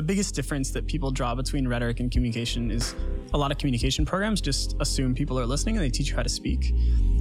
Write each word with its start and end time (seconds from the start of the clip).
the 0.00 0.06
biggest 0.06 0.34
difference 0.34 0.70
that 0.70 0.86
people 0.86 1.10
draw 1.10 1.34
between 1.34 1.68
rhetoric 1.68 2.00
and 2.00 2.10
communication 2.10 2.70
is 2.70 2.94
a 3.34 3.36
lot 3.36 3.52
of 3.52 3.58
communication 3.58 4.06
programs 4.06 4.40
just 4.40 4.74
assume 4.80 5.14
people 5.14 5.38
are 5.38 5.44
listening 5.44 5.76
and 5.76 5.84
they 5.84 5.90
teach 5.90 6.08
you 6.08 6.16
how 6.16 6.22
to 6.22 6.28
speak. 6.30 6.72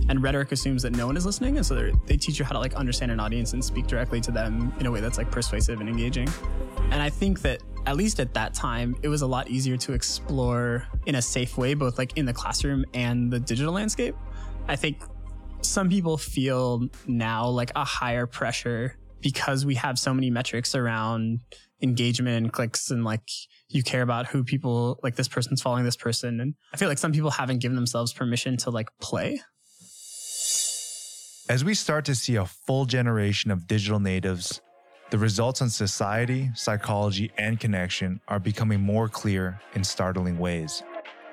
And 0.07 0.23
rhetoric 0.23 0.53
assumes 0.53 0.81
that 0.83 0.95
no 0.95 1.05
one 1.05 1.17
is 1.17 1.25
listening, 1.25 1.57
and 1.57 1.65
so 1.65 1.91
they 2.05 2.15
teach 2.15 2.39
you 2.39 2.45
how 2.45 2.53
to 2.53 2.57
like 2.57 2.75
understand 2.75 3.11
an 3.11 3.19
audience 3.19 3.51
and 3.51 3.61
speak 3.61 3.85
directly 3.85 4.21
to 4.21 4.31
them 4.31 4.73
in 4.79 4.85
a 4.85 4.91
way 4.91 5.01
that's 5.01 5.17
like 5.17 5.29
persuasive 5.29 5.81
and 5.81 5.89
engaging. 5.89 6.29
And 6.91 7.01
I 7.01 7.09
think 7.09 7.41
that 7.41 7.61
at 7.85 7.97
least 7.97 8.21
at 8.21 8.33
that 8.35 8.53
time, 8.53 8.95
it 9.03 9.09
was 9.09 9.23
a 9.23 9.27
lot 9.27 9.49
easier 9.49 9.75
to 9.75 9.91
explore 9.91 10.87
in 11.05 11.15
a 11.15 11.21
safe 11.21 11.57
way, 11.57 11.73
both 11.73 11.97
like 11.97 12.17
in 12.17 12.25
the 12.25 12.33
classroom 12.33 12.85
and 12.93 13.29
the 13.29 13.41
digital 13.41 13.73
landscape. 13.73 14.15
I 14.69 14.77
think 14.77 15.03
some 15.63 15.89
people 15.89 16.17
feel 16.17 16.87
now 17.07 17.45
like 17.45 17.73
a 17.75 17.83
higher 17.83 18.25
pressure 18.25 18.95
because 19.19 19.65
we 19.65 19.75
have 19.75 19.99
so 19.99 20.13
many 20.13 20.29
metrics 20.29 20.75
around 20.75 21.41
engagement 21.81 22.37
and 22.37 22.51
clicks 22.51 22.91
and 22.91 23.03
like 23.03 23.29
you 23.69 23.83
care 23.83 24.01
about 24.01 24.27
who 24.27 24.43
people 24.43 24.99
like 25.03 25.15
this 25.15 25.27
person's 25.27 25.61
following 25.61 25.85
this 25.85 25.95
person. 25.95 26.39
And 26.39 26.55
i 26.73 26.77
feel 26.77 26.89
like 26.89 26.97
some 26.97 27.11
people 27.11 27.31
haven't 27.31 27.59
given 27.59 27.75
themselves 27.75 28.13
permission 28.13 28.57
to 28.57 28.69
like 28.69 28.89
play. 28.99 29.41
As 31.49 31.63
we 31.63 31.73
start 31.73 32.05
to 32.05 32.15
see 32.15 32.35
a 32.35 32.45
full 32.45 32.85
generation 32.85 33.49
of 33.49 33.67
digital 33.67 33.99
natives 33.99 34.61
the 35.09 35.17
results 35.17 35.59
on 35.63 35.71
society 35.71 36.51
psychology 36.53 37.31
and 37.39 37.59
connection 37.59 38.21
are 38.27 38.39
becoming 38.39 38.79
more 38.79 39.09
clear 39.09 39.59
in 39.73 39.83
startling 39.83 40.37
ways. 40.37 40.83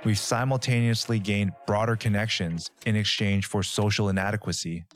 We've 0.03 0.19
simultaneously 0.19 1.19
gained 1.19 1.53
broader 1.67 1.95
connections 1.95 2.71
in 2.87 2.97
exchange 2.97 3.45
for 3.45 3.63
social 3.63 4.09
inadequacy 4.09 4.87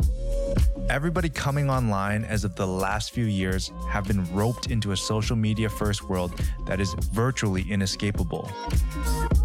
Everybody 0.90 1.28
coming 1.28 1.70
online 1.70 2.24
as 2.24 2.42
of 2.42 2.56
the 2.56 2.66
last 2.66 3.12
few 3.12 3.26
years 3.26 3.70
have 3.88 4.08
been 4.08 4.24
roped 4.34 4.72
into 4.72 4.90
a 4.90 4.96
social 4.96 5.36
media 5.36 5.68
first 5.68 6.02
world 6.08 6.32
that 6.66 6.80
is 6.80 6.94
virtually 7.12 7.64
inescapable. 7.70 8.50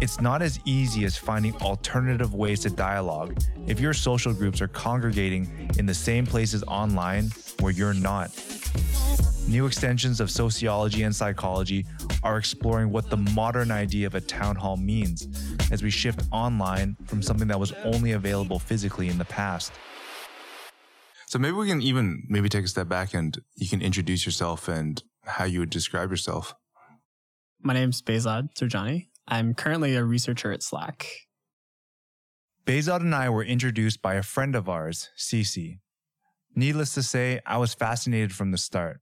It's 0.00 0.20
not 0.20 0.42
as 0.42 0.58
easy 0.64 1.04
as 1.04 1.16
finding 1.16 1.54
alternative 1.58 2.34
ways 2.34 2.62
to 2.62 2.70
dialogue 2.70 3.38
if 3.68 3.78
your 3.78 3.94
social 3.94 4.34
groups 4.34 4.60
are 4.60 4.66
congregating 4.66 5.70
in 5.78 5.86
the 5.86 5.94
same 5.94 6.26
places 6.26 6.64
online 6.64 7.30
where 7.60 7.70
you're 7.70 7.94
not. 7.94 8.32
New 9.46 9.66
extensions 9.66 10.20
of 10.20 10.32
sociology 10.32 11.04
and 11.04 11.14
psychology 11.14 11.86
are 12.24 12.38
exploring 12.38 12.90
what 12.90 13.08
the 13.08 13.18
modern 13.18 13.70
idea 13.70 14.08
of 14.08 14.16
a 14.16 14.20
town 14.20 14.56
hall 14.56 14.76
means 14.76 15.28
as 15.70 15.80
we 15.80 15.90
shift 15.90 16.24
online 16.32 16.96
from 17.06 17.22
something 17.22 17.46
that 17.46 17.60
was 17.60 17.72
only 17.84 18.12
available 18.12 18.58
physically 18.58 19.06
in 19.06 19.16
the 19.16 19.24
past. 19.26 19.72
So 21.26 21.40
maybe 21.40 21.56
we 21.56 21.66
can 21.66 21.82
even 21.82 22.22
maybe 22.28 22.48
take 22.48 22.64
a 22.64 22.68
step 22.68 22.88
back 22.88 23.12
and 23.12 23.36
you 23.56 23.68
can 23.68 23.82
introduce 23.82 24.24
yourself 24.24 24.68
and 24.68 25.02
how 25.24 25.44
you 25.44 25.58
would 25.60 25.70
describe 25.70 26.10
yourself. 26.10 26.54
My 27.60 27.74
name's 27.74 28.00
Behzad 28.00 28.54
Serjani. 28.54 29.08
I'm 29.26 29.54
currently 29.54 29.96
a 29.96 30.04
researcher 30.04 30.52
at 30.52 30.62
Slack. 30.62 31.08
Behzad 32.64 33.00
and 33.00 33.14
I 33.14 33.28
were 33.28 33.42
introduced 33.42 34.00
by 34.02 34.14
a 34.14 34.22
friend 34.22 34.54
of 34.54 34.68
ours, 34.68 35.10
Cece. 35.18 35.80
Needless 36.54 36.94
to 36.94 37.02
say, 37.02 37.40
I 37.44 37.58
was 37.58 37.74
fascinated 37.74 38.32
from 38.32 38.52
the 38.52 38.58
start. 38.58 39.00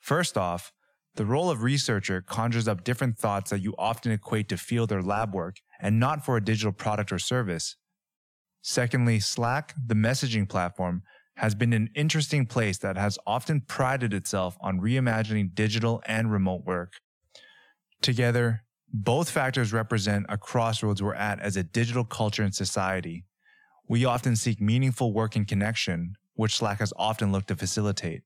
First 0.00 0.36
off, 0.36 0.72
the 1.14 1.24
role 1.24 1.48
of 1.48 1.62
researcher 1.62 2.22
conjures 2.22 2.66
up 2.66 2.82
different 2.82 3.18
thoughts 3.18 3.50
that 3.50 3.62
you 3.62 3.74
often 3.78 4.10
equate 4.10 4.48
to 4.48 4.56
field 4.56 4.90
or 4.90 5.02
lab 5.02 5.32
work 5.32 5.56
and 5.80 6.00
not 6.00 6.24
for 6.24 6.36
a 6.36 6.44
digital 6.44 6.72
product 6.72 7.12
or 7.12 7.18
service. 7.20 7.76
Secondly, 8.62 9.20
Slack, 9.20 9.74
the 9.86 9.94
messaging 9.94 10.48
platform, 10.48 11.02
has 11.36 11.54
been 11.54 11.72
an 11.72 11.90
interesting 11.94 12.46
place 12.46 12.78
that 12.78 12.96
has 12.96 13.18
often 13.26 13.60
prided 13.60 14.12
itself 14.12 14.56
on 14.60 14.80
reimagining 14.80 15.54
digital 15.54 16.02
and 16.06 16.30
remote 16.30 16.64
work. 16.64 16.94
Together, 18.00 18.64
both 18.92 19.30
factors 19.30 19.72
represent 19.72 20.26
a 20.28 20.36
crossroads 20.36 21.02
we're 21.02 21.14
at 21.14 21.40
as 21.40 21.56
a 21.56 21.62
digital 21.62 22.04
culture 22.04 22.42
and 22.42 22.54
society. 22.54 23.24
We 23.88 24.04
often 24.04 24.36
seek 24.36 24.60
meaningful 24.60 25.12
work 25.12 25.34
and 25.34 25.48
connection, 25.48 26.14
which 26.34 26.56
Slack 26.56 26.80
has 26.80 26.92
often 26.96 27.32
looked 27.32 27.48
to 27.48 27.56
facilitate. 27.56 28.22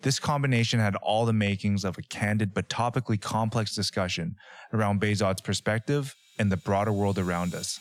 This 0.00 0.18
combination 0.18 0.80
had 0.80 0.96
all 0.96 1.26
the 1.26 1.32
makings 1.32 1.84
of 1.84 1.98
a 1.98 2.02
candid 2.02 2.54
but 2.54 2.68
topically 2.68 3.20
complex 3.20 3.74
discussion 3.74 4.36
around 4.72 5.00
Behzad's 5.00 5.42
perspective 5.42 6.14
and 6.38 6.50
the 6.50 6.56
broader 6.56 6.92
world 6.92 7.18
around 7.18 7.54
us 7.54 7.80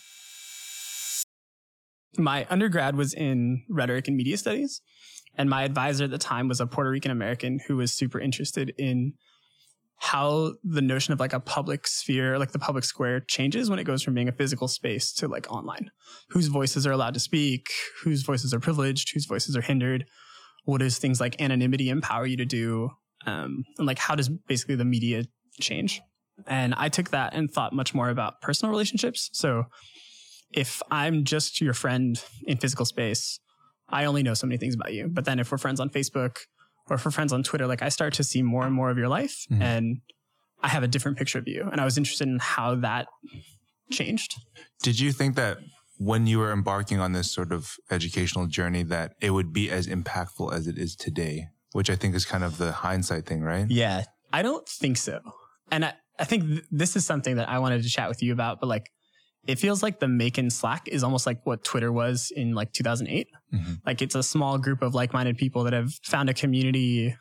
my 2.18 2.46
undergrad 2.50 2.96
was 2.96 3.14
in 3.14 3.64
rhetoric 3.70 4.08
and 4.08 4.18
media 4.18 4.38
studies. 4.38 4.82
And 5.36 5.50
my 5.50 5.64
advisor 5.64 6.06
at 6.06 6.12
the 6.12 6.18
time 6.18 6.48
was 6.48 6.60
a 6.60 6.68
Puerto 6.68 6.90
Rican 6.90 7.12
American 7.12 7.60
who 7.68 7.78
was 7.78 7.94
super 7.94 8.20
interested 8.20 8.74
in 8.78 9.14
how 10.00 10.54
the 10.64 10.82
notion 10.82 11.14
of 11.14 11.20
like 11.20 11.34
a 11.34 11.40
public 11.40 11.88
sphere, 11.88 12.38
like 12.38 12.52
the 12.52 12.60
public 12.60 12.84
square 12.84 13.20
changes 13.20 13.70
when 13.70 13.80
it 13.80 13.84
goes 13.84 14.04
from 14.04 14.14
being 14.14 14.30
a 14.30 14.32
physical 14.32 14.68
space 14.68 15.12
to 15.12 15.28
like 15.28 15.52
online. 15.52 15.90
Whose 16.30 16.48
voices 16.48 16.86
are 16.86 16.92
allowed 16.92 17.16
to 17.16 17.20
speak, 17.20 17.68
whose 18.04 18.24
voices 18.24 18.54
are 18.54 18.60
privileged, 18.60 19.12
whose 19.14 19.26
voices 19.26 19.56
are 19.58 19.62
hindered. 19.62 20.06
What 20.66 20.80
does 20.80 20.98
things 20.98 21.20
like 21.20 21.42
anonymity 21.42 21.90
empower 21.90 22.26
you 22.26 22.38
to 22.38 22.46
do? 22.46 22.92
Um, 23.26 23.64
and 23.78 23.88
like 23.88 24.00
how 24.00 24.16
does 24.16 24.30
basically 24.30 24.76
the 24.76 24.86
media 24.86 25.26
change? 25.60 26.02
And 26.46 26.76
I 26.76 26.90
took 26.90 27.10
that 27.10 27.34
and 27.34 27.50
thought 27.50 27.74
much 27.74 27.96
more 27.96 28.10
about 28.10 28.42
personal 28.42 28.70
relationships. 28.70 29.30
So 29.34 29.64
if 30.52 30.82
I'm 30.90 31.24
just 31.24 31.62
your 31.62 31.74
friend 31.74 32.22
in 32.46 32.58
physical 32.58 32.86
space, 32.86 33.40
I 33.90 34.06
only 34.06 34.24
know 34.24 34.34
so 34.34 34.48
many 34.48 34.58
things 34.58 34.76
about 34.76 34.94
you. 34.94 35.08
But 35.08 35.26
then 35.26 35.40
if 35.40 35.52
we're 35.52 35.58
friends 35.58 35.80
on 35.80 35.90
Facebook 35.90 36.38
or 36.90 36.96
if 36.96 37.06
we're 37.06 37.12
friends 37.12 37.34
on 37.34 37.44
Twitter, 37.44 37.68
like 37.68 37.82
I 37.82 37.90
start 37.90 38.14
to 38.16 38.24
see 38.24 38.42
more 38.42 38.66
and 38.66 38.74
more 38.74 38.90
of 38.90 38.98
your 38.98 39.08
life 39.08 39.46
mm-hmm. 39.52 39.62
and 39.62 40.02
I 40.62 40.70
have 40.70 40.84
a 40.84 40.88
different 40.88 41.18
picture 41.18 41.40
of 41.40 41.48
you. 41.48 41.68
And 41.72 41.80
I 41.80 41.86
was 41.86 41.98
interested 41.98 42.28
in 42.28 42.40
how 42.40 42.76
that 42.76 43.08
changed. 43.92 44.36
Did 44.82 45.00
you 45.00 45.12
think 45.12 45.36
that 45.36 45.58
when 45.98 46.28
you 46.28 46.40
were 46.40 46.52
embarking 46.52 47.00
on 47.00 47.14
this 47.14 47.32
sort 47.32 47.52
of 47.52 47.76
educational 47.90 48.48
journey 48.48 48.84
that 48.84 49.14
it 49.22 49.32
would 49.32 49.54
be 49.54 49.70
as 49.70 49.88
impactful 49.88 50.54
as 50.54 50.68
it 50.68 50.78
is 50.78 50.96
today? 50.96 51.48
Which 51.74 51.90
I 51.90 51.96
think 51.96 52.16
is 52.16 52.26
kind 52.26 52.44
of 52.44 52.58
the 52.58 52.72
hindsight 52.72 53.26
thing, 53.26 53.42
right? 53.42 53.70
Yeah. 53.70 54.06
I 54.34 54.42
don't 54.42 54.68
think 54.68 54.98
so. 54.98 55.20
And 55.72 55.86
I, 55.86 55.94
I 56.20 56.24
think 56.24 56.44
th- 56.48 56.64
this 56.72 56.96
is 56.96 57.06
something 57.06 57.36
that 57.36 57.50
I 57.50 57.60
wanted 57.60 57.84
to 57.84 57.90
chat 57.90 58.10
with 58.10 58.24
you 58.24 58.34
about, 58.34 58.60
but 58.60 58.68
like 58.68 58.90
it 59.46 59.60
feels 59.60 59.84
like 59.84 60.00
the 60.00 60.08
MAEKAN 60.08 60.52
Slack 60.52 60.88
is 60.88 61.04
almost 61.04 61.26
like 61.26 61.46
what 61.46 61.64
Twitter 61.64 61.92
was 61.92 62.32
in 62.36 62.54
like 62.54 62.74
2008. 62.74 63.28
Mm-hmm. 63.54 63.74
Like 63.86 64.02
it's 64.02 64.16
a 64.16 64.24
small 64.24 64.58
group 64.58 64.82
of 64.82 64.94
like-minded 64.94 65.38
people 65.38 65.64
that 65.64 65.74
have 65.74 65.94
found 66.04 66.30
a 66.30 66.34
community 66.34 67.16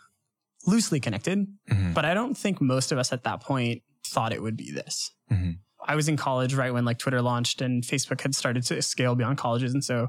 loosely 0.66 0.98
connected. 0.98 1.46
Mm-hmm. 1.70 1.92
But 1.92 2.04
I 2.04 2.14
don't 2.14 2.36
think 2.36 2.60
most 2.60 2.90
of 2.90 2.98
us 2.98 3.12
at 3.12 3.24
that 3.24 3.40
point 3.40 3.82
thought 4.06 4.32
it 4.32 4.42
would 4.42 4.56
be 4.56 4.72
this. 4.72 5.12
Mm-hmm. 5.30 5.52
I 5.86 5.94
was 5.94 6.08
in 6.08 6.16
college 6.16 6.54
right 6.54 6.72
when 6.72 6.84
like 6.84 6.98
Twitter 6.98 7.22
launched 7.22 7.60
and 7.60 7.82
Facebook 7.82 8.20
had 8.20 8.34
started 8.34 8.64
to 8.64 8.82
scale 8.82 9.14
beyond 9.14 9.38
colleges. 9.38 9.72
And 9.72 9.84
so 9.84 10.08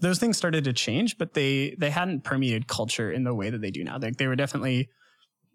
those 0.00 0.18
things 0.18 0.36
started 0.36 0.64
to 0.64 0.72
change, 0.72 1.16
but 1.16 1.34
they 1.34 1.76
they 1.78 1.90
hadn't 1.90 2.24
permeated 2.24 2.66
culture 2.66 3.10
in 3.10 3.22
the 3.22 3.34
way 3.34 3.50
that 3.50 3.60
they 3.60 3.70
do 3.70 3.84
now. 3.84 3.98
Like 3.98 4.16
they 4.16 4.26
were 4.26 4.36
definitely 4.36 4.88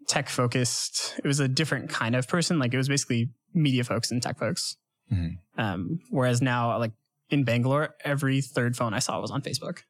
tech 0.06 0.30
focused. 0.30 1.14
It 1.22 1.26
was 1.26 1.38
a 1.38 1.48
different 1.48 1.90
kind 1.90 2.16
of 2.16 2.26
person. 2.26 2.58
Like 2.58 2.72
it 2.72 2.78
was 2.78 2.88
basically 2.88 3.30
media 3.52 3.84
folks 3.84 4.10
and 4.10 4.22
tech 4.22 4.38
folks. 4.38 4.76
Mm-hmm. 5.12 5.60
Um, 5.60 6.00
whereas 6.10 6.42
now, 6.42 6.78
like 6.78 6.92
in 7.30 7.44
Bangalore, 7.44 7.94
every 8.04 8.40
third 8.40 8.76
phone 8.76 8.94
I 8.94 8.98
saw 8.98 9.20
was 9.20 9.30
on 9.30 9.42
Facebook. 9.42 9.80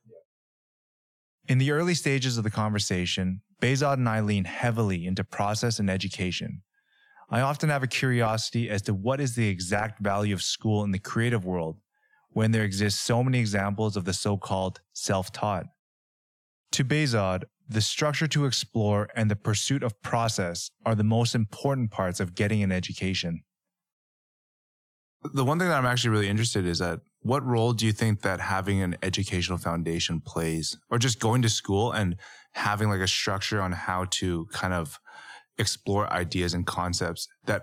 In 1.47 1.59
the 1.59 1.71
early 1.71 1.95
stages 1.95 2.37
of 2.37 2.45
the 2.45 2.51
conversation, 2.51 3.41
Behzad 3.61 3.95
and 3.95 4.09
I 4.09 4.21
lean 4.21 4.45
heavily 4.45 5.07
into 5.07 5.25
process 5.25 5.79
and 5.79 5.89
education. 5.89 6.63
I 7.31 7.41
often 7.41 7.69
have 7.69 7.83
a 7.83 7.89
curiosity 7.89 8.71
as 8.71 8.83
to 8.83 8.95
what 8.95 9.21
is 9.21 9.35
the 9.35 9.49
exact 9.49 10.01
value 10.01 10.35
of 10.35 10.43
school 10.43 10.85
in 10.85 10.93
the 10.93 10.99
creative 10.99 11.45
world 11.45 11.79
when 12.31 12.53
there 12.53 12.65
exist 12.65 13.03
so 13.03 13.25
many 13.25 13.39
examples 13.39 13.97
of 13.97 14.05
the 14.05 14.13
so-called 14.13 14.81
self-taught. 14.93 15.67
To 16.73 16.85
Behzad, 16.85 17.45
the 17.69 17.81
structure 17.81 18.29
to 18.29 18.47
explore 18.47 19.09
and 19.15 19.31
the 19.31 19.37
pursuit 19.37 19.83
of 19.83 20.01
process 20.03 20.71
are 20.87 20.95
the 20.95 21.05
most 21.05 21.35
important 21.35 21.91
parts 21.91 22.21
of 22.21 22.35
getting 22.35 22.63
an 22.63 22.73
education. 22.73 23.43
The 25.35 25.45
one 25.45 25.59
thing 25.59 25.69
that 25.69 25.79
I'm 25.79 25.87
actually 25.87 26.11
really 26.11 26.29
interested 26.29 26.65
in 26.65 26.71
is 26.71 26.79
that 26.79 27.01
what 27.23 27.45
role 27.45 27.73
do 27.73 27.85
you 27.85 27.93
think 27.93 28.23
that 28.23 28.41
having 28.41 28.81
an 28.83 28.97
educational 29.03 29.59
foundation 29.59 30.21
plays 30.21 30.79
or 30.91 30.99
just 30.99 31.19
going 31.19 31.43
to 31.43 31.49
school 31.49 31.91
and 31.93 32.17
having 32.53 32.89
like 32.89 33.01
a 33.01 33.09
structure 33.09 33.61
on 33.61 33.73
how 33.73 34.07
to 34.11 34.47
kind 34.53 34.73
of 34.73 34.99
explore 35.59 36.11
ideas 36.13 36.55
and 36.55 36.67
concepts 36.67 37.27
that 37.47 37.63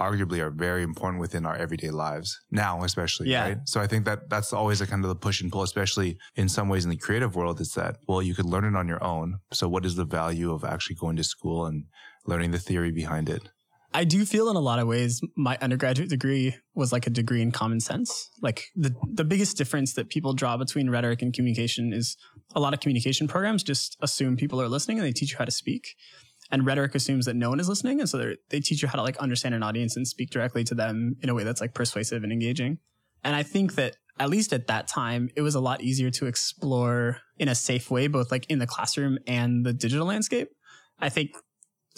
arguably 0.00 0.38
are 0.38 0.50
very 0.50 0.82
important 0.82 1.20
within 1.20 1.44
our 1.44 1.54
everyday 1.54 1.90
lives 1.90 2.40
now, 2.50 2.82
especially. 2.82 3.28
Yeah. 3.28 3.48
Right. 3.48 3.58
So 3.66 3.80
I 3.80 3.86
think 3.86 4.06
that 4.06 4.30
that's 4.30 4.52
always 4.54 4.80
a 4.80 4.86
kind 4.86 5.04
of 5.04 5.10
the 5.10 5.14
push 5.14 5.42
and 5.42 5.52
pull, 5.52 5.62
especially 5.62 6.16
in 6.34 6.48
some 6.48 6.70
ways 6.70 6.84
in 6.84 6.90
the 6.90 6.96
creative 6.96 7.36
world 7.36 7.60
is 7.60 7.74
that, 7.74 7.96
well, 8.08 8.22
you 8.22 8.34
could 8.34 8.46
learn 8.46 8.64
it 8.64 8.74
on 8.74 8.88
your 8.88 9.04
own. 9.04 9.40
So 9.52 9.68
what 9.68 9.84
is 9.84 9.96
the 9.96 10.06
value 10.06 10.52
of 10.52 10.64
actually 10.64 10.96
going 10.96 11.16
to 11.16 11.24
school 11.24 11.66
and 11.66 11.84
learning 12.24 12.52
the 12.52 12.58
theory 12.58 12.90
behind 12.90 13.28
it? 13.28 13.50
I 13.92 14.04
do 14.04 14.24
feel 14.24 14.48
in 14.48 14.56
a 14.56 14.60
lot 14.60 14.78
of 14.78 14.86
ways 14.86 15.20
my 15.36 15.58
undergraduate 15.60 16.08
degree 16.08 16.54
was 16.74 16.92
like 16.92 17.06
a 17.06 17.10
degree 17.10 17.42
in 17.42 17.50
common 17.50 17.80
sense. 17.80 18.30
Like 18.40 18.66
the 18.76 18.94
the 19.12 19.24
biggest 19.24 19.56
difference 19.56 19.94
that 19.94 20.10
people 20.10 20.32
draw 20.32 20.56
between 20.56 20.90
rhetoric 20.90 21.22
and 21.22 21.32
communication 21.32 21.92
is 21.92 22.16
a 22.54 22.60
lot 22.60 22.72
of 22.72 22.80
communication 22.80 23.26
programs 23.26 23.62
just 23.62 23.96
assume 24.00 24.36
people 24.36 24.60
are 24.62 24.68
listening 24.68 24.98
and 24.98 25.06
they 25.06 25.12
teach 25.12 25.32
you 25.32 25.38
how 25.38 25.44
to 25.44 25.50
speak. 25.50 25.96
And 26.52 26.66
rhetoric 26.66 26.94
assumes 26.94 27.26
that 27.26 27.34
no 27.34 27.48
one 27.48 27.60
is 27.60 27.68
listening. 27.68 28.00
And 28.00 28.08
so 28.08 28.18
they 28.18 28.36
they 28.50 28.60
teach 28.60 28.82
you 28.82 28.88
how 28.88 28.96
to 28.96 29.02
like 29.02 29.16
understand 29.18 29.54
an 29.54 29.62
audience 29.62 29.96
and 29.96 30.06
speak 30.06 30.30
directly 30.30 30.62
to 30.64 30.74
them 30.74 31.16
in 31.22 31.28
a 31.28 31.34
way 31.34 31.42
that's 31.42 31.60
like 31.60 31.74
persuasive 31.74 32.22
and 32.22 32.32
engaging. 32.32 32.78
And 33.24 33.34
I 33.34 33.42
think 33.42 33.74
that 33.74 33.96
at 34.20 34.28
least 34.28 34.52
at 34.52 34.66
that 34.66 34.86
time, 34.86 35.30
it 35.34 35.40
was 35.40 35.54
a 35.54 35.60
lot 35.60 35.82
easier 35.82 36.10
to 36.10 36.26
explore 36.26 37.18
in 37.38 37.48
a 37.48 37.54
safe 37.54 37.90
way, 37.90 38.06
both 38.06 38.30
like 38.30 38.46
in 38.50 38.58
the 38.58 38.66
classroom 38.66 39.18
and 39.26 39.64
the 39.64 39.72
digital 39.72 40.06
landscape. 40.06 40.48
I 40.98 41.08
think 41.08 41.30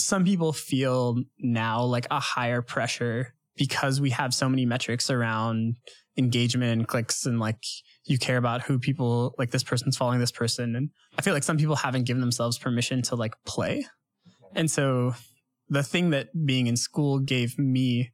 some 0.03 0.25
people 0.25 0.53
feel 0.53 1.23
now 1.39 1.83
like 1.83 2.07
a 2.11 2.21
higher 2.21 2.63
pressure 2.63 3.35
because 3.57 4.01
we 4.01 4.11
have 4.11 4.35
so 4.35 4.49
many 4.49 4.67
metrics 4.67 5.11
around 5.11 5.77
engagement 6.17 6.73
and 6.73 6.89
clicks 6.89 7.27
and 7.27 7.39
like 7.39 7.63
you 8.05 8.19
care 8.19 8.37
about 8.37 8.63
who 8.63 8.79
people 8.79 9.35
like 9.39 9.51
this 9.51 9.63
person's 9.63 9.97
following 9.97 10.21
this 10.21 10.33
person. 10.33 10.77
And 10.77 10.91
I 11.19 11.23
feel 11.23 11.35
like 11.35 11.45
some 11.45 11.57
people 11.57 11.77
haven't 11.77 12.05
given 12.05 12.21
themselves 12.21 12.59
permission 12.59 13.03
to 13.03 13.15
like 13.15 13.35
play. 13.47 13.87
And 14.55 14.71
so 14.71 15.15
the 15.69 15.83
thing 15.83 16.11
that 16.11 16.29
being 16.47 16.67
in 16.67 16.77
school 16.77 17.19
gave 17.19 17.59
me 17.59 18.11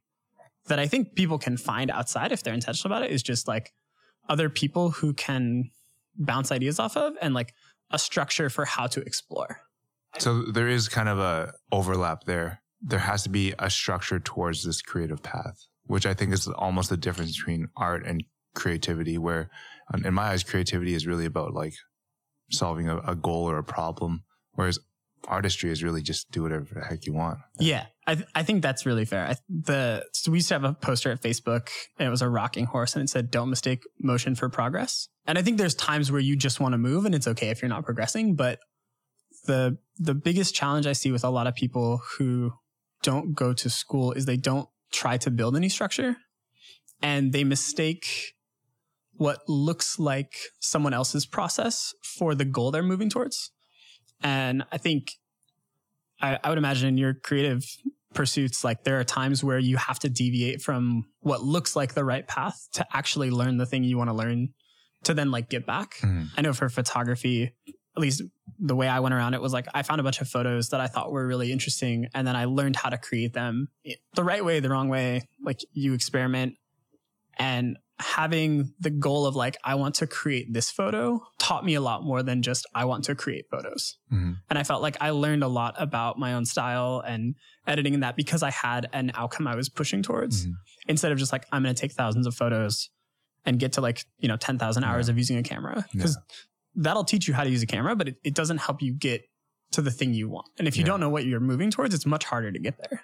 that 0.67 0.79
I 0.79 0.87
think 0.87 1.15
people 1.15 1.37
can 1.37 1.57
find 1.57 1.89
outside 1.89 2.31
if 2.31 2.43
they're 2.43 2.53
intentional 2.53 2.95
about 2.95 3.09
it 3.09 3.11
is 3.11 3.23
just 3.23 3.47
like 3.47 3.73
other 4.29 4.49
people 4.49 4.91
who 4.91 5.13
can 5.13 5.71
bounce 6.15 6.51
ideas 6.51 6.79
off 6.79 6.95
of 6.95 7.13
and 7.21 7.33
like 7.33 7.53
a 7.91 7.97
structure 7.97 8.49
for 8.49 8.65
how 8.65 8.87
to 8.87 9.01
explore. 9.01 9.61
So 10.17 10.43
there 10.43 10.67
is 10.67 10.89
kind 10.89 11.09
of 11.09 11.19
a 11.19 11.53
overlap 11.71 12.23
there. 12.25 12.61
There 12.81 12.99
has 12.99 13.23
to 13.23 13.29
be 13.29 13.53
a 13.59 13.69
structure 13.69 14.19
towards 14.19 14.63
this 14.63 14.81
creative 14.81 15.21
path, 15.21 15.65
which 15.85 16.05
I 16.05 16.13
think 16.13 16.33
is 16.33 16.47
almost 16.47 16.89
the 16.89 16.97
difference 16.97 17.37
between 17.37 17.67
art 17.77 18.05
and 18.05 18.23
creativity, 18.55 19.17
where 19.17 19.49
um, 19.93 20.05
in 20.05 20.13
my 20.13 20.29
eyes, 20.29 20.43
creativity 20.43 20.93
is 20.93 21.05
really 21.05 21.25
about 21.25 21.53
like 21.53 21.73
solving 22.51 22.89
a, 22.89 22.97
a 22.99 23.15
goal 23.15 23.49
or 23.49 23.57
a 23.57 23.63
problem. 23.63 24.23
Whereas 24.53 24.79
artistry 25.27 25.71
is 25.71 25.83
really 25.83 26.01
just 26.01 26.31
do 26.31 26.43
whatever 26.43 26.65
the 26.73 26.81
heck 26.81 27.05
you 27.05 27.13
want. 27.13 27.39
Yeah, 27.59 27.85
I, 28.07 28.15
th- 28.15 28.27
I 28.33 28.43
think 28.43 28.61
that's 28.61 28.85
really 28.85 29.05
fair. 29.05 29.25
I, 29.25 29.35
the 29.49 30.05
so 30.13 30.31
we 30.31 30.39
used 30.39 30.47
to 30.49 30.55
have 30.55 30.63
a 30.63 30.73
poster 30.73 31.11
at 31.11 31.21
Facebook, 31.21 31.69
and 31.97 32.07
it 32.07 32.11
was 32.11 32.21
a 32.21 32.29
rocking 32.29 32.65
horse, 32.65 32.95
and 32.95 33.03
it 33.03 33.09
said, 33.09 33.31
"Don't 33.31 33.49
mistake 33.49 33.83
motion 33.99 34.35
for 34.35 34.49
progress." 34.49 35.09
And 35.25 35.37
I 35.37 35.41
think 35.41 35.57
there's 35.57 35.75
times 35.75 36.11
where 36.11 36.21
you 36.21 36.35
just 36.35 36.59
want 36.59 36.73
to 36.73 36.77
move, 36.77 37.05
and 37.05 37.13
it's 37.13 37.27
okay 37.27 37.49
if 37.49 37.61
you're 37.61 37.69
not 37.69 37.85
progressing. 37.85 38.35
But 38.35 38.59
the 39.49 39.77
the 39.97 40.13
biggest 40.13 40.55
challenge 40.55 40.85
I 40.87 40.93
see 40.93 41.11
with 41.11 41.23
a 41.23 41.29
lot 41.37 41.47
of 41.47 41.53
people 41.55 42.01
who 42.11 42.53
don't 43.03 43.33
go 43.33 43.53
to 43.53 43.69
school 43.69 44.13
is 44.13 44.25
they 44.25 44.37
don't 44.37 44.69
try 44.91 45.17
to 45.17 45.29
build 45.31 45.55
any 45.55 45.69
structure, 45.69 46.11
and 47.01 47.33
they 47.33 47.43
mistake 47.43 48.05
what 49.13 49.39
looks 49.49 49.99
like 49.99 50.33
someone 50.59 50.93
else's 50.93 51.25
process 51.25 51.93
for 52.17 52.35
the 52.35 52.45
goal 52.45 52.71
they're 52.71 52.91
moving 52.93 53.09
towards. 53.09 53.51
And 54.21 54.63
I 54.71 54.77
think 54.77 55.01
I, 56.21 56.39
I 56.43 56.49
would 56.49 56.57
imagine 56.57 56.87
in 56.87 56.97
your 56.97 57.13
creative 57.13 57.63
pursuits, 58.13 58.63
like 58.63 58.83
there 58.83 58.99
are 58.99 59.03
times 59.03 59.43
where 59.43 59.59
you 59.59 59.77
have 59.77 59.99
to 59.99 60.09
deviate 60.09 60.61
from 60.61 61.03
what 61.19 61.41
looks 61.43 61.75
like 61.75 61.93
the 61.93 62.05
right 62.05 62.27
path 62.27 62.67
to 62.73 62.85
actually 62.93 63.29
learn 63.29 63.57
the 63.57 63.65
thing 63.65 63.83
you 63.83 63.97
want 63.97 64.09
to 64.09 64.15
learn 64.15 64.49
to 65.03 65.13
then 65.13 65.31
like 65.31 65.49
get 65.49 65.65
back. 65.65 65.97
Mhm. 66.01 66.27
I 66.37 66.41
know 66.41 66.53
for 66.53 66.69
photography, 66.69 67.51
at 67.97 68.01
least 68.01 68.21
the 68.59 68.75
way 68.75 68.87
I 68.87 68.99
went 68.99 69.13
around 69.13 69.33
it 69.33 69.41
was 69.41 69.53
like 69.53 69.67
I 69.73 69.81
found 69.83 69.99
a 69.99 70.03
bunch 70.03 70.21
of 70.21 70.27
photos 70.29 70.69
that 70.69 70.79
I 70.79 70.87
thought 70.87 71.11
were 71.11 71.25
really 71.27 71.51
interesting 71.51 72.07
and 72.13 72.25
then 72.27 72.35
I 72.35 72.45
learned 72.45 72.75
how 72.75 72.89
to 72.89 72.97
create 72.97 73.33
them 73.33 73.67
the 74.15 74.23
right 74.23 74.43
way, 74.43 74.59
the 74.59 74.69
wrong 74.69 74.89
way. 74.89 75.27
Like 75.43 75.59
you 75.73 75.93
experiment 75.93 76.55
and 77.37 77.77
having 77.99 78.73
the 78.79 78.89
goal 78.89 79.25
of 79.25 79.35
like 79.35 79.57
I 79.63 79.75
want 79.75 79.95
to 79.95 80.07
create 80.07 80.53
this 80.53 80.71
photo 80.71 81.19
taught 81.37 81.65
me 81.65 81.73
a 81.75 81.81
lot 81.81 82.03
more 82.03 82.23
than 82.23 82.41
just 82.41 82.65
I 82.73 82.85
want 82.85 83.03
to 83.05 83.15
create 83.15 83.45
photos. 83.51 83.97
Mhm. 84.11 84.37
And 84.49 84.57
I 84.59 84.63
felt 84.63 84.81
like 84.81 84.95
I 85.01 85.09
learned 85.09 85.43
a 85.43 85.47
lot 85.49 85.75
about 85.77 86.17
my 86.17 86.33
own 86.33 86.45
style 86.45 87.03
and 87.05 87.35
editing 87.67 87.93
and 87.93 88.03
that 88.03 88.15
because 88.15 88.41
I 88.41 88.51
had 88.51 88.87
an 88.93 89.11
outcome 89.15 89.47
I 89.47 89.55
was 89.55 89.67
pushing 89.67 90.01
towards 90.01 90.45
Mhm. 90.45 90.53
instead 90.87 91.11
of 91.11 91.17
just 91.17 91.33
like 91.33 91.45
I'm 91.51 91.63
going 91.63 91.75
to 91.75 91.79
take 91.81 91.91
thousands 91.91 92.25
of 92.25 92.33
photos 92.35 92.89
and 93.45 93.59
get 93.59 93.73
to 93.73 93.81
like, 93.81 94.05
you 94.19 94.27
know, 94.29 94.37
10,000 94.37 94.83
hours 94.85 95.07
Yeah. 95.07 95.11
of 95.13 95.17
using 95.17 95.37
a 95.37 95.43
camera 95.43 95.85
because 95.91 96.17
that'll 96.75 97.03
teach 97.03 97.27
you 97.27 97.33
how 97.33 97.43
to 97.43 97.49
use 97.49 97.63
a 97.63 97.67
camera, 97.67 97.95
but 97.95 98.07
it, 98.09 98.15
it 98.23 98.35
doesn't 98.35 98.57
help 98.59 98.81
you 98.81 98.93
get 98.93 99.23
to 99.71 99.81
the 99.81 99.91
thing 99.91 100.13
you 100.13 100.29
want. 100.29 100.47
And 100.57 100.67
if 100.67 100.77
you 100.77 100.81
Yeah. 100.83 100.87
don't 100.87 100.99
know 100.99 101.09
what 101.09 101.25
you're 101.25 101.39
moving 101.39 101.69
towards, 101.71 101.93
it's 101.93 102.05
much 102.05 102.25
harder 102.25 102.51
to 102.51 102.59
get 102.59 102.77
there. 102.79 103.01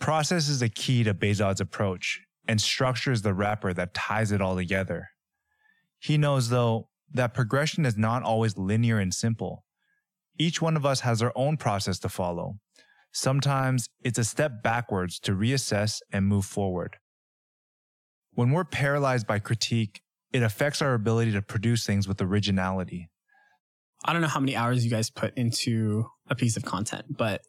Process 0.00 0.48
is 0.48 0.60
the 0.60 0.68
key 0.68 1.02
to 1.04 1.14
Behzad's 1.14 1.60
approach, 1.60 2.20
and 2.46 2.60
structure 2.60 3.12
is 3.12 3.22
the 3.22 3.32
wrapper 3.34 3.72
that 3.72 3.94
ties 3.94 4.32
it 4.32 4.40
all 4.40 4.56
together. 4.56 5.08
He 5.98 6.18
knows, 6.18 6.48
though, 6.50 6.88
that 7.12 7.32
progression 7.32 7.86
is 7.86 7.96
not 7.96 8.22
always 8.22 8.58
linear 8.58 8.98
and 8.98 9.14
simple. 9.14 9.64
Each 10.38 10.60
one 10.60 10.76
of 10.76 10.84
us 10.84 11.00
has 11.00 11.22
our 11.22 11.32
own 11.36 11.56
process 11.56 11.98
to 12.00 12.08
follow. 12.08 12.58
Sometimes 13.12 13.88
it's 14.02 14.18
a 14.18 14.24
step 14.24 14.62
backwards 14.62 15.20
to 15.20 15.32
reassess 15.32 16.00
and 16.12 16.26
move 16.26 16.44
forward. 16.44 16.96
When 18.32 18.50
we're 18.50 18.64
paralyzed 18.64 19.26
by 19.28 19.38
critique, 19.38 20.00
it 20.34 20.42
affects 20.42 20.82
our 20.82 20.92
ability 20.94 21.32
to 21.32 21.40
produce 21.40 21.86
things 21.86 22.06
with 22.06 22.20
originality. 22.20 23.08
I 24.04 24.12
don't 24.12 24.20
know 24.20 24.28
how 24.28 24.40
many 24.40 24.54
hours 24.54 24.84
you 24.84 24.90
guys 24.90 25.08
put 25.08 25.32
into 25.38 26.04
a 26.28 26.34
piece 26.34 26.56
of 26.58 26.64
content, 26.64 27.04
but 27.16 27.40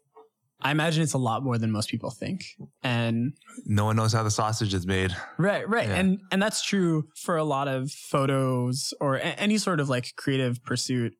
I 0.62 0.70
imagine 0.70 1.02
it's 1.02 1.12
a 1.12 1.18
lot 1.18 1.42
more 1.44 1.58
than 1.58 1.70
most 1.70 1.90
people 1.90 2.10
think. 2.10 2.40
And 2.82 3.34
No 3.66 3.84
one 3.84 3.96
knows 3.96 4.14
how 4.14 4.22
the 4.22 4.30
sausage 4.30 4.72
is 4.72 4.86
made. 4.86 5.14
Right, 5.36 5.68
right. 5.68 5.86
Yeah. 5.88 5.96
And 5.96 6.18
and 6.32 6.40
that's 6.40 6.62
true 6.62 7.08
for 7.24 7.36
a 7.36 7.44
lot 7.44 7.68
of 7.68 7.90
photos 7.90 8.94
or 9.00 9.16
a- 9.16 9.20
any 9.38 9.58
sort 9.58 9.80
of 9.80 9.90
like 9.90 10.14
creative 10.16 10.64
pursuit. 10.64 11.12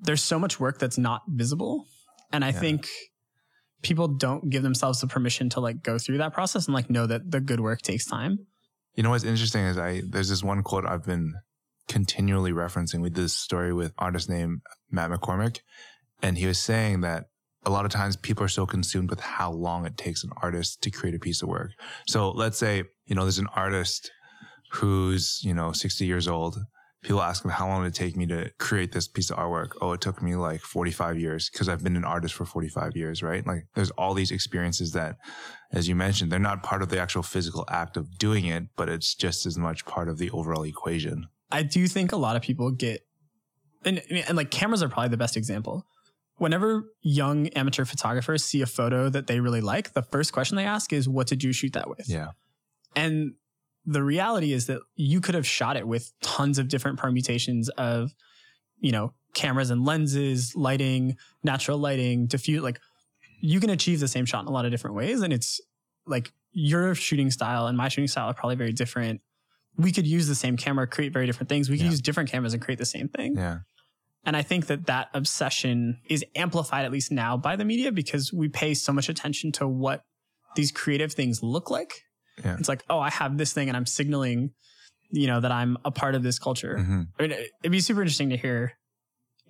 There's 0.00 0.22
so 0.22 0.38
much 0.38 0.60
work 0.60 0.78
that's 0.78 0.98
not 0.98 1.22
visible. 1.28 1.86
And 2.32 2.44
I 2.44 2.48
Yeah. 2.48 2.60
think 2.60 2.88
people 3.82 4.06
don't 4.08 4.50
give 4.50 4.62
themselves 4.62 5.00
the 5.00 5.06
permission 5.06 5.48
to 5.50 5.60
like 5.60 5.82
go 5.82 5.96
through 5.98 6.18
that 6.18 6.32
process 6.34 6.66
and 6.66 6.74
like 6.74 6.90
know 6.90 7.06
that 7.06 7.30
the 7.30 7.40
good 7.40 7.60
work 7.60 7.80
takes 7.82 8.04
time. 8.04 8.38
You 8.94 9.02
know 9.02 9.10
what's 9.10 9.24
interesting 9.24 9.62
is 9.62 9.78
I 9.78 10.02
there's 10.06 10.28
this 10.28 10.42
one 10.42 10.62
quote 10.62 10.86
I've 10.86 11.04
been 11.04 11.34
continually 11.88 12.52
referencing. 12.52 13.00
We 13.00 13.10
did 13.10 13.24
this 13.24 13.36
story 13.36 13.72
with 13.72 13.92
artist 13.98 14.28
named 14.28 14.60
Matt 14.90 15.10
McCormick, 15.10 15.60
and 16.22 16.38
he 16.38 16.46
was 16.46 16.58
saying 16.58 17.00
that 17.00 17.26
a 17.64 17.70
lot 17.70 17.84
of 17.84 17.90
times 17.90 18.16
people 18.16 18.44
are 18.44 18.48
so 18.48 18.66
consumed 18.66 19.10
with 19.10 19.20
how 19.20 19.50
long 19.50 19.86
it 19.86 19.96
takes 19.96 20.24
an 20.24 20.30
artist 20.42 20.82
to 20.82 20.90
create 20.90 21.14
a 21.14 21.18
piece 21.18 21.42
of 21.42 21.48
work. 21.48 21.70
So 22.06 22.30
let's 22.30 22.58
say, 22.58 22.84
you 23.06 23.14
know, 23.14 23.22
there's 23.22 23.38
an 23.38 23.48
artist 23.54 24.10
who's, 24.72 25.40
you 25.44 25.54
know, 25.54 25.72
60 25.72 26.04
years 26.04 26.26
old. 26.26 26.58
People 27.02 27.20
ask 27.20 27.44
me 27.44 27.50
how 27.50 27.66
long 27.66 27.82
did 27.82 27.88
it 27.88 27.94
take 27.94 28.16
me 28.16 28.26
to 28.26 28.50
create 28.58 28.92
this 28.92 29.08
piece 29.08 29.30
of 29.30 29.36
artwork? 29.36 29.72
Oh, 29.80 29.92
it 29.92 30.00
took 30.00 30.22
me 30.22 30.36
like 30.36 30.60
45 30.60 31.18
years 31.18 31.50
because 31.50 31.68
I've 31.68 31.82
been 31.82 31.96
an 31.96 32.04
artist 32.04 32.34
for 32.34 32.44
45 32.44 32.96
years, 32.96 33.22
right? 33.22 33.44
Like 33.44 33.66
there's 33.74 33.90
all 33.92 34.14
these 34.14 34.30
experiences 34.30 34.92
that, 34.92 35.16
as 35.72 35.88
you 35.88 35.96
mentioned, 35.96 36.30
they're 36.30 36.38
not 36.38 36.62
part 36.62 36.80
of 36.80 36.90
the 36.90 37.00
actual 37.00 37.22
physical 37.22 37.64
act 37.68 37.96
of 37.96 38.18
doing 38.18 38.46
it, 38.46 38.68
but 38.76 38.88
it's 38.88 39.14
just 39.14 39.46
as 39.46 39.58
much 39.58 39.84
part 39.84 40.08
of 40.08 40.18
the 40.18 40.30
overall 40.30 40.62
equation. 40.62 41.26
I 41.50 41.64
do 41.64 41.88
think 41.88 42.12
a 42.12 42.16
lot 42.16 42.36
of 42.36 42.42
people 42.42 42.70
get 42.70 43.04
and, 43.84 44.02
and 44.10 44.36
like 44.36 44.50
cameras 44.50 44.82
are 44.82 44.88
probably 44.88 45.08
the 45.08 45.16
best 45.16 45.36
example. 45.36 45.86
Whenever 46.36 46.84
young 47.02 47.48
amateur 47.48 47.84
photographers 47.84 48.44
see 48.44 48.62
a 48.62 48.66
photo 48.66 49.08
that 49.08 49.26
they 49.26 49.40
really 49.40 49.60
like, 49.60 49.92
the 49.92 50.02
first 50.02 50.32
question 50.32 50.56
they 50.56 50.64
ask 50.64 50.92
is, 50.92 51.08
What 51.08 51.26
did 51.26 51.42
you 51.42 51.52
shoot 51.52 51.72
that 51.74 51.88
with? 51.88 52.08
Yeah. 52.08 52.28
And 52.96 53.34
the 53.84 54.02
reality 54.02 54.52
is 54.52 54.66
that 54.66 54.80
you 54.94 55.20
could 55.20 55.34
have 55.34 55.46
shot 55.46 55.76
it 55.76 55.86
with 55.86 56.12
tons 56.22 56.58
of 56.58 56.68
different 56.68 56.98
permutations 56.98 57.68
of, 57.70 58.12
you 58.78 58.92
know, 58.92 59.12
cameras 59.34 59.70
and 59.70 59.84
lenses, 59.84 60.54
lighting, 60.54 61.16
natural 61.42 61.78
lighting, 61.78 62.26
diffuse. 62.26 62.62
Like 62.62 62.80
you 63.40 63.58
can 63.60 63.70
achieve 63.70 63.98
the 64.00 64.08
same 64.08 64.24
shot 64.24 64.42
in 64.42 64.48
a 64.48 64.52
lot 64.52 64.64
of 64.64 64.70
different 64.70 64.94
ways. 64.96 65.22
And 65.22 65.32
it's 65.32 65.60
like 66.06 66.32
your 66.52 66.94
shooting 66.94 67.30
style 67.30 67.66
and 67.66 67.76
my 67.76 67.88
shooting 67.88 68.08
style 68.08 68.28
are 68.28 68.34
probably 68.34 68.56
very 68.56 68.72
different. 68.72 69.20
We 69.76 69.90
could 69.90 70.06
use 70.06 70.28
the 70.28 70.34
same 70.34 70.56
camera, 70.56 70.86
create 70.86 71.12
very 71.12 71.26
different 71.26 71.48
things. 71.48 71.70
We 71.70 71.76
could 71.78 71.84
Yeah. 71.86 71.90
use 71.90 72.00
different 72.00 72.30
cameras 72.30 72.52
and 72.52 72.62
create 72.62 72.78
the 72.78 72.84
same 72.86 73.08
thing. 73.08 73.36
Yeah. 73.36 73.60
And 74.24 74.36
I 74.36 74.42
think 74.42 74.66
that 74.66 74.86
that 74.86 75.08
obsession 75.14 76.00
is 76.08 76.24
amplified, 76.36 76.84
at 76.84 76.92
least 76.92 77.10
now, 77.10 77.36
by 77.36 77.56
the 77.56 77.64
media 77.64 77.90
because 77.90 78.32
we 78.32 78.48
pay 78.48 78.74
so 78.74 78.92
much 78.92 79.08
attention 79.08 79.50
to 79.52 79.66
what 79.66 80.04
these 80.54 80.70
creative 80.70 81.12
things 81.12 81.42
look 81.42 81.70
like. 81.70 82.02
Yeah. 82.44 82.56
It's 82.58 82.68
like, 82.68 82.82
oh, 82.88 82.98
I 82.98 83.10
have 83.10 83.36
this 83.38 83.52
thing 83.52 83.68
and 83.68 83.76
I'm 83.76 83.86
signaling, 83.86 84.50
you 85.10 85.26
know, 85.26 85.40
that 85.40 85.52
I'm 85.52 85.76
a 85.84 85.90
part 85.90 86.14
of 86.14 86.22
this 86.22 86.38
culture. 86.38 86.76
Mhm. 86.78 87.08
I 87.18 87.22
mean, 87.22 87.32
it'd 87.32 87.72
be 87.72 87.80
super 87.80 88.00
interesting 88.02 88.30
to 88.30 88.36
hear 88.36 88.72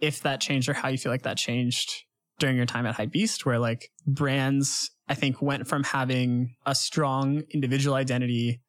if 0.00 0.20
that 0.22 0.40
changed 0.40 0.68
or 0.68 0.72
how 0.74 0.88
you 0.88 0.98
feel 0.98 1.12
like 1.12 1.22
that 1.22 1.36
changed 1.36 1.90
during 2.38 2.56
your 2.56 2.66
time 2.66 2.86
at 2.86 2.96
Hypebeast, 2.96 3.44
where 3.44 3.58
like 3.58 3.90
brands, 4.06 4.90
I 5.08 5.14
think, 5.14 5.40
went 5.40 5.68
from 5.68 5.84
having 5.84 6.56
a 6.66 6.74
strong 6.74 7.42
individual 7.50 7.94
identity, 7.94 8.60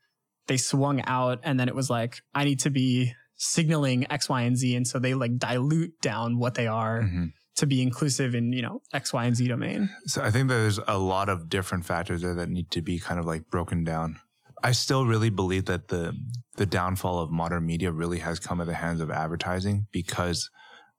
they 0.48 0.58
swung 0.58 1.02
out, 1.08 1.40
and 1.44 1.60
then 1.60 1.68
it 1.70 1.76
was 1.76 1.90
like, 1.90 2.18
I 2.36 2.44
need 2.44 2.60
to 2.62 2.70
be 2.70 3.14
signaling 3.36 4.06
X, 4.12 4.30
Y, 4.30 4.42
and 4.42 4.56
Z. 4.58 4.76
And 4.76 4.88
so 4.88 5.00
they 5.00 5.14
like 5.16 5.38
dilute 5.38 5.94
down 6.02 6.38
what 6.38 6.54
they 6.54 6.68
are 6.68 7.02
Mhm. 7.02 7.32
To 7.56 7.68
be 7.68 7.82
inclusive 7.82 8.36
in, 8.36 8.52
you 8.52 8.62
know, 8.62 8.82
X, 8.94 9.14
Y, 9.14 9.26
and 9.26 9.36
Z 9.36 9.48
domain. 9.48 9.90
So 10.06 10.24
I 10.24 10.32
think 10.32 10.50
there's 10.50 10.80
a 10.88 10.98
lot 10.98 11.30
of 11.30 11.50
different 11.50 11.86
factors 11.86 12.22
there 12.22 12.34
that 12.36 12.50
need 12.50 12.72
to 12.72 12.82
be 12.82 13.00
kind 13.00 13.20
of 13.20 13.26
like 13.26 13.50
broken 13.50 13.84
down. 13.84 14.20
I 14.64 14.72
still 14.72 15.06
really 15.06 15.30
believe 15.30 15.66
that 15.66 15.90
the 15.90 16.16
the 16.56 16.66
downfall 16.66 17.20
of 17.20 17.32
modern 17.32 17.66
media 17.66 17.92
really 17.92 18.20
has 18.20 18.40
come 18.40 18.62
at 18.62 18.68
the 18.68 18.74
hands 18.76 19.02
of 19.02 19.12
advertising 19.12 19.88
because 19.92 20.50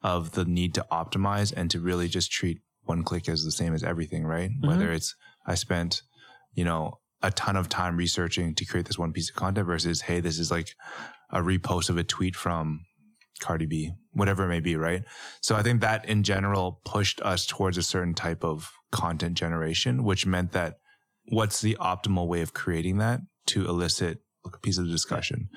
of 0.03 0.33
the 0.33 0.45
need 0.45 0.75
to 0.75 0.87
optimize 0.93 1.53
and 1.57 1.71
to 1.71 1.81
really 1.81 2.09
just 2.09 2.31
treat 2.31 2.59
one 2.83 3.03
click 3.03 3.29
as 3.29 3.45
the 3.45 3.53
same 3.53 3.73
as 3.73 3.83
everything, 3.83 4.27
right? 4.27 4.51
Mm-hmm. 4.51 4.69
Whether 4.69 4.93
it's 4.93 5.15
I 5.47 5.55
spent, 5.55 6.03
you 6.53 6.65
know, 6.65 6.99
a 7.23 7.31
ton 7.31 7.57
of 7.57 7.69
time 7.69 7.97
researching 7.97 8.55
to 8.55 8.65
create 8.67 8.87
this 8.87 8.99
one 8.99 9.13
piece 9.13 9.31
of 9.31 9.37
content 9.37 9.67
versus, 9.67 10.03
hey, 10.03 10.21
this 10.21 10.39
is 10.39 10.51
like 10.51 10.75
a 11.31 11.41
repost 11.41 11.89
of 11.89 11.97
a 11.97 12.05
tweet 12.05 12.37
from 12.37 12.85
Cardi 13.41 13.67
B, 13.67 13.93
whatever 14.13 14.45
it 14.45 14.49
may 14.49 14.61
be, 14.61 14.77
right? 14.77 15.03
So 15.41 15.57
I 15.57 15.63
think 15.63 15.81
that 15.81 16.09
in 16.09 16.23
general 16.23 16.81
pushed 16.85 17.21
us 17.23 17.47
towards 17.47 17.77
a 17.79 17.83
certain 17.83 18.15
type 18.15 18.45
of 18.45 18.71
content 18.91 19.37
generation, 19.37 20.05
which 20.05 20.27
meant 20.27 20.53
that 20.53 20.79
what's 21.29 21.61
the 21.61 21.77
optimal 21.81 22.29
way 22.29 22.43
of 22.43 22.55
creating 22.55 22.99
that 22.99 23.21
to 23.47 23.67
elicit 23.67 24.19
a 24.47 24.59
piece 24.59 24.79
of 24.79 24.89
discussion? 24.89 25.49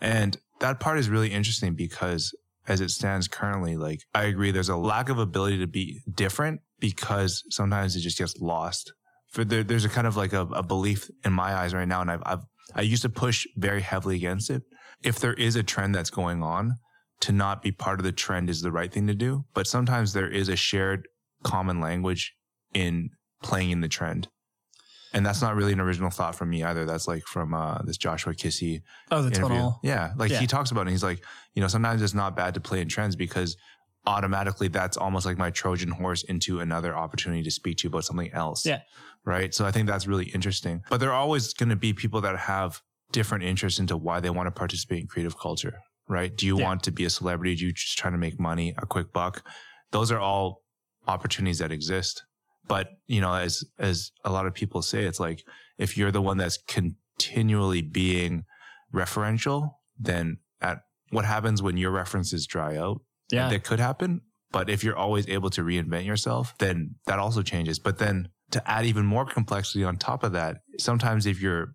And 0.00 0.36
that 0.60 0.80
part 0.80 0.98
is 0.98 1.08
really 1.08 1.32
interesting 1.32 1.74
because 1.74 2.34
as 2.66 2.80
it 2.80 2.90
stands 2.90 3.28
currently, 3.28 3.76
like 3.76 4.00
I 4.14 4.24
agree, 4.24 4.50
there's 4.50 4.68
a 4.68 4.76
lack 4.76 5.08
of 5.08 5.18
ability 5.18 5.58
to 5.58 5.66
be 5.66 6.00
different 6.12 6.60
because 6.78 7.42
sometimes 7.50 7.96
it 7.96 8.00
just 8.00 8.18
gets 8.18 8.36
lost. 8.40 8.92
For 9.30 9.44
there, 9.44 9.64
there's 9.64 9.84
a 9.84 9.88
kind 9.88 10.06
of 10.06 10.16
like 10.16 10.32
a, 10.32 10.42
a 10.42 10.62
belief 10.62 11.10
in 11.24 11.32
my 11.32 11.54
eyes 11.54 11.74
right 11.74 11.88
now, 11.88 12.00
and 12.00 12.10
I've, 12.10 12.22
I've 12.24 12.44
I 12.74 12.82
used 12.82 13.02
to 13.02 13.08
push 13.08 13.46
very 13.56 13.80
heavily 13.80 14.16
against 14.16 14.50
it. 14.50 14.62
If 15.02 15.18
there 15.20 15.34
is 15.34 15.56
a 15.56 15.62
trend 15.62 15.94
that's 15.94 16.10
going 16.10 16.42
on, 16.42 16.76
to 17.20 17.32
not 17.32 17.62
be 17.62 17.72
part 17.72 17.98
of 17.98 18.04
the 18.04 18.12
trend 18.12 18.48
is 18.48 18.60
the 18.62 18.70
right 18.72 18.92
thing 18.92 19.06
to 19.08 19.14
do. 19.14 19.44
But 19.54 19.66
sometimes 19.66 20.12
there 20.12 20.30
is 20.30 20.48
a 20.48 20.56
shared 20.56 21.08
common 21.42 21.80
language 21.80 22.34
in 22.74 23.10
playing 23.42 23.70
in 23.70 23.80
the 23.80 23.88
trend. 23.88 24.28
And 25.14 25.24
that's 25.24 25.40
not 25.40 25.56
really 25.56 25.72
an 25.72 25.80
original 25.80 26.10
thought 26.10 26.34
from 26.34 26.50
me 26.50 26.62
either. 26.62 26.84
That's 26.84 27.08
like 27.08 27.24
from 27.24 27.54
uh, 27.54 27.78
this 27.82 27.96
Joshua 27.96 28.34
Kissi 28.34 28.82
Oh, 29.10 29.22
the 29.22 29.28
interview. 29.28 29.56
TONL. 29.56 29.78
Yeah. 29.82 30.12
Like 30.16 30.30
Yeah. 30.30 30.38
he 30.40 30.46
talks 30.46 30.70
about 30.70 30.80
it 30.82 30.88
and 30.88 30.90
he's 30.90 31.02
like, 31.02 31.24
you 31.54 31.62
know, 31.62 31.68
sometimes 31.68 32.02
it's 32.02 32.12
not 32.14 32.36
bad 32.36 32.54
to 32.54 32.60
play 32.60 32.80
in 32.82 32.88
trends 32.88 33.16
because 33.16 33.56
automatically 34.06 34.68
that's 34.68 34.96
almost 34.96 35.26
like 35.26 35.38
my 35.38 35.50
Trojan 35.50 35.90
horse 35.90 36.22
into 36.24 36.60
another 36.60 36.94
opportunity 36.96 37.42
to 37.42 37.50
speak 37.50 37.78
to 37.78 37.84
you 37.84 37.88
about 37.88 38.04
something 38.04 38.30
else. 38.32 38.64
Yeah. 38.66 38.80
Right. 39.24 39.54
So 39.54 39.64
I 39.66 39.70
think 39.72 39.86
that's 39.88 40.06
really 40.06 40.26
interesting. 40.26 40.82
But 40.90 41.00
there 41.00 41.10
are 41.10 41.18
always 41.18 41.52
going 41.54 41.68
to 41.70 41.76
be 41.76 41.92
people 41.94 42.20
that 42.22 42.36
have 42.38 42.82
different 43.10 43.44
interests 43.44 43.80
into 43.80 43.96
why 43.96 44.20
they 44.20 44.30
want 44.30 44.46
to 44.46 44.50
participate 44.50 45.00
in 45.00 45.06
creative 45.06 45.38
culture. 45.38 45.80
Right. 46.08 46.34
Do 46.34 46.46
you 46.46 46.58
Yeah. 46.58 46.64
want 46.64 46.82
to 46.84 46.90
be 46.92 47.04
a 47.04 47.10
celebrity? 47.10 47.54
Do 47.56 47.66
you 47.66 47.72
just 47.72 47.98
trying 47.98 48.12
to 48.14 48.18
make 48.18 48.40
money, 48.40 48.74
a 48.78 48.86
quick 48.86 49.12
buck? 49.12 49.46
Those 49.92 50.10
are 50.10 50.18
all 50.18 50.62
opportunities 51.06 51.58
that 51.58 51.70
exist. 51.72 52.24
But, 52.66 52.88
you 53.06 53.20
know, 53.20 53.32
as, 53.34 53.64
as 53.78 54.10
a 54.24 54.30
lot 54.32 54.46
of 54.46 54.54
people 54.54 54.82
say, 54.82 55.04
it's 55.04 55.20
like, 55.20 55.42
if 55.78 55.96
you're 55.96 56.10
the 56.10 56.20
one 56.22 56.36
that's 56.36 56.58
continually 56.66 57.82
being 57.82 58.44
referential, 58.94 59.70
then 59.98 60.38
at 60.60 60.80
what 61.10 61.24
happens 61.24 61.62
when 61.62 61.76
your 61.76 61.90
references 61.90 62.46
dry 62.46 62.76
out? 62.76 63.00
Yeah. 63.30 63.48
That 63.48 63.64
could 63.64 63.80
happen. 63.80 64.22
But 64.50 64.70
if 64.70 64.82
you're 64.82 64.96
always 64.96 65.28
able 65.28 65.50
to 65.50 65.62
reinvent 65.62 66.06
yourself, 66.06 66.54
then 66.58 66.94
that 67.06 67.18
also 67.18 67.42
changes. 67.42 67.78
But 67.78 67.98
then 67.98 68.28
to 68.50 68.70
add 68.70 68.86
even 68.86 69.04
more 69.04 69.26
complexity 69.26 69.84
on 69.84 69.96
top 69.96 70.22
of 70.24 70.32
that, 70.32 70.56
sometimes 70.78 71.26
if 71.26 71.40
you're 71.40 71.72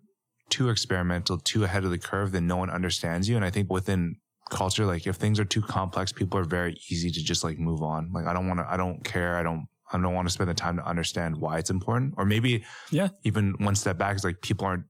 too 0.50 0.68
experimental, 0.68 1.38
too 1.38 1.64
ahead 1.64 1.84
of 1.84 1.90
the 1.90 1.98
curve, 1.98 2.32
then 2.32 2.46
no 2.46 2.56
one 2.56 2.70
understands 2.70 3.28
you. 3.28 3.36
And 3.36 3.44
I 3.44 3.50
think 3.50 3.70
within 3.70 4.16
culture, 4.54 4.86
like 4.86 5.06
if 5.06 5.16
things 5.16 5.38
are 5.40 5.44
too 5.44 5.60
complex, 5.60 6.12
people 6.12 6.38
are 6.38 6.44
very 6.44 6.76
easy 6.90 7.10
to 7.10 7.22
just 7.22 7.44
like 7.44 7.58
move 7.58 7.82
on. 7.82 8.10
Like 8.12 8.26
I 8.26 8.32
don't 8.32 8.46
want 8.48 8.60
to, 8.60 8.66
I 8.70 8.76
don't 8.76 9.02
care. 9.04 9.36
I 9.36 9.42
don't, 9.42 9.66
I 9.92 9.98
don't 9.98 10.14
want 10.14 10.26
to 10.28 10.32
spend 10.32 10.48
the 10.48 10.54
time 10.54 10.76
to 10.76 10.86
understand 10.86 11.36
why 11.36 11.58
it's 11.58 11.70
important. 11.70 12.14
Or 12.16 12.24
maybe 12.24 12.64
Yeah. 12.90 13.08
even 13.24 13.54
one 13.58 13.74
step 13.74 13.98
back 13.98 14.16
is 14.16 14.24
like 14.24 14.40
people 14.40 14.66
aren't, 14.66 14.84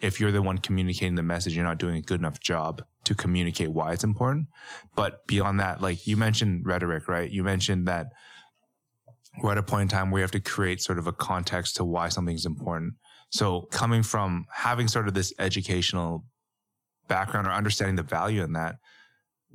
if 0.00 0.20
you're 0.20 0.30
the 0.32 0.42
one 0.42 0.58
communicating 0.58 1.14
the 1.14 1.22
message, 1.22 1.56
you're 1.56 1.64
not 1.64 1.78
doing 1.78 1.96
a 1.96 2.02
good 2.02 2.20
enough 2.20 2.38
job 2.38 2.82
to 3.04 3.14
communicate 3.14 3.70
why 3.70 3.92
it's 3.92 4.04
important. 4.04 4.48
But 4.94 5.26
beyond 5.26 5.60
that, 5.60 5.80
like 5.80 6.06
you 6.06 6.16
mentioned 6.16 6.66
rhetoric, 6.66 7.08
right? 7.08 7.30
You 7.30 7.42
mentioned 7.42 7.88
that 7.88 8.08
we're 9.42 9.52
at 9.52 9.58
a 9.58 9.62
point 9.62 9.82
in 9.82 9.88
time 9.88 10.10
where 10.10 10.20
you 10.20 10.24
have 10.24 10.30
to 10.32 10.40
create 10.40 10.82
sort 10.82 10.98
of 10.98 11.06
a 11.06 11.12
context 11.12 11.76
to 11.76 11.84
why 11.84 12.08
something's 12.10 12.46
important. 12.46 12.94
So 13.30 13.62
coming 13.70 14.02
from 14.02 14.46
having 14.52 14.88
sort 14.88 15.08
of 15.08 15.14
this 15.14 15.32
educational 15.38 16.24
background 17.08 17.46
or 17.46 17.50
understanding 17.52 17.96
the 17.96 18.02
value 18.02 18.42
in 18.42 18.52
that, 18.54 18.76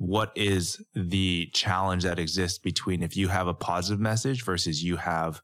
what 0.02 0.32
is 0.34 0.82
the 0.96 1.48
challenge 1.54 2.02
that 2.02 2.18
exists 2.18 2.58
between 2.58 3.04
if 3.04 3.16
you 3.16 3.28
have 3.28 3.46
a 3.46 3.54
positive 3.54 4.00
message 4.00 4.44
versus 4.44 4.82
you 4.82 4.96
have 4.96 5.40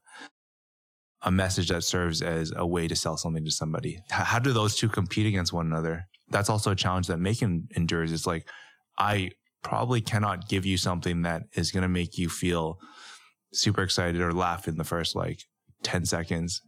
a 1.21 1.31
message 1.31 1.69
that 1.69 1.81
serves 1.81 2.21
as 2.21 2.51
a 2.57 2.67
way 2.67 2.85
to 2.85 2.93
sell 2.93 3.15
something 3.15 3.45
to 3.45 3.51
somebody? 3.51 4.01
How 4.09 4.37
do 4.37 4.51
those 4.51 4.75
two 4.75 4.89
compete 4.89 5.25
against 5.25 5.53
one 5.53 5.65
another? 5.65 6.07
That's 6.27 6.49
also 6.49 6.71
a 6.71 6.75
challenge 6.75 7.07
that 7.07 7.19
MAEKAN 7.19 7.71
endures. 7.77 8.11
It's 8.11 8.27
like, 8.27 8.49
I 8.97 9.31
probably 9.63 10.01
cannot 10.01 10.49
give 10.49 10.65
you 10.65 10.75
something 10.75 11.21
that 11.21 11.43
is 11.53 11.71
going 11.71 11.83
to 11.83 11.87
make 11.87 12.17
you 12.17 12.27
feel 12.27 12.79
super 13.53 13.81
excited 13.81 14.19
or 14.19 14.33
laugh 14.33 14.67
in 14.67 14.75
the 14.75 14.83
first 14.83 15.15
like 15.15 15.39
10 15.83 16.05
seconds. 16.05 16.61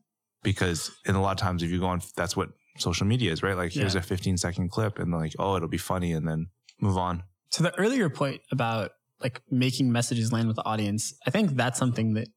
Because 0.43 0.91
in 1.05 1.15
a 1.15 1.21
lot 1.21 1.31
of 1.31 1.37
times, 1.37 1.61
if 1.61 1.69
you 1.69 1.81
go 1.81 1.87
on, 1.87 1.99
that's 2.15 2.37
what 2.37 2.51
social 2.77 3.05
media 3.05 3.33
is, 3.33 3.43
right? 3.43 3.57
Like, 3.57 3.73
here's 3.73 3.95
a 3.95 4.01
15 4.01 4.37
second 4.37 4.71
clip 4.71 4.97
and 4.97 5.11
like, 5.11 5.33
oh, 5.39 5.57
it'll 5.57 5.67
be 5.67 5.77
funny 5.77 6.13
and 6.13 6.25
then 6.25 6.47
move 6.79 6.97
on. 6.97 7.23
To 7.53 7.63
the 7.63 7.77
earlier 7.77 8.09
point 8.09 8.41
about 8.51 8.91
like 9.19 9.41
making 9.49 9.91
messages 9.91 10.31
land 10.31 10.47
with 10.47 10.55
the 10.55 10.65
audience, 10.65 11.13
I 11.27 11.29
think 11.29 11.55
that's 11.55 11.77
something 11.77 12.13
that 12.13 12.27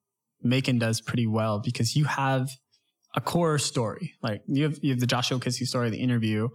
MAEKAN 0.44 0.78
does 0.78 1.00
pretty 1.00 1.26
well 1.26 1.61
because 1.61 1.97
you 1.97 2.04
have 2.04 2.49
a 3.14 3.21
core 3.21 3.59
story. 3.59 4.14
Like 4.23 4.42
you 4.47 4.64
have 4.64 4.78
you 4.83 4.90
have 4.90 5.00
the 5.00 5.06
Joshua 5.06 5.38
Kissi 5.38 5.66
story, 5.66 5.90
the 5.90 5.99
interview, 5.99 6.49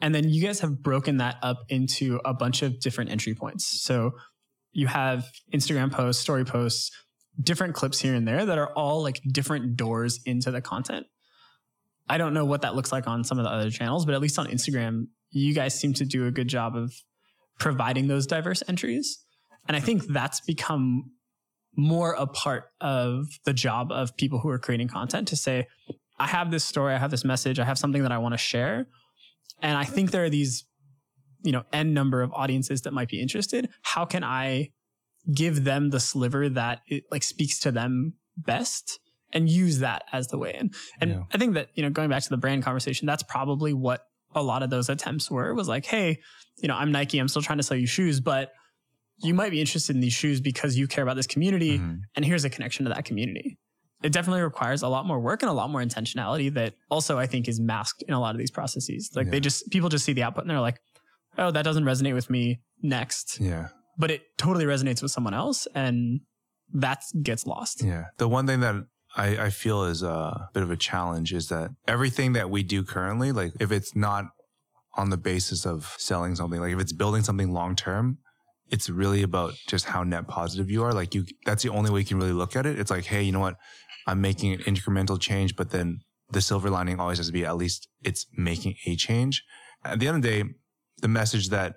and 0.00 0.14
then 0.14 0.28
you 0.28 0.42
guys 0.42 0.60
have 0.60 0.82
broken 0.82 1.18
that 1.18 1.36
up 1.42 1.58
into 1.68 2.20
a 2.24 2.34
bunch 2.34 2.62
of 2.62 2.80
different 2.80 3.10
entry 3.10 3.34
points. 3.34 3.82
So 3.82 4.12
you 4.72 4.86
have 4.88 5.24
Instagram 5.54 5.90
posts, 5.90 6.20
story 6.20 6.44
posts, 6.44 6.90
different 7.40 7.74
clips 7.74 8.00
here 8.00 8.14
and 8.14 8.26
there 8.26 8.44
that 8.44 8.58
are 8.58 8.72
all 8.74 9.02
like 9.02 9.20
different 9.32 9.76
doors 9.76 10.20
into 10.26 10.50
the 10.50 10.60
content. 10.60 11.06
I 12.08 12.18
don't 12.18 12.34
know 12.34 12.44
what 12.44 12.62
that 12.62 12.74
looks 12.74 12.92
like 12.92 13.06
on 13.06 13.24
some 13.24 13.38
of 13.38 13.44
the 13.44 13.50
other 13.50 13.70
channels, 13.70 14.04
but 14.04 14.14
at 14.14 14.20
least 14.20 14.38
on 14.38 14.46
Instagram, 14.46 15.06
you 15.30 15.54
guys 15.54 15.78
seem 15.78 15.92
to 15.94 16.04
do 16.04 16.26
a 16.26 16.30
good 16.30 16.48
job 16.48 16.76
of 16.76 16.92
providing 17.58 18.08
those 18.08 18.26
diverse 18.26 18.62
entries. 18.68 19.24
And 19.68 19.76
I 19.76 19.80
think 19.80 20.06
that's 20.06 20.40
become 20.40 21.10
more 21.76 22.12
a 22.12 22.26
part 22.26 22.64
of 22.80 23.26
the 23.44 23.52
job 23.52 23.92
of 23.92 24.16
people 24.16 24.38
who 24.38 24.48
are 24.48 24.58
creating 24.58 24.88
content 24.88 25.28
to 25.28 25.36
say, 25.36 25.66
I 26.18 26.26
have 26.26 26.50
this 26.50 26.64
story, 26.64 26.94
I 26.94 26.98
have 26.98 27.10
this 27.10 27.24
message, 27.24 27.58
I 27.58 27.64
have 27.64 27.78
something 27.78 28.02
that 28.02 28.12
I 28.12 28.18
want 28.18 28.32
to 28.32 28.38
share. 28.38 28.86
And 29.60 29.76
I 29.76 29.84
think 29.84 30.10
there 30.10 30.24
are 30.24 30.30
these, 30.30 30.64
you 31.42 31.52
know, 31.52 31.64
n 31.72 31.92
number 31.92 32.22
of 32.22 32.32
audiences 32.32 32.82
that 32.82 32.92
might 32.92 33.08
be 33.08 33.20
interested. 33.20 33.68
How 33.82 34.04
can 34.04 34.24
I 34.24 34.70
give 35.34 35.64
them 35.64 35.90
the 35.90 36.00
sliver 36.00 36.48
that 36.48 36.80
it 36.86 37.04
like 37.10 37.22
speaks 37.22 37.58
to 37.60 37.72
them 37.72 38.14
best 38.36 38.98
and 39.32 39.48
use 39.48 39.80
that 39.80 40.04
as 40.12 40.28
the 40.28 40.38
way 40.38 40.54
in? 40.58 40.70
And 41.00 41.10
Yeah. 41.10 41.22
I 41.32 41.38
think 41.38 41.54
that, 41.54 41.68
you 41.74 41.82
know, 41.82 41.90
going 41.90 42.08
back 42.08 42.22
to 42.22 42.30
the 42.30 42.36
brand 42.36 42.62
conversation, 42.62 43.06
that's 43.06 43.22
probably 43.22 43.74
what 43.74 44.06
a 44.36 44.42
lot 44.42 44.62
of 44.62 44.70
those 44.70 44.88
attempts 44.88 45.30
were 45.30 45.52
was 45.54 45.66
like, 45.66 45.84
hey, 45.86 46.20
you 46.58 46.68
know, 46.68 46.76
I'm 46.76 46.92
Nike, 46.92 47.18
I'm 47.18 47.26
still 47.28 47.42
trying 47.42 47.58
to 47.58 47.64
sell 47.64 47.76
you 47.76 47.86
shoes, 47.86 48.20
but 48.20 48.52
you 49.18 49.32
might 49.34 49.50
be 49.50 49.60
interested 49.60 49.96
in 49.96 50.00
these 50.00 50.12
shoes 50.12 50.40
because 50.40 50.76
you 50.76 50.86
care 50.86 51.02
about 51.02 51.16
this 51.16 51.26
community 51.26 51.78
Mhm. 51.78 52.00
and 52.14 52.24
here's 52.24 52.44
a 52.44 52.50
connection 52.50 52.84
to 52.84 52.90
that 52.94 53.04
community. 53.06 53.58
It 54.02 54.12
definitely 54.12 54.42
requires 54.42 54.82
a 54.82 54.88
lot 54.88 55.06
more 55.06 55.18
work 55.18 55.42
and 55.42 55.48
a 55.48 55.54
lot 55.54 55.70
more 55.70 55.80
intentionality 55.82 56.52
that 56.52 56.74
also 56.90 57.18
I 57.18 57.26
think 57.26 57.48
is 57.48 57.58
masked 57.58 58.02
in 58.06 58.12
a 58.12 58.20
lot 58.20 58.34
of 58.34 58.38
these 58.38 58.50
processes. 58.50 59.10
Like 59.16 59.30
they 59.30 59.40
just 59.40 59.70
people 59.70 59.88
just 59.88 60.04
see 60.04 60.12
the 60.12 60.22
output 60.22 60.42
and 60.44 60.50
they're 60.50 60.60
like, 60.60 60.78
"Oh, 61.38 61.50
that 61.50 61.62
doesn't 61.62 61.84
resonate 61.84 62.14
with 62.14 62.28
me." 62.28 62.60
Next. 62.82 63.40
Yeah. 63.40 63.68
But 63.96 64.10
it 64.10 64.22
totally 64.36 64.66
resonates 64.66 65.00
with 65.02 65.12
someone 65.12 65.32
else 65.32 65.66
and 65.74 66.20
that 66.74 67.02
gets 67.22 67.46
lost. 67.46 67.82
Yeah. 67.82 68.04
The 68.18 68.28
one 68.28 68.46
thing 68.46 68.60
that 68.60 68.74
I, 69.16 69.46
I 69.46 69.50
feel 69.50 69.84
is 69.84 70.02
a 70.02 70.50
bit 70.52 70.62
of 70.62 70.70
a 70.70 70.76
challenge 70.76 71.32
is 71.32 71.48
that 71.48 71.70
everything 71.88 72.34
that 72.34 72.50
we 72.50 72.62
do 72.62 72.84
currently, 72.84 73.32
like 73.32 73.52
if 73.58 73.72
it's 73.72 73.96
not 73.96 74.26
on 74.94 75.10
the 75.10 75.16
basis 75.16 75.64
of 75.66 75.94
selling 75.98 76.36
something, 76.36 76.60
like 76.60 76.72
if 76.72 76.80
it's 76.80 76.92
building 76.92 77.22
something 77.22 77.52
long 77.52 77.74
term, 77.74 78.18
it's 78.68 78.90
really 78.90 79.22
about 79.22 79.54
just 79.68 79.86
how 79.86 80.02
net 80.02 80.28
positive 80.28 80.70
you 80.70 80.82
are. 80.82 80.92
Like 80.92 81.14
you, 81.14 81.24
that's 81.44 81.62
the 81.62 81.70
only 81.70 81.90
way 81.90 82.00
you 82.00 82.06
can 82.06 82.18
really 82.18 82.32
look 82.32 82.56
at 82.56 82.66
it. 82.66 82.78
It's 82.78 82.90
like, 82.90 83.04
hey, 83.04 83.22
you 83.22 83.32
know 83.32 83.40
what? 83.40 83.56
I'm 84.06 84.20
making 84.20 84.52
an 84.52 84.60
incremental 84.60 85.20
change, 85.20 85.56
but 85.56 85.70
then 85.70 86.00
the 86.30 86.40
silver 86.40 86.68
lining 86.68 87.00
always 87.00 87.18
has 87.18 87.28
to 87.28 87.32
be 87.32 87.44
at 87.44 87.56
least 87.56 87.88
it's 88.02 88.26
making 88.36 88.74
a 88.86 88.96
change. 88.96 89.44
At 89.84 89.98
the 89.98 90.08
end 90.08 90.16
of 90.16 90.22
the 90.22 90.28
day, 90.28 90.50
the 91.00 91.08
message 91.08 91.48
that 91.50 91.76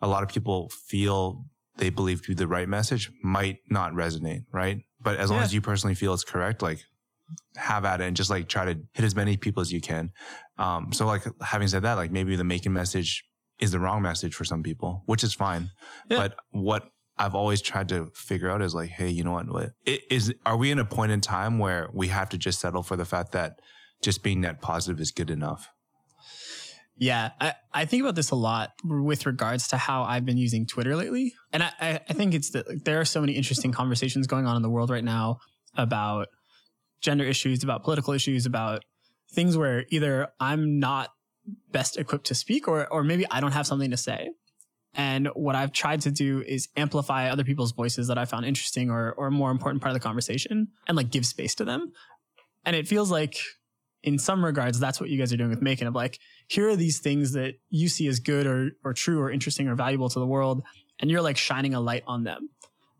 a 0.00 0.08
lot 0.08 0.22
of 0.22 0.28
people 0.28 0.70
feel 0.88 1.44
they 1.76 1.90
believe 1.90 2.22
to 2.22 2.28
be 2.28 2.34
the 2.34 2.46
right 2.46 2.68
message 2.68 3.10
might 3.22 3.58
not 3.70 3.92
resonate, 3.92 4.40
right? 4.52 4.78
But 5.02 5.16
as 5.18 5.30
long 5.30 5.40
Yeah. 5.40 5.44
as 5.44 5.54
you 5.54 5.60
personally 5.60 5.94
feel 5.94 6.14
it's 6.14 6.24
correct, 6.24 6.62
like 6.62 6.80
have 7.56 7.84
at 7.84 8.00
it 8.00 8.04
and 8.04 8.16
just 8.16 8.30
like 8.30 8.48
try 8.48 8.64
to 8.64 8.78
hit 8.92 9.04
as 9.04 9.14
many 9.14 9.36
people 9.36 9.60
as 9.60 9.72
you 9.72 9.80
can. 9.80 10.10
Um, 10.58 10.92
so 10.92 11.06
like 11.06 11.24
having 11.40 11.68
said 11.68 11.82
that, 11.82 11.94
like 11.94 12.10
maybe 12.10 12.36
the 12.36 12.42
MAEKAN 12.44 12.72
message 12.72 13.24
is 13.58 13.70
the 13.72 13.78
wrong 13.78 14.02
message 14.02 14.34
for 14.34 14.44
some 14.44 14.62
people, 14.62 15.02
which 15.06 15.24
is 15.24 15.32
fine. 15.34 15.70
Yeah. 16.10 16.18
But 16.18 16.36
what 16.50 16.88
I've 17.18 17.34
always 17.34 17.62
tried 17.62 17.88
to 17.90 18.10
figure 18.14 18.50
out 18.50 18.62
is 18.62 18.74
like, 18.74 18.90
hey, 18.90 19.08
you 19.08 19.22
know 19.24 19.32
what? 19.32 19.46
what 19.48 19.70
i- 19.86 20.00
are 20.44 20.56
we 20.56 20.70
in 20.70 20.78
a 20.78 20.84
point 20.84 21.12
in 21.12 21.20
time 21.20 21.58
where 21.58 21.88
we 21.92 22.08
have 22.08 22.28
to 22.30 22.38
just 22.38 22.60
settle 22.60 22.82
for 22.82 22.96
the 22.96 23.04
fact 23.04 23.32
that 23.32 23.60
just 24.02 24.22
being 24.22 24.40
net 24.40 24.60
positive 24.60 25.00
is 25.00 25.10
good 25.10 25.30
enough? 25.30 25.68
Yeah, 26.96 27.30
I, 27.40 27.54
I 27.72 27.84
think 27.84 28.02
about 28.02 28.14
this 28.14 28.30
a 28.30 28.34
lot 28.34 28.70
with 28.84 29.26
regards 29.26 29.68
to 29.68 29.76
how 29.76 30.02
I've 30.02 30.24
been 30.24 30.36
using 30.36 30.66
Twitter 30.66 30.94
lately. 30.94 31.34
And 31.52 31.62
I, 31.62 32.00
I, 32.08 32.12
think 32.12 32.34
it's 32.34 32.50
that 32.50 32.68
like, 32.68 32.84
there 32.84 33.00
are 33.00 33.04
so 33.04 33.20
many 33.20 33.32
interesting 33.32 33.72
conversations 33.72 34.26
going 34.26 34.46
on 34.46 34.56
in 34.56 34.62
the 34.62 34.70
world 34.70 34.90
right 34.90 35.02
now 35.02 35.38
about 35.74 36.28
gender 37.00 37.24
issues, 37.24 37.64
about 37.64 37.82
political 37.82 38.12
issues, 38.12 38.46
about 38.46 38.84
things 39.32 39.56
where 39.56 39.84
either 39.90 40.28
I'm 40.38 40.78
not 40.78 41.10
best 41.72 41.96
equipped 41.96 42.26
to 42.26 42.34
speak 42.34 42.68
or, 42.68 42.86
or 42.92 43.02
maybe 43.02 43.26
I 43.30 43.40
don't 43.40 43.52
have 43.52 43.66
something 43.66 43.90
to 43.90 43.96
say. 43.96 44.30
And 44.94 45.28
what 45.34 45.56
I've 45.56 45.72
tried 45.72 46.02
to 46.02 46.10
do 46.10 46.42
is 46.46 46.68
amplify 46.76 47.30
other 47.30 47.44
people's 47.44 47.72
voices 47.72 48.08
that 48.08 48.18
I 48.18 48.26
found 48.26 48.44
interesting 48.44 48.90
or, 48.90 49.12
or 49.12 49.30
more 49.30 49.50
important 49.50 49.82
part 49.82 49.90
of 49.90 50.00
the 50.00 50.06
conversation 50.06 50.68
and 50.86 50.96
like 50.96 51.10
give 51.10 51.24
space 51.24 51.54
to 51.56 51.64
them. 51.64 51.92
And 52.64 52.76
it 52.76 52.86
feels 52.86 53.10
like 53.10 53.38
in 54.02 54.18
some 54.18 54.44
regards, 54.44 54.78
that's 54.78 55.00
what 55.00 55.08
you 55.08 55.18
guys 55.18 55.32
are 55.32 55.36
doing 55.36 55.50
with 55.50 55.62
making 55.62 55.86
of 55.86 55.94
like, 55.94 56.18
here 56.52 56.68
are 56.68 56.76
these 56.76 56.98
things 56.98 57.32
that 57.32 57.54
you 57.70 57.88
see 57.88 58.06
as 58.08 58.20
good 58.20 58.46
or, 58.46 58.72
or 58.84 58.92
true 58.92 59.18
or 59.18 59.30
interesting 59.30 59.68
or 59.68 59.74
valuable 59.74 60.10
to 60.10 60.18
the 60.18 60.26
world. 60.26 60.62
And 61.00 61.10
you're 61.10 61.22
like 61.22 61.38
shining 61.38 61.72
a 61.72 61.80
light 61.80 62.04
on 62.06 62.24
them. 62.24 62.50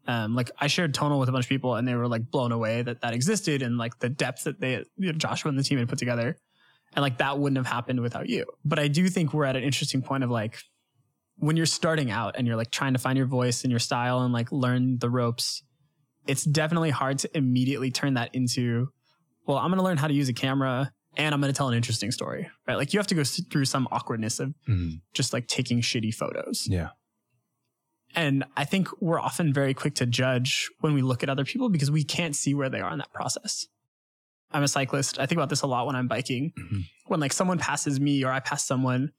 Um, 0.07 0.35
like 0.35 0.51
I 0.59 0.69
shared 0.69 0.95
TONL 0.95 1.21
with 1.21 1.29
a 1.29 1.33
bunch 1.33 1.45
of 1.45 1.51
people 1.51 1.75
and 1.75 1.87
they 1.87 1.95
were 1.95 2.09
like 2.09 2.31
blown 2.31 2.51
away 2.51 2.81
that 2.81 3.03
that 3.03 3.13
existed 3.13 3.61
and 3.61 3.77
like 3.77 3.99
the 3.99 4.09
depth 4.09 4.45
that 4.45 4.59
they, 4.59 4.73
you 4.97 5.13
know, 5.13 5.13
Joshua 5.13 5.51
and 5.51 5.59
the 5.59 5.63
team 5.63 5.79
had 5.79 5.87
put 5.87 5.99
together. 5.99 6.39
And 6.95 7.03
like 7.03 7.19
that 7.19 7.39
wouldn't 7.39 7.59
have 7.59 7.67
happened 7.67 8.01
without 8.01 8.27
you. 8.31 8.47
But 8.65 8.79
I 8.79 8.89
do 8.89 9.07
think 9.09 9.35
we're 9.35 9.45
at 9.45 9.55
an 9.55 9.65
interesting 9.65 10.01
point 10.01 10.25
of 10.25 10.31
like, 10.31 10.57
when 11.37 11.59
you're 11.59 11.67
starting 11.67 12.11
out 12.11 12.37
and 12.39 12.47
you're 12.47 12.57
like 12.57 12.71
trying 12.71 12.95
to 12.95 12.99
find 12.99 13.19
your 13.19 13.27
voice 13.27 13.65
and 13.65 13.71
your 13.71 13.81
style 13.81 14.21
and 14.21 14.33
like 14.33 14.51
learn 14.51 14.97
the 14.99 15.11
ropes, 15.11 15.63
it's 16.27 16.45
definitely 16.45 16.91
hard 16.91 17.19
to 17.19 17.37
immediately 17.37 17.91
turn 17.91 18.15
that 18.15 18.35
into, 18.35 18.89
well, 19.47 19.59
I'm 19.59 19.69
going 19.69 19.79
to 19.79 19.85
learn 19.85 19.99
how 19.99 20.09
to 20.09 20.15
use 20.15 20.31
a 20.31 20.33
camera 20.33 20.91
and 21.17 21.35
I'm 21.35 21.41
going 21.41 21.53
to 21.53 21.57
tell 21.57 21.69
an 21.69 21.75
interesting 21.77 22.11
story, 22.11 22.49
right? 22.67 22.77
Like 22.77 22.93
you 22.93 22.99
have 22.99 23.07
to 23.09 23.15
go 23.15 23.25
through 23.25 23.65
some 23.67 23.87
awkwardness 23.91 24.41
of 24.41 24.55
Mhm. 24.69 25.01
just 25.15 25.33
like 25.33 25.47
taking 25.47 25.81
shitty 25.81 26.15
photos. 26.15 26.67
Yeah. 26.71 26.91
And 28.15 28.45
I 28.57 28.65
think 28.65 28.89
we're 29.01 29.21
often 29.21 29.53
very 29.55 29.73
quick 29.75 29.95
to 29.97 30.07
judge 30.07 30.69
when 30.81 30.93
we 30.93 31.01
look 31.03 31.23
at 31.23 31.31
other 31.31 31.45
people 31.45 31.71
because 31.71 31.91
we 31.91 32.05
can't 32.05 32.37
see 32.37 32.53
where 32.55 32.69
they 32.69 32.81
are 32.81 32.93
in 32.93 32.99
that 32.99 33.13
process. 33.13 33.67
I'm 34.51 34.63
a 34.63 34.69
cyclist. 34.69 35.19
I 35.19 35.25
think 35.25 35.39
about 35.39 35.49
this 35.49 35.63
a 35.63 35.67
lot 35.67 35.87
when 35.87 35.97
I'm 35.97 36.09
biking. 36.09 36.53
Mhm. 36.59 36.83
When 37.07 37.21
like 37.21 37.33
someone 37.33 37.59
passes 37.59 37.99
me 38.01 38.23
or 38.23 38.31
I 38.31 38.41
pass 38.41 38.67
someone, 38.67 39.13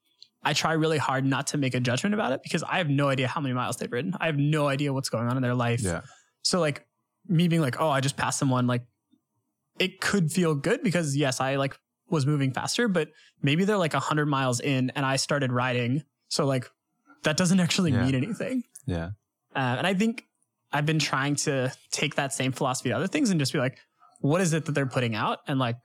I 0.43 0.53
try 0.53 0.73
really 0.73 1.00
hard 1.00 1.25
not 1.25 1.47
to 1.47 1.57
make 1.57 1.73
a 1.73 1.79
judgment 1.79 2.13
about 2.13 2.33
it 2.33 2.41
because 2.43 2.62
I 2.63 2.77
have 2.77 2.89
no 2.89 3.07
idea 3.09 3.27
how 3.27 3.41
many 3.41 3.53
miles 3.55 3.77
they've 3.77 3.91
ridden. 3.91 4.13
I 4.19 4.27
have 4.27 4.38
no 4.38 4.67
idea 4.67 4.93
what's 4.93 5.09
going 5.09 5.27
on 5.27 5.38
in 5.38 5.41
their 5.41 5.55
life. 5.55 5.81
Yeah. 5.81 6.01
So 6.43 6.59
like 6.59 6.85
me 7.27 7.47
being 7.47 7.62
like, 7.62 7.79
oh, 7.79 7.89
I 7.89 8.00
just 8.01 8.17
passed 8.17 8.38
someone, 8.38 8.67
like 8.67 8.83
it 9.80 10.01
could 10.01 10.32
feel 10.32 10.56
good 10.56 10.84
because 10.84 11.15
yes, 11.15 11.39
I 11.42 11.56
like 11.56 11.77
was 12.10 12.25
moving 12.25 12.51
faster, 12.51 12.88
but 12.88 13.10
maybe 13.42 13.65
they're 13.65 13.77
like 13.77 13.94
hundred 13.94 14.27
miles 14.27 14.60
in 14.60 14.92
and 14.92 15.06
I 15.06 15.15
started 15.15 15.51
riding. 15.51 16.03
So 16.27 16.46
like 16.46 16.70
that 17.24 17.38
doesn't 17.38 17.60
actually 17.60 17.92
Yeah. 17.92 18.03
mean 18.06 18.15
anything. 18.15 18.63
Yeah. 18.86 19.12
Uh, 19.56 19.75
and 19.80 19.88
I 19.88 19.94
think 19.94 20.25
I've 20.72 20.86
been 20.86 21.00
trying 21.00 21.36
to 21.38 21.72
take 21.92 22.15
that 22.15 22.34
same 22.34 22.51
philosophy 22.51 22.89
to 22.89 22.96
other 22.96 23.08
things 23.08 23.30
and 23.30 23.39
just 23.39 23.53
be 23.53 23.60
like, 23.60 23.77
what 24.20 24.42
is 24.42 24.53
it 24.53 24.65
that 24.65 24.72
they're 24.74 24.86
putting 24.86 25.15
out? 25.15 25.39
And 25.48 25.60
like, 25.60 25.77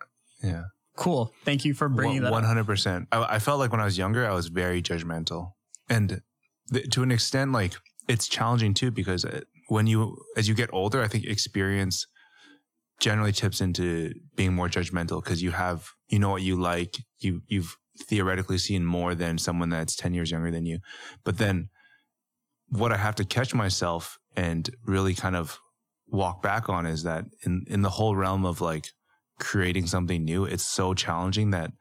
Yeah. 0.43 0.65
cool. 0.97 1.33
Thank 1.45 1.65
you 1.65 1.75
for 1.75 1.89
bringing 1.89 2.23
that 2.23 2.33
One 2.33 2.45
up. 2.45 2.49
hundred 2.49 2.65
percent. 2.67 3.09
I 3.13 3.37
I 3.37 3.39
felt 3.39 3.59
like 3.59 3.71
when 3.73 3.81
I 3.81 3.85
was 3.85 3.97
younger, 3.99 4.29
I 4.29 4.35
was 4.35 4.49
very 4.49 4.83
judgmental, 4.83 5.53
and 5.89 6.23
th- 6.73 6.89
to 6.91 7.03
an 7.03 7.11
extent, 7.11 7.53
like 7.53 7.75
it's 8.09 8.27
challenging 8.29 8.75
too 8.75 8.91
because 8.91 9.25
uh, 9.25 9.41
when 9.69 9.87
you 9.87 10.17
as 10.37 10.49
you 10.49 10.55
get 10.55 10.71
older, 10.73 11.03
I 11.03 11.09
think 11.09 11.25
experience 11.25 12.07
generally 13.01 13.33
tips 13.33 13.61
into 13.61 14.13
being 14.35 14.53
more 14.53 14.69
judgmental 14.69 15.23
because 15.23 15.43
you 15.43 15.53
have 15.53 15.91
you 16.09 16.19
know 16.19 16.31
what 16.31 16.43
you 16.43 16.57
like, 16.61 16.97
you 17.19 17.43
you've 17.47 17.77
theoretically 17.99 18.59
seen 18.59 18.85
more 18.85 19.15
than 19.15 19.39
someone 19.39 19.71
that's 19.71 19.97
ten 19.97 20.15
years 20.15 20.31
younger 20.31 20.51
than 20.51 20.67
you, 20.67 20.79
but 21.25 21.39
then 21.39 21.69
what 22.69 22.93
I 22.93 22.97
have 22.97 23.15
to 23.17 23.25
catch 23.25 23.55
myself 23.55 24.19
and 24.37 24.69
really 24.85 25.15
kind 25.15 25.37
of 25.37 25.59
walk 26.07 26.43
back 26.43 26.69
on 26.69 26.87
is 26.87 27.03
that 27.03 27.25
in 27.45 27.65
in 27.69 27.83
the 27.83 27.91
whole 27.91 28.17
realm 28.17 28.45
of 28.45 28.61
like 28.61 28.89
creating 29.39 29.87
something 29.87 30.25
new, 30.25 30.45
it's 30.45 30.65
so 30.65 30.95
challenging 30.95 31.51
that 31.51 31.73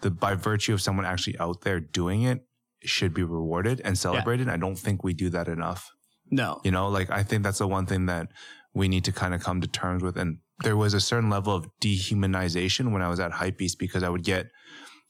the 0.00 0.10
by 0.10 0.34
virtue 0.34 0.72
of 0.74 0.80
someone 0.80 1.06
actually 1.06 1.38
out 1.38 1.62
there 1.62 1.80
doing 1.80 2.22
it 2.22 2.44
should 2.84 3.14
be 3.14 3.22
rewarded 3.22 3.80
and 3.84 3.96
celebrated. 3.96 4.48
I 4.48 4.56
don't 4.56 4.78
think 4.78 5.04
we 5.04 5.14
do 5.14 5.30
that 5.30 5.48
enough. 5.48 5.90
No. 6.30 6.60
You 6.64 6.70
know, 6.70 6.88
like 6.88 7.10
I 7.10 7.22
think 7.22 7.42
that's 7.42 7.58
the 7.58 7.68
one 7.68 7.86
thing 7.86 8.06
that 8.06 8.28
we 8.74 8.88
need 8.88 9.04
to 9.04 9.12
kind 9.12 9.34
of 9.34 9.42
come 9.42 9.60
to 9.60 9.68
terms 9.68 10.02
with. 10.02 10.16
And 10.16 10.38
there 10.62 10.76
was 10.76 10.94
a 10.94 11.00
certain 11.00 11.30
level 11.30 11.54
of 11.54 11.68
dehumanization 11.80 12.92
when 12.92 13.02
I 13.02 13.08
was 13.08 13.20
at 13.20 13.32
Hypebeast 13.32 13.78
because 13.78 14.02
I 14.02 14.08
would 14.08 14.24
get 14.24 14.46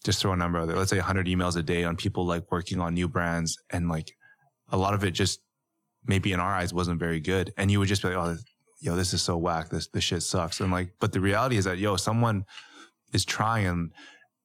just 0.04 0.20
throw 0.20 0.32
a 0.32 0.36
number 0.36 0.58
out 0.58 0.66
there, 0.66 0.76
let's 0.76 0.90
say 0.90 0.96
100 0.96 1.26
emails 1.26 1.56
a 1.56 1.62
day 1.62 1.84
on 1.84 1.96
people 1.96 2.26
like 2.26 2.50
working 2.50 2.80
on 2.80 2.94
new 2.94 3.08
brands, 3.08 3.56
and 3.70 3.88
like 3.88 4.12
a 4.70 4.76
lot 4.76 4.94
of 4.94 5.04
it 5.04 5.12
just 5.12 5.40
maybe 6.04 6.32
in 6.32 6.40
our 6.40 6.52
eyes 6.52 6.74
wasn't 6.74 6.98
very 6.98 7.20
good. 7.20 7.52
And 7.56 7.70
you 7.70 7.78
would 7.78 7.88
just 7.88 8.02
be 8.02 8.08
like, 8.08 8.16
oh, 8.16 8.36
yo, 8.80 8.96
this 8.96 9.14
is 9.14 9.22
so 9.22 9.36
whack. 9.36 9.70
This 9.70 9.86
this 9.88 10.04
shit 10.04 10.22
sucks. 10.22 10.60
And 10.60 10.72
like, 10.72 10.94
but 11.00 11.12
the 11.12 11.20
reality 11.20 11.56
is 11.56 11.64
that 11.64 11.78
yo, 11.78 11.96
someone 11.96 12.44
is 13.12 13.24
trying. 13.24 13.90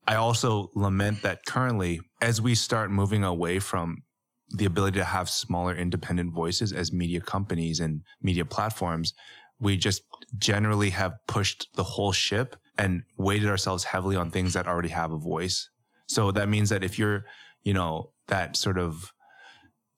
I 0.07 0.15
also 0.15 0.69
lament 0.75 1.23
that 1.23 1.45
currently, 1.45 1.99
as 2.21 2.41
we 2.41 2.55
start 2.55 2.91
moving 2.91 3.23
away 3.23 3.59
from 3.59 4.03
the 4.51 4.65
ability 4.65 4.99
to 4.99 5.05
have 5.05 5.29
smaller 5.29 5.75
independent 5.75 6.33
voices 6.33 6.71
as 6.71 6.93
media 6.93 7.19
companies 7.19 7.81
and 7.81 8.01
media 8.21 8.45
platforms, 8.45 9.13
we 9.59 9.77
just 9.77 10.03
generally 10.37 10.91
have 10.91 11.13
pushed 11.27 11.67
the 11.75 11.83
whole 11.83 12.11
ship 12.11 12.55
and 12.77 13.03
weighted 13.17 13.49
ourselves 13.49 13.83
heavily 13.85 14.15
on 14.15 14.29
things 14.29 14.53
that 14.53 14.67
already 14.67 14.89
have 14.89 15.11
a 15.11 15.17
voice. 15.17 15.69
So 16.07 16.31
that 16.31 16.47
means 16.47 16.69
that 16.69 16.83
if 16.83 16.99
you're, 16.99 17.25
you 17.63 17.73
know, 17.73 18.11
that 18.27 18.55
sort 18.55 18.77
of 18.77 19.11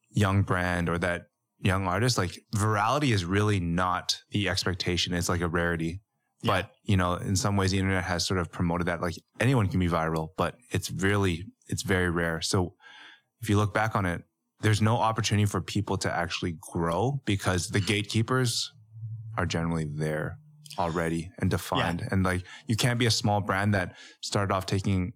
young 0.09 0.43
brand 0.43 0.89
or 0.89 0.97
that 0.99 1.27
young 1.59 1.87
artist, 1.87 2.17
like 2.17 2.39
virality 2.55 3.13
is 3.13 3.25
really 3.25 3.59
not 3.59 4.17
the 4.31 4.49
expectation. 4.49 5.13
It's 5.13 5.29
like 5.29 5.41
a 5.41 5.47
rarity. 5.47 6.01
Yeah. 6.41 6.61
But, 6.61 6.71
you 6.83 6.95
know, 6.95 7.15
in 7.15 7.35
some 7.35 7.57
ways 7.57 7.71
the 7.71 7.79
internet 7.79 8.05
has 8.05 8.25
sort 8.25 8.39
of 8.39 8.49
promoted 8.49 8.87
that 8.87 9.01
like 9.01 9.15
anyone 9.41 9.67
can 9.67 9.79
be 9.79 9.89
viral, 9.89 10.29
but 10.37 10.55
it's 10.71 10.89
really, 10.89 11.45
it's 11.67 11.83
very 11.83 12.09
rare. 12.09 12.39
So 12.39 12.75
if 13.41 13.49
you 13.49 13.57
look 13.57 13.73
back 13.73 13.95
on 13.95 14.05
it, 14.05 14.23
there's 14.61 14.81
no 14.81 14.97
opportunity 14.97 15.45
for 15.45 15.61
people 15.61 15.97
to 15.97 16.13
actually 16.13 16.57
grow 16.59 17.21
because 17.25 17.67
the 17.67 17.79
mm-hmm. 17.79 17.87
gatekeepers 17.87 18.71
are 19.39 19.45
generally 19.45 19.85
there 19.85 20.37
already 20.77 21.31
and 21.39 21.49
defined. 21.49 22.05
And 22.11 22.23
like 22.23 22.43
you 22.67 22.75
can't 22.75 22.99
be 22.99 23.05
a 23.05 23.11
small 23.11 23.39
brand 23.39 23.73
that 23.73 23.95
started 24.21 24.53
off 24.53 24.65
taking 24.65 25.13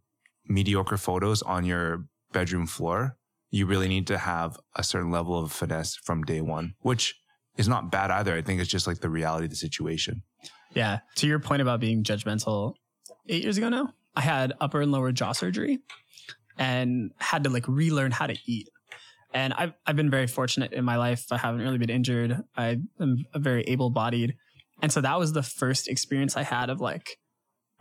mediocre 0.47 0.97
photos 0.97 1.41
on 1.41 1.65
your 1.65 2.05
bedroom 2.31 2.65
floor. 2.65 3.17
You 3.51 3.65
really 3.65 3.89
need 3.89 4.07
to 4.07 4.17
have 4.17 4.57
a 4.75 4.83
certain 4.83 5.11
level 5.11 5.37
of 5.37 5.51
finesse 5.51 5.95
from 5.95 6.23
day 6.23 6.39
one, 6.39 6.73
which 6.79 7.15
is 7.57 7.67
not 7.67 7.91
bad 7.91 8.11
either. 8.11 8.33
I 8.33 8.41
think 8.41 8.61
it's 8.61 8.69
just 8.69 8.87
like 8.87 9.01
the 9.01 9.09
reality 9.09 9.45
of 9.45 9.51
the 9.51 9.57
situation. 9.57 10.23
Yeah. 10.73 10.99
To 11.17 11.27
your 11.27 11.39
point 11.39 11.61
about 11.61 11.81
being 11.81 12.03
judgmental, 12.03 12.75
eight 13.27 13.43
years 13.43 13.57
ago 13.57 13.67
now, 13.67 13.93
I 14.15 14.21
had 14.21 14.53
upper 14.61 14.81
and 14.81 14.91
lower 14.91 15.11
jaw 15.11 15.33
surgery 15.33 15.79
and 16.57 17.11
had 17.19 17.43
to 17.43 17.49
like 17.49 17.67
relearn 17.67 18.11
how 18.11 18.27
to 18.27 18.37
eat. 18.45 18.69
And 19.33 19.53
I've, 19.53 19.73
I've 19.85 19.95
been 19.95 20.11
very 20.11 20.27
fortunate 20.27 20.73
in 20.73 20.85
my 20.85 20.97
life. 20.97 21.25
I 21.31 21.37
haven't 21.37 21.61
really 21.61 21.79
been 21.79 21.89
injured. 21.89 22.37
I 22.55 22.77
am 22.99 23.25
very 23.35 23.63
able 23.63 23.89
bodied. 23.89 24.35
And 24.81 24.91
so 24.91 25.01
that 25.01 25.17
was 25.17 25.33
the 25.33 25.43
first 25.43 25.87
experience 25.87 26.37
I 26.37 26.43
had 26.43 26.69
of 26.69 26.79
like, 26.79 27.17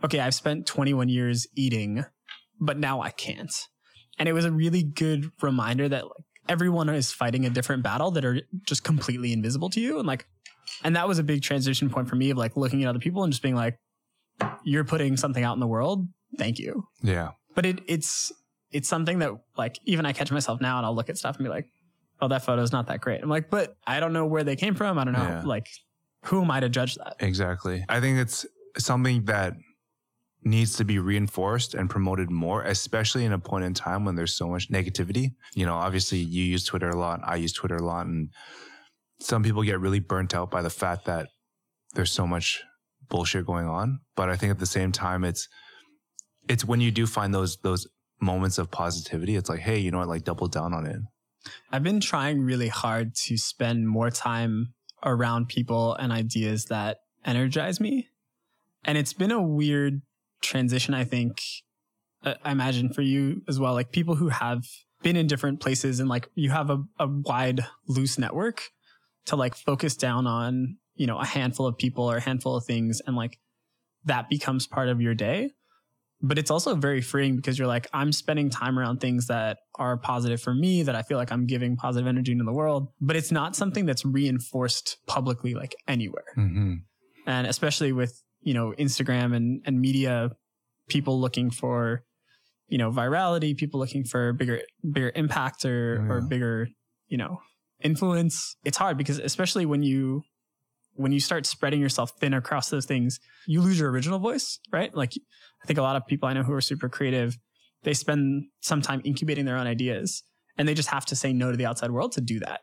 okay, 0.03 0.19
I've 0.19 0.33
spent 0.33 0.65
21 0.65 1.09
years 1.09 1.47
eating, 1.55 2.05
but 2.59 2.77
now 2.77 3.01
I 3.01 3.11
can't. 3.11 3.53
And 4.17 4.27
it 4.27 4.33
was 4.33 4.45
a 4.45 4.51
really 4.51 4.83
good 4.83 5.31
reminder 5.41 5.87
that 5.89 6.05
like 6.05 6.25
everyone 6.49 6.89
is 6.89 7.11
fighting 7.11 7.45
a 7.45 7.49
different 7.49 7.83
battle 7.83 8.11
that 8.11 8.25
are 8.25 8.41
just 8.65 8.83
completely 8.83 9.31
invisible 9.31 9.69
to 9.71 9.79
you. 9.81 9.99
And 9.99 10.07
like, 10.07 10.25
and 10.83 10.95
that 10.95 11.07
was 11.07 11.19
a 11.19 11.23
big 11.23 11.41
transition 11.41 11.89
point 11.89 12.09
for 12.09 12.15
me 12.15 12.31
of 12.31 12.37
like 12.37 12.57
looking 12.57 12.83
at 12.83 12.89
other 12.89 12.99
people 12.99 13.23
and 13.23 13.31
just 13.31 13.43
being 13.43 13.55
like, 13.55 13.77
you're 14.63 14.83
putting 14.83 15.17
something 15.17 15.43
out 15.43 15.53
in 15.53 15.59
the 15.59 15.67
world. 15.67 16.07
Thank 16.37 16.57
you. 16.57 16.87
Yeah. 17.01 17.31
But 17.55 17.65
it, 17.65 17.81
it's, 17.87 18.31
it's 18.73 18.89
something 18.89 19.19
that 19.19 19.31
like 19.57 19.79
even 19.85 20.05
I 20.05 20.11
catch 20.11 20.31
myself 20.31 20.59
now 20.59 20.77
and 20.77 20.85
I'll 20.85 20.95
look 20.95 21.09
at 21.09 21.17
stuff 21.17 21.37
and 21.37 21.45
be 21.45 21.49
like, 21.49 21.69
oh, 22.21 22.27
that 22.27 22.43
photo's 22.43 22.71
not 22.71 22.87
that 22.87 23.01
great. 23.01 23.21
I'm 23.21 23.29
like, 23.29 23.49
but 23.49 23.77
I 23.85 23.99
don't 23.99 24.13
know 24.13 24.25
where 24.25 24.43
they 24.43 24.55
came 24.55 24.75
from. 24.75 24.97
I 24.97 25.03
don't 25.03 25.13
know. 25.13 25.23
Yeah. 25.23 25.43
Like, 25.43 25.67
who 26.25 26.41
am 26.41 26.51
I 26.51 26.59
to 26.59 26.69
judge 26.69 26.95
that? 26.95 27.15
Exactly. 27.19 27.85
I 27.87 27.99
think 27.99 28.17
it's 28.17 28.45
something 28.77 29.25
that 29.25 29.53
needs 30.45 30.75
to 30.77 30.83
be 30.83 30.99
reinforced 30.99 31.73
and 31.73 31.89
promoted 31.89 32.29
more, 32.29 32.63
especially 32.63 33.25
in 33.25 33.31
a 33.31 33.39
point 33.39 33.63
in 33.63 33.73
time 33.73 34.03
when 34.03 34.15
there's 34.15 34.35
so 34.35 34.47
much 34.47 34.69
negativity. 34.69 35.31
You 35.53 35.65
know, 35.65 35.75
obviously 35.75 36.17
you 36.17 36.43
use 36.43 36.65
Twitter 36.65 36.89
a 36.89 36.97
lot. 36.97 37.21
I 37.23 37.35
use 37.35 37.53
Twitter 37.53 37.77
a 37.77 37.83
lot. 37.83 38.07
And 38.07 38.29
some 39.19 39.43
people 39.43 39.63
get 39.63 39.79
really 39.79 39.99
burnt 39.99 40.35
out 40.35 40.51
by 40.51 40.61
the 40.61 40.69
fact 40.69 41.05
that 41.05 41.29
there's 41.93 42.11
so 42.11 42.25
much 42.25 42.61
bullshit 43.09 43.45
going 43.45 43.67
on. 43.67 43.99
But 44.15 44.29
I 44.29 44.35
think 44.35 44.51
at 44.51 44.59
the 44.59 44.65
same 44.65 44.91
time, 44.91 45.23
it's, 45.23 45.47
it's 46.49 46.65
when 46.65 46.81
you 46.81 46.91
do 46.91 47.05
find 47.05 47.33
those, 47.33 47.57
those 47.63 47.87
moments 48.23 48.57
of 48.57 48.71
positivity, 48.71 49.35
it's 49.35 49.49
like, 49.49 49.59
hey, 49.59 49.77
you 49.77 49.91
know 49.91 49.99
what, 49.99 50.07
like 50.07 50.23
double 50.23 50.47
down 50.47 50.73
on 50.73 50.85
it. 50.85 50.97
I've 51.71 51.83
been 51.83 51.99
trying 51.99 52.41
really 52.41 52.69
hard 52.69 53.15
to 53.25 53.37
spend 53.37 53.87
more 53.87 54.09
time 54.09 54.73
around 55.03 55.49
people 55.49 55.93
and 55.95 56.11
ideas 56.11 56.65
that 56.65 56.99
energize 57.25 57.79
me. 57.79 58.09
And 58.85 58.97
it's 58.97 59.13
been 59.13 59.31
a 59.31 59.41
weird 59.41 60.01
transition, 60.41 60.93
I 60.93 61.03
think, 61.03 61.41
uh, 62.23 62.35
I 62.43 62.51
imagine 62.51 62.91
for 62.93 63.01
you 63.01 63.41
as 63.47 63.59
well, 63.59 63.73
like 63.73 63.91
people 63.91 64.15
who 64.15 64.29
have 64.29 64.63
been 65.01 65.15
in 65.15 65.27
different 65.27 65.59
places 65.59 65.99
and 65.99 66.09
like 66.09 66.29
you 66.35 66.49
have 66.49 66.69
a, 66.69 66.83
a 66.99 67.07
wide, 67.07 67.65
loose 67.87 68.17
network 68.17 68.69
to 69.25 69.35
like 69.35 69.55
focus 69.55 69.95
down 69.95 70.27
on, 70.27 70.77
you 70.95 71.07
know, 71.07 71.17
a 71.17 71.25
handful 71.25 71.67
of 71.67 71.77
people 71.77 72.09
or 72.09 72.17
a 72.17 72.21
handful 72.21 72.55
of 72.55 72.65
things 72.65 73.01
and 73.05 73.15
like 73.15 73.39
that 74.05 74.29
becomes 74.29 74.67
part 74.67 74.89
of 74.89 75.01
your 75.01 75.13
day. 75.13 75.51
But 76.25 76.37
it's 76.37 76.49
also 76.49 76.73
very 76.73 77.01
freeing 77.01 77.35
because 77.35 77.59
you're 77.59 77.67
like, 77.67 77.87
I'm 77.93 78.13
spending 78.13 78.49
time 78.49 78.79
around 78.79 79.01
things 79.01 79.27
that 79.27 79.57
are 79.75 79.97
positive 79.97 80.41
for 80.41 80.53
me, 80.53 80.81
that 80.83 80.95
I 80.95 81.01
feel 81.01 81.17
like 81.17 81.33
I'm 81.33 81.45
giving 81.45 81.75
positive 81.75 82.07
energy 82.07 82.31
into 82.31 82.45
the 82.45 82.53
world. 82.53 82.87
But 83.01 83.17
it's 83.17 83.31
not 83.31 83.57
something 83.57 83.85
that's 83.85 84.05
reinforced 84.05 84.97
publicly, 85.05 85.53
like 85.53 85.75
anywhere. 85.85 86.33
Mm-hmm. 86.37 86.75
And 87.27 87.47
especially 87.47 87.91
with, 87.91 88.23
you 88.41 88.53
know, 88.53 88.73
Instagram 88.79 89.35
and, 89.35 89.61
and 89.65 89.81
media, 89.81 90.31
people 90.87 91.19
looking 91.19 91.51
for, 91.51 92.03
you 92.69 92.77
know, 92.77 92.89
virality, 92.89 93.55
people 93.55 93.79
looking 93.81 94.05
for 94.05 94.31
bigger, 94.31 94.61
bigger 94.89 95.11
impact 95.15 95.65
or, 95.65 96.05
or 96.09 96.19
Yeah. 96.19 96.27
bigger, 96.29 96.67
you 97.07 97.17
know, 97.17 97.39
influence. 97.81 98.55
It's 98.63 98.77
hard 98.77 98.97
because 98.97 99.19
especially 99.19 99.65
when 99.65 99.83
you 99.83 100.23
when 100.95 101.11
you 101.11 101.19
start 101.19 101.45
spreading 101.45 101.81
yourself 101.81 102.11
thin 102.19 102.33
across 102.33 102.69
those 102.69 102.85
things, 102.85 103.19
you 103.47 103.61
lose 103.61 103.79
your 103.79 103.89
original 103.91 104.19
voice, 104.19 104.59
right? 104.71 104.93
Like 104.95 105.13
I 105.63 105.65
think 105.65 105.79
a 105.79 105.81
lot 105.81 105.95
of 105.95 106.05
people 106.05 106.29
I 106.29 106.33
know 106.33 106.43
who 106.43 106.53
are 106.53 106.61
super 106.61 106.89
creative, 106.89 107.37
they 107.83 107.93
spend 107.93 108.45
some 108.61 108.81
time 108.81 109.01
incubating 109.03 109.45
their 109.45 109.57
own 109.57 109.67
ideas 109.67 110.23
and 110.57 110.67
they 110.67 110.73
just 110.73 110.89
have 110.89 111.05
to 111.07 111.15
say 111.15 111.33
no 111.33 111.51
to 111.51 111.57
the 111.57 111.65
outside 111.65 111.91
world 111.91 112.11
to 112.13 112.21
do 112.21 112.39
that. 112.39 112.61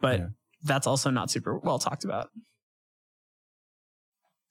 But 0.00 0.20
Yeah. 0.20 0.26
that's 0.62 0.86
also 0.86 1.10
not 1.10 1.30
super 1.30 1.58
well 1.58 1.78
talked 1.78 2.04
about. 2.04 2.30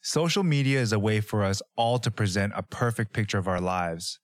Social 0.01 0.43
media 0.43 0.81
is 0.81 0.91
a 0.91 0.99
way 0.99 1.21
for 1.21 1.43
us 1.43 1.61
all 1.75 1.99
to 1.99 2.09
present 2.09 2.53
a 2.55 2.63
perfect 2.63 3.13
picture 3.13 3.37
of 3.37 3.47
our 3.47 3.61
lives. 3.61 4.19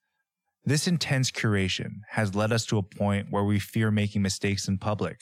This 0.66 0.88
intense 0.88 1.30
curation 1.30 2.00
has 2.12 2.34
led 2.36 2.52
us 2.52 2.66
to 2.66 2.78
a 2.78 2.84
point 2.84 3.28
where 3.30 3.44
we 3.44 3.60
fear 3.60 3.92
making 3.92 4.24
mistakes 4.24 4.68
in 4.68 4.80
public. 4.80 5.22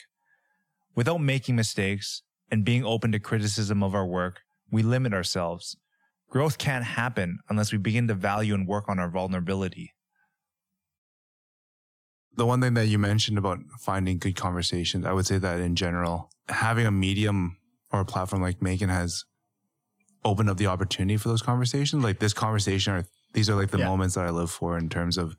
Without 0.94 1.18
making 1.20 1.56
mistakes 1.56 2.22
and 2.50 2.64
being 2.64 2.84
open 2.84 3.12
to 3.12 3.18
criticism 3.18 3.82
of 3.82 3.94
our 3.94 4.06
work, 4.06 4.40
we 4.70 4.82
limit 4.82 5.12
ourselves. 5.12 5.76
Growth 6.28 6.58
can't 6.58 6.84
happen 6.84 7.38
unless 7.48 7.72
we 7.72 7.78
begin 7.78 8.08
to 8.08 8.14
value 8.14 8.54
and 8.54 8.66
work 8.66 8.88
on 8.88 8.98
our 8.98 9.10
vulnerability. 9.10 9.92
the 12.36 12.44
one 12.44 12.60
thing 12.60 12.74
that 12.74 12.86
you 12.86 12.98
mentioned 12.98 13.38
about 13.38 13.58
finding 13.80 14.18
good 14.18 14.36
conversations, 14.36 15.06
I 15.06 15.12
would 15.14 15.26
say 15.26 15.38
that 15.38 15.58
in 15.58 15.74
general, 15.74 16.28
having 16.50 16.84
a 16.84 16.90
medium 16.90 17.56
or 17.90 18.00
a 18.00 18.04
platform 18.04 18.42
like 18.42 18.60
MAEKAN 18.60 18.90
has 18.90 19.24
opened 20.22 20.50
up 20.50 20.58
the 20.58 20.66
opportunity 20.66 21.16
for 21.16 21.28
those 21.28 21.40
conversations. 21.40 22.04
Like 22.04 22.18
this 22.18 22.34
conversation 22.34 22.92
are 22.92 23.04
these 23.32 23.48
are 23.48 23.54
like 23.54 23.70
the 23.70 23.78
Yeah. 23.78 23.86
moments 23.86 24.16
that 24.16 24.26
I 24.26 24.30
live 24.30 24.50
for 24.50 24.76
in 24.76 24.90
terms 24.90 25.16
of 25.16 25.34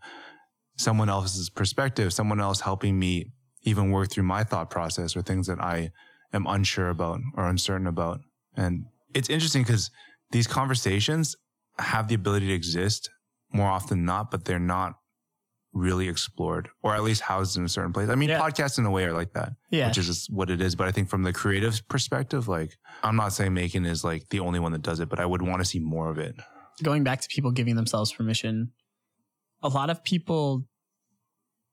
someone 0.77 1.07
else's 1.07 1.51
perspective, 1.51 2.13
someone 2.13 2.39
else 2.39 2.61
helping 2.61 2.97
me 2.97 3.31
even 3.61 3.91
work 3.91 4.09
through 4.09 4.23
my 4.23 4.43
thought 4.43 4.69
process 4.71 5.15
or 5.15 5.21
things 5.21 5.45
that 5.47 5.59
I 5.61 5.91
am 6.33 6.45
unsure 6.47 6.89
about 6.89 7.19
or 7.35 7.47
uncertain 7.47 7.87
about. 7.87 8.19
And 8.55 8.85
it's 9.13 9.29
interesting 9.29 9.63
because 9.63 9.89
these 10.31 10.47
conversations 10.47 11.35
have 11.79 12.07
the 12.07 12.15
ability 12.15 12.47
to 12.47 12.53
exist 12.53 13.09
more 13.53 13.67
often 13.69 13.99
than 13.99 14.05
not, 14.05 14.31
but 14.31 14.45
they're 14.45 14.59
not 14.59 14.93
really 15.73 16.07
explored 16.09 16.69
or 16.81 16.95
at 16.95 17.03
least 17.03 17.21
housed 17.21 17.55
in 17.55 17.63
a 17.63 17.69
certain 17.69 17.93
place. 17.93 18.09
I 18.09 18.15
mean, 18.15 18.29
Yeah. 18.29 18.39
podcasts 18.41 18.79
in 18.79 18.85
a 18.85 18.89
way 18.91 19.03
are 19.05 19.13
like 19.13 19.33
that, 19.33 19.53
Yeah. 19.69 19.87
which 19.87 19.97
is 19.99 20.07
just 20.07 20.33
what 20.33 20.49
it 20.49 20.59
is. 20.59 20.75
But 20.75 20.87
I 20.87 20.91
think 20.91 21.07
from 21.07 21.21
the 21.23 21.31
creative 21.31 21.87
perspective, 21.87 22.47
like 22.47 22.77
I'm 23.03 23.15
not 23.15 23.29
saying 23.33 23.51
MAEKAN 23.51 23.85
is 23.85 24.03
like 24.03 24.27
the 24.29 24.39
only 24.39 24.59
one 24.59 24.71
that 24.71 24.81
does 24.81 24.99
it, 24.99 25.07
but 25.07 25.19
I 25.19 25.25
would 25.25 25.41
want 25.43 25.61
to 25.61 25.65
see 25.65 25.79
more 25.79 26.09
of 26.09 26.17
it. 26.17 26.35
going 26.83 27.03
back 27.03 27.19
to 27.21 27.27
people 27.29 27.49
giving 27.51 27.75
themselves 27.75 28.11
permission, 28.13 28.71
a 29.63 29.67
lot 29.69 29.89
of 29.89 30.03
people 30.03 30.63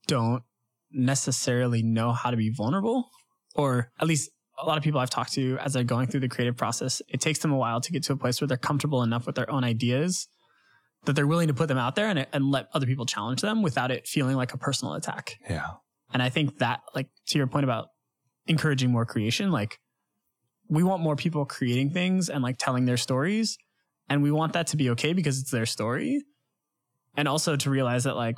don't 0.07 0.43
necessarily 0.91 1.83
know 1.83 2.13
how 2.13 2.31
to 2.31 2.37
be 2.37 2.51
vulnerable, 2.51 3.11
or 3.55 3.91
at 4.01 4.07
least 4.07 4.31
a 4.59 4.67
lot 4.67 4.79
of 4.79 4.85
people 4.85 5.01
I've 5.01 5.11
talked 5.11 5.33
to 5.35 5.59
as 5.59 5.73
they're 5.73 5.85
going 5.85 6.07
through 6.07 6.21
the 6.21 6.29
creative 6.29 6.57
process, 6.57 7.03
it 7.09 7.21
takes 7.21 7.41
them 7.41 7.53
a 7.53 7.57
while 7.57 7.81
to 7.81 7.93
get 7.93 8.03
to 8.05 8.13
a 8.13 8.17
place 8.17 8.41
where 8.41 8.49
they're 8.49 8.57
comfortable 8.57 9.03
enough 9.03 9.27
with 9.27 9.35
their 9.35 9.51
own 9.51 9.65
ideas 9.65 10.29
that 11.05 11.15
they're 11.15 11.27
willing 11.27 11.49
to 11.49 11.55
put 11.55 11.69
them 11.69 11.79
out 11.79 11.97
there 11.97 12.09
and, 12.09 12.27
and 12.33 12.51
let 12.51 12.69
other 12.73 12.87
people 12.87 13.05
challenge 13.05 13.43
them 13.43 13.63
without 13.63 13.91
it 13.91 14.07
feeling 14.07 14.37
like 14.37 14.55
a 14.55 14.59
personal 14.59 14.95
attack. 14.95 15.39
Yeah. 15.49 15.67
And 16.13 16.23
I 16.23 16.29
think 16.29 16.59
that, 16.59 16.81
like, 16.95 17.09
to 17.29 17.39
your 17.39 17.47
point 17.47 17.65
about 17.65 17.89
encouraging 18.47 18.91
more 18.91 19.05
creation, 19.05 19.51
like, 19.51 19.79
we 20.69 20.83
want 20.83 21.03
more 21.03 21.17
people 21.17 21.45
creating 21.45 21.91
things 21.91 22.31
and 22.31 22.43
like 22.43 22.57
telling 22.59 22.87
their 22.87 22.97
stories. 22.97 23.59
And 24.09 24.23
we 24.23 24.31
want 24.31 24.55
that 24.55 24.69
to 24.69 24.77
be 24.77 24.91
okay 24.91 25.13
because 25.13 25.41
it's 25.41 25.51
their 25.51 25.67
story. 25.67 26.23
And 27.17 27.29
also 27.29 27.57
to 27.57 27.71
realize 27.71 28.05
that, 28.05 28.17
like, 28.17 28.37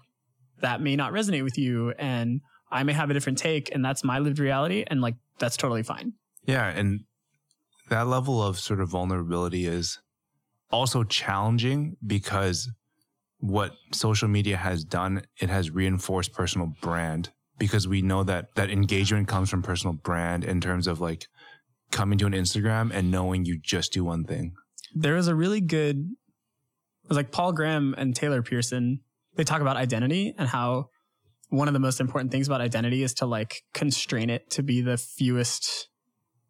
that 0.60 0.80
may 0.80 0.96
not 0.96 1.12
resonate 1.12 1.44
with 1.44 1.58
you. 1.58 1.92
And 1.98 2.40
I 2.70 2.82
may 2.82 2.92
have 2.92 3.10
a 3.10 3.14
different 3.14 3.38
take. 3.38 3.72
And 3.74 3.84
that's 3.84 4.02
my 4.02 4.18
lived 4.18 4.38
reality. 4.38 4.84
And 4.86 5.00
like, 5.00 5.14
that's 5.38 5.56
totally 5.56 5.82
fine. 5.82 6.12
Yeah. 6.46 6.68
And 6.68 7.00
that 7.88 8.06
level 8.06 8.42
of 8.42 8.58
sort 8.58 8.80
of 8.80 8.88
vulnerability 8.88 9.66
is 9.66 10.00
also 10.70 11.04
challenging 11.04 11.96
because 12.04 12.70
what 13.38 13.72
social 13.92 14.28
media 14.28 14.56
has 14.56 14.84
done, 14.84 15.22
it 15.40 15.50
has 15.50 15.70
reinforced 15.70 16.32
personal 16.32 16.72
brand 16.80 17.32
because 17.58 17.86
we 17.86 18.02
know 18.02 18.22
that 18.24 18.54
that 18.54 18.70
engagement 18.70 19.28
comes 19.28 19.50
from 19.50 19.62
personal 19.62 19.94
brand 19.94 20.44
in 20.44 20.60
terms 20.60 20.86
of 20.86 21.00
like 21.00 21.26
coming 21.90 22.18
to 22.18 22.26
an 22.26 22.32
Instagram 22.32 22.90
and 22.92 23.10
knowing 23.10 23.44
you 23.44 23.58
just 23.58 23.92
do 23.92 24.04
one 24.04 24.24
thing. 24.24 24.52
There 24.94 25.16
is 25.16 25.28
a 25.28 25.34
really 25.34 25.60
good, 25.60 25.96
it 27.04 27.08
was 27.08 27.16
like 27.16 27.30
Paul 27.30 27.52
Graham 27.52 27.94
and 27.96 28.14
Taylor 28.14 28.42
Pearson. 28.42 29.00
They 29.36 29.44
talk 29.44 29.60
about 29.60 29.76
identity 29.76 30.34
and 30.36 30.48
how 30.48 30.88
one 31.48 31.68
of 31.68 31.74
the 31.74 31.80
most 31.80 32.00
important 32.00 32.32
things 32.32 32.46
about 32.46 32.60
identity 32.60 33.02
is 33.02 33.14
to 33.14 33.26
like 33.26 33.62
constrain 33.72 34.30
it 34.30 34.50
to 34.50 34.62
be 34.62 34.80
the 34.80 34.96
fewest 34.96 35.88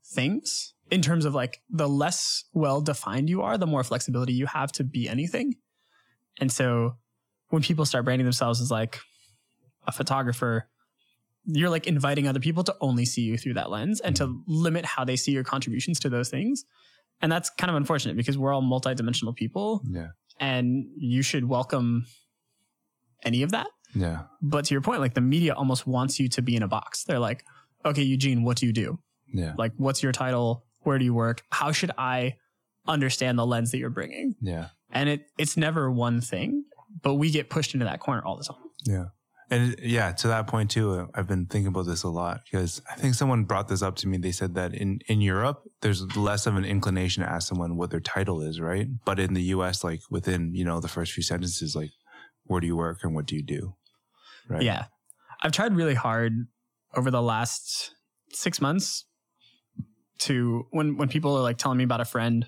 things 0.04 0.74
in 0.90 1.02
terms 1.02 1.24
of 1.24 1.34
like 1.34 1.60
the 1.68 1.88
less 1.88 2.44
well 2.52 2.80
defined 2.80 3.28
you 3.28 3.42
are, 3.42 3.58
the 3.58 3.66
more 3.66 3.84
flexibility 3.84 4.32
you 4.32 4.46
have 4.46 4.72
to 4.72 4.84
be 4.84 5.08
anything. 5.08 5.54
And 6.40 6.50
so 6.50 6.96
when 7.48 7.62
people 7.62 7.84
start 7.84 8.04
branding 8.04 8.24
themselves 8.24 8.60
as 8.60 8.70
like 8.70 9.00
a 9.86 9.92
photographer, 9.92 10.68
you're 11.44 11.70
like 11.70 11.86
inviting 11.86 12.26
other 12.26 12.40
people 12.40 12.64
to 12.64 12.76
only 12.80 13.04
see 13.04 13.22
you 13.22 13.38
through 13.38 13.54
that 13.54 13.70
lens 13.70 14.00
and 14.00 14.16
to 14.16 14.26
mm-hmm. 14.26 14.40
limit 14.46 14.84
how 14.84 15.04
they 15.04 15.16
see 15.16 15.32
your 15.32 15.44
contributions 15.44 16.00
to 16.00 16.08
those 16.08 16.28
things. 16.28 16.64
And 17.20 17.30
that's 17.30 17.50
kind 17.50 17.70
of 17.70 17.76
unfortunate 17.76 18.16
because 18.16 18.36
we're 18.36 18.52
all 18.52 18.62
multidimensional 18.62 19.34
people 19.34 19.82
Yeah. 19.88 20.08
and 20.38 20.86
you 20.96 21.22
should 21.22 21.48
welcome 21.48 22.06
any 23.22 23.42
of 23.42 23.52
that. 23.52 23.68
Yeah. 23.94 24.22
But 24.42 24.66
to 24.66 24.74
your 24.74 24.82
point, 24.82 25.00
like 25.00 25.14
the 25.14 25.20
media 25.20 25.54
almost 25.54 25.86
wants 25.86 26.20
you 26.20 26.28
to 26.30 26.42
be 26.42 26.56
in 26.56 26.62
a 26.62 26.68
box. 26.68 27.04
They're 27.04 27.18
like, 27.18 27.44
okay, 27.84 28.02
Eugene, 28.02 28.42
what 28.42 28.56
do 28.58 28.66
you 28.66 28.72
do? 28.72 28.98
Yeah. 29.32 29.54
Like, 29.56 29.72
what's 29.76 30.02
your 30.02 30.12
title? 30.12 30.64
Where 30.80 30.98
do 30.98 31.04
you 31.04 31.14
work? 31.14 31.42
How 31.50 31.72
should 31.72 31.90
I 31.98 32.36
understand 32.86 33.38
the 33.38 33.46
lens 33.46 33.70
that 33.72 33.78
you're 33.78 33.90
bringing? 33.90 34.34
Yeah. 34.40 34.68
And 34.90 35.08
it 35.08 35.26
it's 35.38 35.56
never 35.56 35.90
one 35.90 36.20
thing, 36.20 36.64
but 37.02 37.14
we 37.14 37.30
get 37.30 37.50
pushed 37.50 37.74
into 37.74 37.86
that 37.86 38.00
corner 38.00 38.22
all 38.24 38.36
the 38.36 38.44
time. 38.44 38.56
Yeah. 38.84 39.04
And 39.48 39.76
yeah, 39.80 40.12
to 40.12 40.28
that 40.28 40.48
point 40.48 40.70
too, 40.70 41.08
I've 41.14 41.28
been 41.28 41.46
thinking 41.46 41.68
about 41.68 41.86
this 41.86 42.02
a 42.02 42.08
lot 42.08 42.40
because 42.44 42.82
I 42.90 42.96
think 42.96 43.14
someone 43.14 43.44
brought 43.44 43.68
this 43.68 43.80
up 43.80 43.94
to 43.96 44.08
me. 44.08 44.18
They 44.18 44.32
said 44.32 44.54
that 44.54 44.74
in, 44.74 44.98
in 45.08 45.20
Europe, 45.20 45.62
there's 45.82 46.16
less 46.16 46.46
of 46.46 46.56
an 46.56 46.64
inclination 46.64 47.22
to 47.22 47.30
ask 47.30 47.48
someone 47.48 47.76
what 47.76 47.90
their 47.90 48.00
title 48.00 48.42
is, 48.42 48.60
right? 48.60 48.88
But 49.04 49.20
in 49.20 49.34
the 49.34 49.42
US, 49.42 49.84
like 49.84 50.00
within, 50.10 50.52
you 50.52 50.64
know, 50.64 50.80
the 50.80 50.88
first 50.88 51.12
few 51.12 51.22
sentences, 51.22 51.76
like, 51.76 51.90
where 52.46 52.60
do 52.60 52.66
you 52.66 52.76
work 52.76 53.00
and 53.02 53.14
what 53.14 53.26
do 53.26 53.34
you 53.36 53.42
do? 53.42 53.74
Right. 54.48 54.62
Yeah. 54.62 54.86
I've 55.42 55.52
tried 55.52 55.74
really 55.76 55.94
hard 55.94 56.46
over 56.94 57.10
the 57.10 57.22
last 57.22 57.94
six 58.32 58.60
months 58.60 59.04
to 60.18 60.66
when 60.70 60.96
when 60.96 61.08
people 61.08 61.36
are 61.36 61.42
like 61.42 61.58
telling 61.58 61.78
me 61.78 61.84
about 61.84 62.00
a 62.00 62.04
friend, 62.04 62.46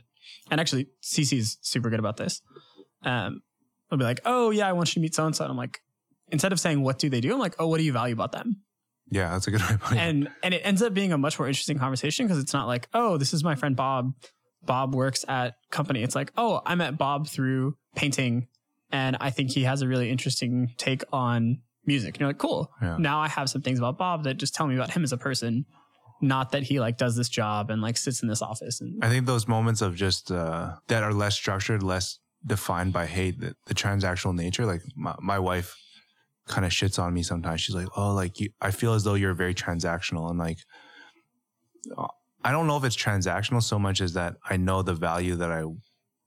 and 0.51 0.61
actually 0.61 0.89
Cece's 1.03 1.59
super 1.61 1.91
good 1.91 1.99
about 2.01 2.17
this. 2.17 2.41
Um, 3.03 3.43
they'll 3.91 3.99
be 3.99 4.05
like, 4.05 4.21
"Oh 4.25 4.51
yeah, 4.51 4.69
I 4.69 4.73
want 4.73 4.89
you 4.91 4.95
to 4.95 5.01
meet 5.01 5.15
so 5.15 5.27
and 5.27 5.37
so." 5.37 5.45
I'm 5.45 5.57
like, 5.57 5.81
instead 6.31 6.53
of 6.53 6.61
saying 6.61 6.83
what 6.83 6.99
do 6.99 7.11
they 7.11 7.21
do, 7.21 7.33
I'm 7.33 7.39
like, 7.39 7.57
"Oh, 7.59 7.69
what 7.69 7.79
do 7.79 7.85
you 7.85 7.93
value 7.93 8.15
about 8.15 8.33
them?" 8.33 8.63
Yeah. 9.11 9.31
That's 9.31 9.47
a 9.47 9.51
good 9.51 9.61
way 9.69 9.75
of 9.75 9.81
putting 9.81 9.99
it. 9.99 10.03
and 10.03 10.29
and 10.43 10.55
it 10.55 10.63
ends 10.65 10.83
up 10.83 10.95
being 10.95 11.13
a 11.13 11.19
much 11.19 11.39
more 11.39 11.49
interesting 11.49 11.79
conversation 11.79 12.27
because 12.27 12.43
it's 12.43 12.55
not 12.55 12.67
like, 12.67 12.89
"Oh, 12.95 13.19
this 13.19 13.35
is 13.35 13.45
my 13.45 13.55
friend 13.55 13.77
Bob. 13.77 14.15
Bob 14.65 14.95
works 14.95 15.25
at 15.29 15.57
company." 15.71 16.03
It's 16.03 16.15
like, 16.15 16.33
"Oh, 16.37 16.63
I 16.65 16.75
met 16.75 16.97
Bob 16.97 17.29
through 17.29 17.77
painting, 17.95 18.49
and 18.91 19.17
I 19.21 19.31
think 19.31 19.51
he 19.51 19.65
has 19.65 19.83
a 19.83 19.89
really 19.89 20.11
interesting 20.11 20.75
take 20.77 21.03
on 21.13 21.61
music." 21.87 22.15
And 22.15 22.21
you're 22.21 22.29
like, 22.31 22.39
"Cool." 22.39 22.73
Yeah. 22.83 22.97
now 22.99 23.21
I 23.21 23.29
have 23.29 23.49
some 23.51 23.63
things 23.63 23.79
about 23.79 23.99
Bob 23.99 24.25
that 24.25 24.35
just 24.35 24.55
tell 24.55 24.67
me 24.67 24.75
about 24.75 24.91
him 24.91 25.05
as 25.05 25.13
a 25.13 25.19
person, 25.19 25.67
not 26.21 26.53
that 26.53 26.65
he 26.65 26.81
like 26.81 26.99
does 26.99 27.17
this 27.17 27.29
job 27.29 27.71
and 27.71 27.81
like 27.83 27.97
sits 27.97 28.23
in 28.23 28.29
this 28.29 28.43
office 28.43 28.81
and 28.81 29.03
I 29.03 29.09
think 29.09 29.27
those 29.27 29.47
moments 29.47 29.83
of 29.83 29.95
just 29.95 30.31
uh, 30.31 30.77
that 30.89 31.03
are 31.03 31.13
less 31.13 31.35
structured, 31.35 31.83
less 31.83 32.19
defined 32.45 32.93
by 32.93 33.07
hate, 33.07 33.41
the, 33.41 33.55
the 33.67 33.75
transactional 33.75 34.35
nature. 34.35 34.67
Like 34.67 34.83
my, 34.97 35.15
my 35.21 35.39
wife 35.39 35.77
kind 36.47 36.65
of 36.65 36.73
shits 36.73 36.99
on 36.99 37.15
me 37.15 37.23
sometimes. 37.23 37.61
She's 37.61 37.75
like, 37.75 37.89
"Oh, 37.97 38.13
like 38.15 38.41
you, 38.41 38.51
I 38.61 38.71
feel 38.71 38.95
as 38.95 39.05
though 39.05 39.15
you're 39.15 39.35
very 39.35 39.55
transactional." 39.55 40.31
And 40.31 40.39
like, 40.39 40.59
uh, 41.97 42.09
I 42.45 42.53
don't 42.53 42.67
know 42.67 42.77
if 42.77 42.85
it's 42.85 42.97
transactional 42.97 43.63
so 43.63 43.79
much 43.79 44.01
as 44.01 44.15
that 44.15 44.37
I 44.49 44.57
know 44.57 44.83
the 44.83 44.95
value 44.95 45.37
that 45.37 45.51
I 45.53 45.65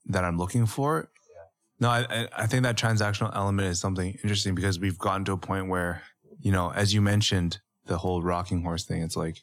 that 0.06 0.24
I'm 0.24 0.38
looking 0.38 0.66
for. 0.66 1.10
No, 1.82 1.88
I, 1.90 2.28
I- 2.36 2.46
think 2.46 2.62
that 2.62 2.76
transactional 2.76 3.34
element 3.34 3.66
is 3.66 3.80
something 3.80 4.16
interesting 4.22 4.54
because 4.54 4.78
we've 4.78 4.96
gotten 4.98 5.24
to 5.24 5.32
a 5.32 5.36
point 5.36 5.66
where, 5.66 6.02
you 6.40 6.52
know, 6.52 6.70
as 6.70 6.94
you 6.94 7.02
mentioned, 7.02 7.58
the 7.86 7.98
whole 7.98 8.22
rocking 8.22 8.62
horse 8.62 8.84
thing, 8.84 9.02
it's 9.02 9.16
like 9.16 9.38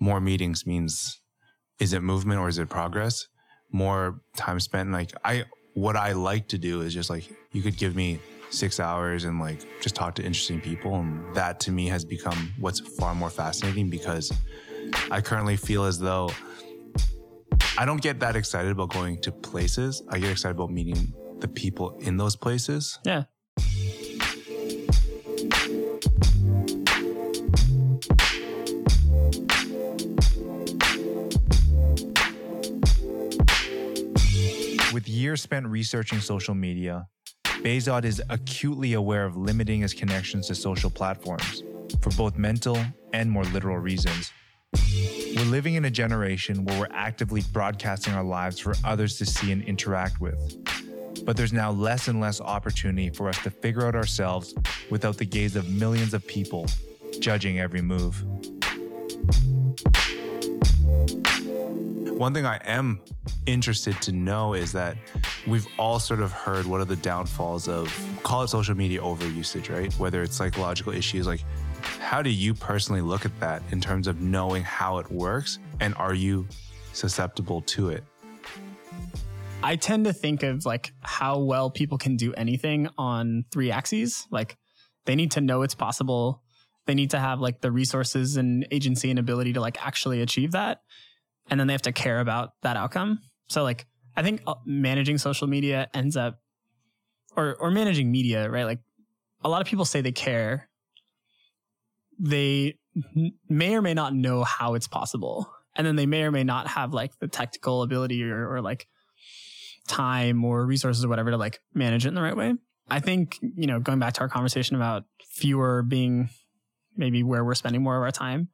more 0.00 0.20
meetings 0.20 0.66
means 0.66 1.20
is 1.78 1.92
it 1.92 2.00
movement 2.00 2.40
or 2.40 2.48
is 2.48 2.58
it 2.58 2.68
progress? 2.68 3.28
More 3.70 4.20
time 4.36 4.58
spent. 4.58 4.90
Like 4.90 5.12
I, 5.24 5.44
what 5.74 5.94
I 5.94 6.10
like 6.10 6.48
to 6.48 6.58
do 6.58 6.80
is 6.80 6.92
just 6.92 7.08
like, 7.08 7.30
you 7.52 7.62
could 7.62 7.76
give 7.76 7.94
me 7.94 8.18
six 8.50 8.80
hours 8.80 9.22
and 9.22 9.38
like 9.38 9.60
just 9.80 9.94
talk 9.94 10.16
to 10.16 10.24
interesting 10.24 10.60
people. 10.60 10.96
And 10.96 11.36
that 11.36 11.60
to 11.60 11.70
me 11.70 11.86
has 11.86 12.04
become 12.04 12.52
what's 12.58 12.80
far 12.80 13.14
more 13.14 13.30
fascinating 13.30 13.90
because 13.90 14.32
I 15.12 15.20
currently 15.20 15.56
feel 15.56 15.84
as 15.84 16.00
though 16.00 16.32
I 17.78 17.84
don't 17.84 18.02
get 18.02 18.18
that 18.18 18.34
excited 18.34 18.72
about 18.72 18.90
going 18.90 19.20
to 19.20 19.30
places. 19.30 20.02
I 20.08 20.18
get 20.18 20.32
excited 20.32 20.56
about 20.56 20.72
meeting 20.72 21.14
the 21.40 21.48
people 21.48 21.96
in 22.00 22.16
those 22.16 22.36
places. 22.36 22.98
Yeah. 23.04 23.24
With 34.92 35.08
years 35.08 35.42
spent 35.42 35.66
researching 35.66 36.20
social 36.20 36.54
media, 36.54 37.06
Behzad 37.62 38.04
is 38.04 38.22
acutely 38.30 38.94
aware 38.94 39.26
of 39.26 39.36
limiting 39.36 39.80
his 39.80 39.92
connections 39.92 40.46
to 40.46 40.54
social 40.54 40.88
platforms 40.88 41.62
for 42.00 42.10
both 42.10 42.38
mental 42.38 42.78
and 43.12 43.30
more 43.30 43.44
literal 43.44 43.78
reasons. 43.78 44.32
We're 45.36 45.44
living 45.44 45.74
in 45.74 45.84
a 45.84 45.90
generation 45.90 46.64
where 46.64 46.80
we're 46.80 46.94
actively 46.94 47.42
broadcasting 47.52 48.14
our 48.14 48.24
lives 48.24 48.58
for 48.58 48.74
others 48.84 49.18
to 49.18 49.26
see 49.26 49.52
and 49.52 49.62
interact 49.62 50.20
with. 50.20 50.56
But 51.26 51.36
there's 51.36 51.52
now 51.52 51.72
less 51.72 52.06
and 52.06 52.20
less 52.20 52.40
opportunity 52.40 53.10
for 53.10 53.28
us 53.28 53.36
to 53.42 53.50
figure 53.50 53.84
out 53.84 53.96
ourselves 53.96 54.54
without 54.90 55.18
the 55.18 55.24
gaze 55.24 55.56
of 55.56 55.68
millions 55.68 56.14
of 56.14 56.24
people 56.24 56.66
judging 57.18 57.58
every 57.58 57.82
move. 57.82 58.22
One 62.16 62.32
thing 62.32 62.46
I 62.46 62.58
am 62.64 63.00
interested 63.44 64.00
to 64.02 64.12
know 64.12 64.54
is 64.54 64.70
that 64.72 64.96
we've 65.48 65.66
all 65.78 65.98
sort 65.98 66.20
of 66.20 66.30
heard 66.30 66.64
what 66.64 66.80
are 66.80 66.86
the 66.86 66.96
downfalls 66.96 67.68
of 67.68 67.92
call 68.22 68.44
it 68.44 68.48
social 68.48 68.76
media 68.76 69.00
overusage, 69.00 69.68
right? 69.68 69.92
Whether 69.94 70.22
it's 70.22 70.36
psychological 70.36 70.92
issues, 70.92 71.26
like 71.26 71.44
how 71.98 72.22
do 72.22 72.30
you 72.30 72.54
personally 72.54 73.00
look 73.00 73.24
at 73.24 73.38
that 73.40 73.62
in 73.72 73.80
terms 73.80 74.06
of 74.06 74.20
knowing 74.20 74.62
how 74.62 74.98
it 74.98 75.10
works 75.10 75.58
and 75.80 75.92
are 75.96 76.14
you 76.14 76.46
susceptible 76.92 77.62
to 77.62 77.90
it? 77.90 78.04
I 79.62 79.76
tend 79.76 80.04
to 80.04 80.12
think 80.12 80.42
of 80.42 80.64
like 80.64 80.92
how 81.00 81.38
well 81.38 81.70
people 81.70 81.98
can 81.98 82.16
do 82.16 82.32
anything 82.34 82.88
on 82.98 83.44
three 83.50 83.70
axes. 83.70 84.26
Like 84.30 84.56
they 85.06 85.14
need 85.14 85.32
to 85.32 85.40
know 85.40 85.62
it's 85.62 85.74
possible. 85.74 86.42
They 86.86 86.94
need 86.94 87.10
to 87.10 87.18
have 87.18 87.40
like 87.40 87.60
the 87.60 87.72
resources 87.72 88.36
and 88.36 88.66
agency 88.70 89.10
and 89.10 89.18
ability 89.18 89.54
to 89.54 89.60
like 89.60 89.84
actually 89.84 90.20
achieve 90.22 90.52
that. 90.52 90.82
And 91.50 91.58
then 91.58 91.66
they 91.66 91.74
have 91.74 91.82
to 91.82 91.92
care 91.92 92.20
about 92.20 92.50
that 92.62 92.76
outcome. 92.76 93.20
So 93.48 93.62
like 93.62 93.86
I 94.16 94.22
think 94.22 94.42
uh, 94.46 94.54
managing 94.64 95.18
social 95.18 95.46
media 95.46 95.88
ends 95.92 96.16
up 96.16 96.40
or 97.36 97.56
or 97.56 97.70
managing 97.70 98.10
media, 98.10 98.48
right? 98.48 98.64
Like 98.64 98.80
a 99.42 99.48
lot 99.48 99.60
of 99.60 99.66
people 99.66 99.84
say 99.84 100.00
they 100.00 100.12
care. 100.12 100.68
They 102.18 102.78
may 103.48 103.74
or 103.74 103.82
may 103.82 103.94
not 103.94 104.14
know 104.14 104.44
how 104.44 104.74
it's 104.74 104.88
possible. 104.88 105.50
And 105.74 105.86
then 105.86 105.96
they 105.96 106.06
may 106.06 106.22
or 106.22 106.30
may 106.30 106.44
not 106.44 106.68
have 106.68 106.94
like 106.94 107.18
the 107.18 107.28
technical 107.28 107.82
ability 107.82 108.24
or, 108.24 108.50
or 108.50 108.62
like 108.62 108.86
time 109.86 110.44
or 110.44 110.66
resources 110.66 111.04
or 111.04 111.08
whatever 111.08 111.30
to 111.30 111.36
like 111.36 111.60
manage 111.74 112.04
it 112.04 112.08
in 112.08 112.14
the 112.14 112.22
right 112.22 112.36
way. 112.36 112.54
I 112.88 113.00
think, 113.00 113.38
you 113.40 113.66
know, 113.66 113.80
going 113.80 113.98
back 113.98 114.14
to 114.14 114.20
our 114.20 114.28
conversation 114.28 114.76
about 114.76 115.04
fewer 115.30 115.82
being 115.82 116.28
maybe 116.96 117.22
where 117.22 117.44
we're 117.44 117.54
spending 117.54 117.82
more 117.82 117.96
of 117.96 118.02
our 118.02 118.12
time, 118.12 118.48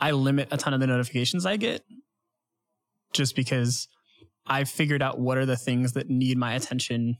I 0.00 0.10
limit 0.10 0.48
a 0.50 0.56
ton 0.56 0.74
of 0.74 0.80
the 0.80 0.86
notifications 0.86 1.46
I 1.46 1.56
get 1.56 1.82
just 3.12 3.36
because 3.36 3.88
I've 4.46 4.68
figured 4.68 5.02
out 5.02 5.18
what 5.18 5.38
are 5.38 5.46
the 5.46 5.56
things 5.56 5.92
that 5.92 6.08
need 6.08 6.36
my 6.36 6.54
attention 6.54 7.16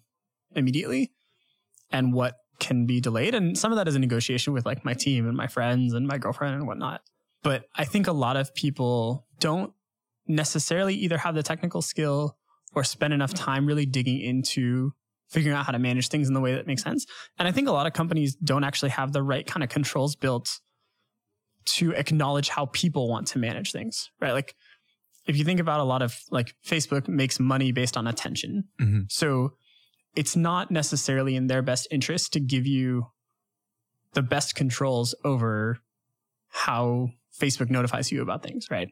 immediately 0.55 1.13
and 1.91 2.13
what 2.13 2.37
can 2.59 2.87
be 2.87 3.01
delayed. 3.01 3.35
And 3.35 3.57
some 3.57 3.73
of 3.73 3.77
that 3.77 3.89
is 3.89 3.95
a 3.95 3.99
negotiation 3.99 4.53
with 4.53 4.67
like 4.67 4.85
my 4.85 4.95
team 4.95 5.27
and 5.27 5.37
my 5.37 5.47
friends 5.47 5.93
and 5.93 6.07
my 6.07 6.19
girlfriend 6.19 6.55
and 6.55 6.67
whatnot. 6.67 7.03
But 7.43 7.65
I 7.75 7.85
think 7.85 8.07
a 8.07 8.13
lot 8.13 8.37
of 8.37 8.55
people 8.55 9.27
don't 9.41 9.73
necessarily 10.27 10.95
either 10.95 11.19
have 11.19 11.35
the 11.35 11.43
technical 11.43 11.83
skill 11.83 12.37
or 12.77 12.85
spend 12.85 13.13
enough 13.13 13.35
time 13.35 13.67
really 13.67 13.87
digging 13.87 14.21
into 14.21 14.93
figuring 15.29 15.57
out 15.57 15.67
how 15.67 15.73
to 15.73 15.79
manage 15.81 16.09
things 16.09 16.29
in 16.29 16.35
the 16.35 16.41
way 16.41 16.55
that 16.55 16.69
makes 16.69 16.83
sense. 16.83 17.05
And 17.37 17.49
I 17.49 17.51
think 17.51 17.67
a 17.67 17.73
lot 17.73 17.89
of 17.89 17.93
companies 17.93 18.37
don't 18.37 18.63
actually 18.63 18.91
have 18.91 19.13
the 19.13 19.23
right 19.25 19.45
kind 19.45 19.65
of 19.65 19.71
controls 19.71 20.15
built 20.15 20.61
to 21.65 21.93
acknowledge 21.95 22.49
how 22.49 22.67
people 22.67 23.09
want 23.09 23.27
to 23.29 23.41
manage 23.41 23.73
things, 23.73 24.11
right? 24.21 24.33
Like 24.33 24.55
if 25.27 25.37
you 25.37 25.45
think 25.45 25.59
about 25.59 25.81
a 25.81 25.85
lot 25.85 26.03
of 26.03 26.17
like 26.31 26.55
Facebook 26.65 27.09
makes 27.09 27.41
money 27.41 27.73
based 27.73 27.97
on 27.97 28.07
attention. 28.07 28.69
Mhm. 28.81 29.11
So 29.11 29.55
it's 30.15 30.37
not 30.37 30.71
necessarily 30.71 31.35
in 31.35 31.49
their 31.49 31.63
best 31.63 31.89
interest 31.91 32.33
to 32.35 32.41
give 32.41 32.67
you 32.67 33.07
the 34.13 34.23
best 34.23 34.55
controls 34.55 35.15
over 35.25 35.79
how 36.49 37.09
Facebook 37.39 37.69
notifies 37.69 38.13
you 38.13 38.23
about 38.23 38.43
things, 38.43 38.67
right? 38.71 38.89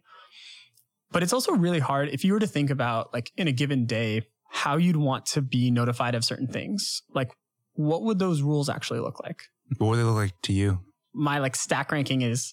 But 1.15 1.23
it's 1.23 1.33
also 1.33 1.53
really 1.53 1.79
hard 1.79 2.11
if 2.11 2.25
you 2.25 2.35
were 2.35 2.41
to 2.41 2.47
think 2.47 2.69
about 2.69 3.15
like 3.15 3.31
in 3.37 3.49
a 3.49 3.53
given 3.53 3.87
day 3.87 4.23
how 4.51 4.77
you'd 4.77 4.97
want 4.97 5.25
to 5.27 5.41
be 5.41 5.71
notified 5.71 6.15
of 6.15 6.25
certain 6.25 6.49
things. 6.49 7.01
Like 7.15 7.31
what 7.73 8.03
would 8.03 8.19
those 8.19 8.43
rules 8.43 8.69
actually 8.69 9.01
look 9.01 9.23
like? 9.23 9.45
What 9.79 9.89
would 9.89 9.99
they 9.99 10.03
look 10.03 10.17
like 10.17 10.35
to 10.43 10.53
you? 10.53 10.81
my 11.15 11.39
like 11.39 11.55
stack 11.57 11.93
ranking 11.93 12.23
is 12.23 12.53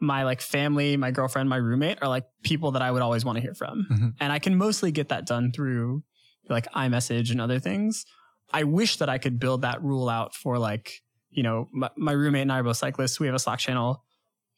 my 0.00 0.22
like 0.22 0.40
family, 0.40 0.96
my 0.96 1.10
girlfriend, 1.10 1.48
my 1.48 1.56
roommate 1.56 1.98
are 2.00 2.08
like 2.08 2.24
people 2.42 2.70
that 2.72 2.82
I 2.82 2.90
would 2.90 3.02
always 3.02 3.24
want 3.24 3.36
to 3.36 3.42
hear 3.42 3.54
from. 3.54 3.86
Mhm. 3.90 4.14
And 4.20 4.32
I 4.32 4.38
can 4.38 4.56
mostly 4.56 4.90
get 4.92 5.10
that 5.10 5.26
done 5.26 5.52
through 5.52 6.02
like 6.48 6.66
iMessage 6.72 7.30
and 7.30 7.40
other 7.40 7.58
things. 7.58 8.06
I 8.52 8.64
wish 8.64 8.96
that 8.96 9.10
I 9.10 9.18
could 9.18 9.38
build 9.38 9.60
that 9.62 9.82
rule 9.82 10.08
out 10.08 10.34
for 10.34 10.58
like, 10.58 11.02
you 11.30 11.42
know, 11.42 11.68
my, 11.72 11.90
my 11.96 12.12
roommate 12.12 12.42
and 12.42 12.52
I 12.52 12.60
are 12.60 12.62
both 12.62 12.78
cyclists. 12.78 13.20
We 13.20 13.26
have 13.26 13.34
a 13.34 13.38
Slack 13.38 13.58
channel 13.58 14.02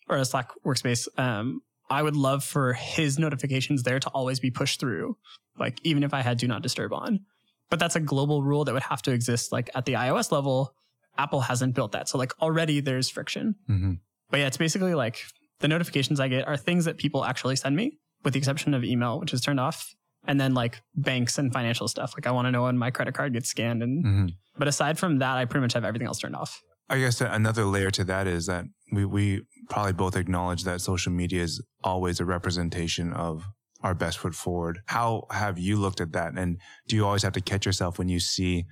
or 0.08 0.16
a 0.18 0.24
Slack 0.24 0.50
workspace. 0.64 1.08
Um, 1.18 1.62
I 1.90 2.02
would 2.02 2.16
love 2.16 2.44
for 2.44 2.72
his 2.72 3.18
notifications 3.18 3.82
there 3.82 3.98
to 3.98 4.08
always 4.10 4.38
be 4.40 4.50
pushed 4.50 4.78
through, 4.80 5.16
like 5.58 5.80
even 5.82 6.04
if 6.04 6.14
I 6.14 6.22
had 6.22 6.38
do 6.38 6.46
not 6.46 6.62
disturb 6.62 6.92
on. 6.92 7.20
But 7.68 7.78
that's 7.78 7.96
a 7.96 8.00
global 8.00 8.42
rule 8.42 8.64
that 8.64 8.72
would 8.72 8.82
have 8.84 9.02
to 9.02 9.12
exist 9.12 9.52
like 9.52 9.70
at 9.74 9.84
the 9.86 9.92
iOS 9.94 10.32
level. 10.32 10.74
Apple 11.18 11.40
hasn't 11.40 11.74
built 11.74 11.92
that. 11.92 12.08
So 12.08 12.16
like 12.18 12.32
already 12.40 12.80
there's 12.80 13.08
friction. 13.10 13.56
hmm 13.66 13.94
But 14.30 14.40
yeah, 14.40 14.46
it's 14.46 14.56
basically 14.56 14.94
like 14.94 15.22
the 15.58 15.68
notifications 15.68 16.20
I 16.20 16.28
get 16.28 16.46
are 16.48 16.56
things 16.56 16.84
that 16.86 16.96
people 16.96 17.24
actually 17.24 17.56
send 17.56 17.76
me, 17.76 17.98
with 18.24 18.32
the 18.34 18.38
exception 18.38 18.72
of 18.74 18.84
email, 18.84 19.20
which 19.20 19.32
is 19.34 19.40
turned 19.40 19.60
off. 19.60 19.94
And 20.26 20.40
then 20.40 20.54
like 20.54 20.80
banks 20.94 21.38
and 21.38 21.52
financial 21.52 21.88
stuff. 21.88 22.12
Like 22.16 22.26
I 22.26 22.30
want 22.30 22.46
to 22.46 22.52
know 22.52 22.64
when 22.64 22.78
my 22.78 22.90
credit 22.90 23.14
card 23.14 23.32
gets 23.32 23.48
scanned. 23.48 23.82
And 23.82 24.04
hmm 24.04 24.26
but 24.58 24.68
aside 24.68 24.98
from 24.98 25.20
that, 25.20 25.38
I 25.38 25.44
pretty 25.46 25.62
much 25.62 25.72
have 25.72 25.84
everything 25.84 26.06
else 26.06 26.18
turned 26.18 26.36
off. 26.36 26.60
I 26.90 26.98
guess 26.98 27.20
another 27.20 27.64
layer 27.64 27.90
to 27.92 28.04
that 28.04 28.26
is 28.26 28.46
that 28.46 28.64
we, 28.92 29.04
we 29.06 29.42
probably 29.70 29.92
both 29.92 30.16
acknowledge 30.16 30.64
that 30.64 30.80
social 30.80 31.12
media 31.12 31.42
is 31.42 31.62
always 31.82 32.20
a 32.20 32.24
representation 32.24 33.12
of 33.12 33.44
our 33.82 33.94
best 33.94 34.18
foot 34.18 34.34
forward. 34.34 34.80
How 34.86 35.26
have 35.30 35.58
you 35.58 35.76
looked 35.76 36.00
at 36.00 36.12
that? 36.12 36.34
And 36.36 36.58
do 36.88 36.96
you 36.96 37.06
always 37.06 37.22
have 37.22 37.32
to 37.34 37.40
catch 37.40 37.64
yourself 37.64 37.98
when 37.98 38.08
you 38.08 38.20
see, 38.20 38.66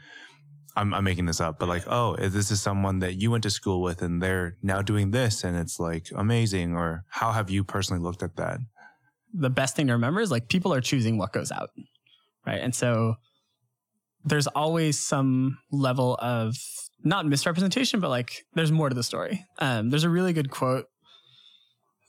I'm, 0.77 0.93
I'm 0.93 1.05
making 1.05 1.25
this 1.25 1.41
up, 1.41 1.59
but 1.59 1.69
like, 1.69 1.85
oh, 1.87 2.17
this 2.17 2.51
is 2.51 2.61
someone 2.61 2.99
that 2.99 3.15
you 3.15 3.31
went 3.31 3.45
to 3.45 3.51
school 3.51 3.81
with 3.81 4.03
and 4.03 4.21
they're 4.23 4.57
now 4.63 4.83
doing 4.83 5.13
this 5.13 5.45
and 5.45 5.57
it's 5.57 5.81
like 5.81 6.09
amazing? 6.15 6.75
Or 6.75 7.05
how 7.09 7.33
have 7.33 7.49
you 7.49 7.65
personally 7.65 8.03
looked 8.03 8.23
at 8.23 8.37
that? 8.37 8.59
The 9.33 9.51
best 9.51 9.77
thing 9.77 9.87
to 9.87 9.95
remember 9.95 10.21
is 10.21 10.31
like 10.31 10.49
people 10.49 10.75
are 10.75 10.81
choosing 10.81 11.17
what 11.17 11.33
goes 11.33 11.51
out. 11.51 11.71
Right. 12.47 12.61
And 12.61 12.75
so 12.75 13.15
there's 14.25 14.47
always 14.49 14.99
some 14.99 15.59
level 15.71 16.17
of 16.21 16.57
not 17.05 17.27
misrepresentation, 17.27 18.01
but 18.01 18.11
like 18.11 18.45
there's 18.55 18.73
more 18.73 18.89
to 18.89 18.95
the 18.95 19.03
story. 19.03 19.45
Um, 19.59 19.91
there's 19.91 20.05
a 20.05 20.11
really 20.11 20.33
good 20.33 20.51
quote 20.51 20.87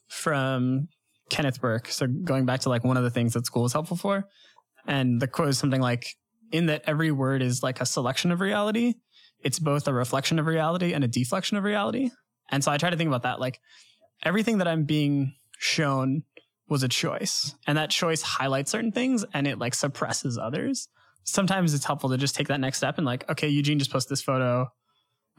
from 0.07 0.87
Kenneth 1.29 1.61
Burke. 1.61 1.87
So 1.89 2.07
going 2.07 2.45
back 2.45 2.61
to 2.61 2.69
like 2.69 2.83
one 2.83 2.97
of 2.97 3.03
the 3.03 3.11
things 3.11 3.33
that 3.33 3.45
school 3.45 3.65
is 3.65 3.73
helpful 3.73 3.97
for. 3.97 4.25
And 4.87 5.21
the 5.21 5.27
quote 5.27 5.49
is 5.49 5.59
something 5.59 5.81
like, 5.81 6.15
in 6.51 6.65
that 6.65 6.83
every 6.87 7.11
word 7.11 7.43
is 7.43 7.61
like 7.61 7.79
a 7.79 7.85
selection 7.85 8.31
of 8.31 8.41
reality, 8.41 8.95
it's 9.43 9.59
both 9.59 9.87
a 9.87 9.93
reflection 9.93 10.39
of 10.39 10.47
reality 10.47 10.93
and 10.93 11.03
a 11.03 11.07
deflection 11.07 11.57
of 11.57 11.63
reality. 11.63 12.09
And 12.49 12.63
so 12.63 12.71
I 12.71 12.77
try 12.77 12.89
to 12.89 12.97
think 12.97 13.07
about 13.07 13.23
that. 13.23 13.39
Like 13.39 13.59
everything 14.23 14.57
that 14.57 14.67
I'm 14.67 14.85
being 14.85 15.35
shown 15.59 16.23
was 16.67 16.83
a 16.83 16.87
choice. 16.87 17.55
And 17.67 17.77
that 17.77 17.89
choice 17.91 18.21
highlights 18.21 18.71
certain 18.71 18.91
things 18.91 19.23
and 19.33 19.47
it 19.47 19.59
like 19.59 19.75
suppresses 19.75 20.37
others. 20.37 20.87
Sometimes 21.23 21.73
it's 21.73 21.85
helpful 21.85 22.09
to 22.09 22.17
just 22.17 22.35
take 22.35 22.47
that 22.47 22.59
next 22.59 22.77
step 22.77 22.97
and 22.97 23.05
like, 23.05 23.29
okay, 23.29 23.47
Eugene 23.47 23.77
just 23.77 23.91
posted 23.91 24.11
this 24.11 24.23
photo. 24.23 24.67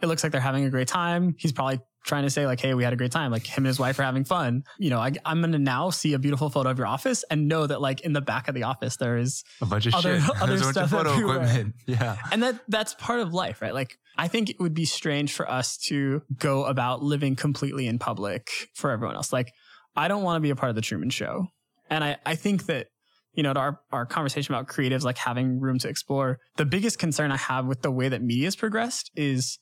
It 0.02 0.06
looks 0.06 0.22
like 0.22 0.32
they're 0.32 0.40
having 0.40 0.64
a 0.64 0.70
great 0.70 0.88
time. 0.88 1.34
He's 1.38 1.52
probably 1.52 1.80
trying 2.06 2.22
to 2.22 2.30
say 2.30 2.46
like, 2.46 2.60
hey, 2.60 2.72
we 2.74 2.82
had 2.84 2.92
a 2.92 2.96
great 2.96 3.12
time. 3.12 3.30
Like 3.30 3.46
him 3.46 3.58
and 3.64 3.66
his 3.66 3.78
wife 3.78 3.98
are 3.98 4.02
having 4.02 4.24
fun. 4.24 4.62
You 4.78 4.88
know, 4.90 4.98
I, 4.98 5.12
I'm 5.26 5.40
going 5.40 5.52
to 5.52 5.58
now 5.58 5.90
see 5.90 6.14
a 6.14 6.18
beautiful 6.18 6.48
photo 6.48 6.70
of 6.70 6.78
your 6.78 6.86
office 6.86 7.24
and 7.30 7.46
know 7.46 7.66
that 7.66 7.80
like 7.82 8.00
in 8.00 8.14
the 8.14 8.22
back 8.22 8.48
of 8.48 8.54
the 8.54 8.62
office 8.62 8.96
there 8.96 9.18
is 9.18 9.44
A 9.60 9.66
bunch 9.66 9.84
of 9.86 9.94
Other- 9.94 10.18
shit. 10.20 10.30
other 10.42 10.46
There's 10.46 10.60
a 10.62 10.64
bunch 10.64 10.76
of 10.78 10.88
stuff 10.88 10.90
photo 10.90 11.12
everywhere. 11.12 11.36
equipment. 11.42 11.74
Yeah. 11.86 12.16
and 12.32 12.42
that 12.42 12.60
that's 12.68 12.94
part 12.94 13.20
of 13.20 13.34
life, 13.34 13.60
right? 13.60 13.74
Like 13.74 13.98
I 14.16 14.28
think 14.28 14.48
it 14.48 14.56
would 14.60 14.74
be 14.74 14.86
strange 14.86 15.32
for 15.34 15.50
us 15.50 15.76
to 15.88 16.22
go 16.38 16.64
about 16.64 17.02
living 17.02 17.36
completely 17.36 17.86
in 17.86 17.98
public 17.98 18.48
for 18.74 18.90
everyone 18.90 19.16
else. 19.16 19.32
Like 19.32 19.52
I 19.94 20.08
don't 20.08 20.22
want 20.22 20.36
to 20.36 20.40
be 20.40 20.50
a 20.50 20.56
part 20.56 20.70
of 20.70 20.76
the 20.76 20.82
Truman 20.82 21.10
Show, 21.10 21.48
and 21.90 22.02
I 22.04 22.16
I 22.24 22.34
think 22.36 22.66
that 22.66 22.86
you 23.34 23.42
know 23.42 23.52
to 23.52 23.60
our 23.60 23.80
our 23.92 24.06
conversation 24.06 24.54
about 24.54 24.68
creatives 24.68 25.02
like 25.02 25.18
having 25.18 25.60
room 25.60 25.78
to 25.80 25.88
explore. 25.88 26.38
The 26.56 26.64
biggest 26.64 26.98
concern 26.98 27.30
I 27.32 27.36
have 27.36 27.66
with 27.66 27.82
the 27.82 27.90
way 27.90 28.08
that 28.08 28.22
media 28.22 28.46
has 28.46 28.56
progressed 28.56 29.10
is 29.16 29.58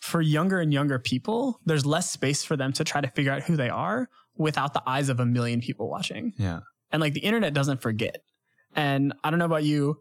for 0.00 0.20
younger 0.20 0.60
and 0.60 0.72
younger 0.72 0.98
people, 0.98 1.58
there's 1.66 1.84
less 1.86 2.10
space 2.10 2.44
for 2.44 2.56
them 2.56 2.72
to 2.74 2.84
try 2.84 3.00
to 3.00 3.08
figure 3.08 3.32
out 3.32 3.42
who 3.42 3.56
they 3.56 3.68
are 3.68 4.08
without 4.36 4.72
the 4.74 4.82
eyes 4.86 5.08
of 5.08 5.20
a 5.20 5.26
million 5.26 5.60
people 5.60 5.88
watching 5.90 6.32
Yeah. 6.38 6.60
and 6.92 7.00
like 7.00 7.12
the 7.14 7.20
internet 7.20 7.52
doesn't 7.54 7.82
forget. 7.82 8.22
And 8.76 9.12
I 9.24 9.30
don't 9.30 9.38
know 9.38 9.44
about 9.46 9.64
you, 9.64 9.98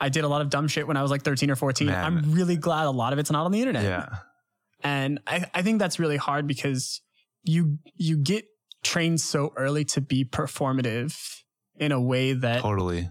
I 0.00 0.08
did 0.08 0.24
a 0.24 0.28
lot 0.28 0.40
of 0.42 0.50
dumb 0.50 0.66
shit 0.68 0.86
when 0.88 0.96
I 0.96 1.02
was 1.02 1.10
like 1.10 1.22
13 1.22 1.50
or 1.50 1.56
14. 1.56 1.86
Man. 1.86 2.04
I'm 2.04 2.32
really 2.32 2.56
glad 2.56 2.86
a 2.86 2.90
lot 2.90 3.12
of 3.12 3.18
it's 3.18 3.30
not 3.30 3.44
on 3.46 3.52
the 3.52 3.60
internet. 3.60 3.84
Yeah. 3.84 4.08
And 4.82 5.20
I, 5.26 5.46
I 5.54 5.62
think 5.62 5.78
that's 5.78 5.98
really 5.98 6.16
hard 6.18 6.46
because 6.46 7.00
you 7.44 7.78
you 7.94 8.16
get 8.18 8.44
trained 8.82 9.20
so 9.20 9.52
early 9.56 9.84
to 9.84 10.00
be 10.00 10.24
performative 10.24 11.16
in 11.78 11.92
a 11.92 12.00
way 12.00 12.32
that 12.32 12.60
Totally. 12.62 13.10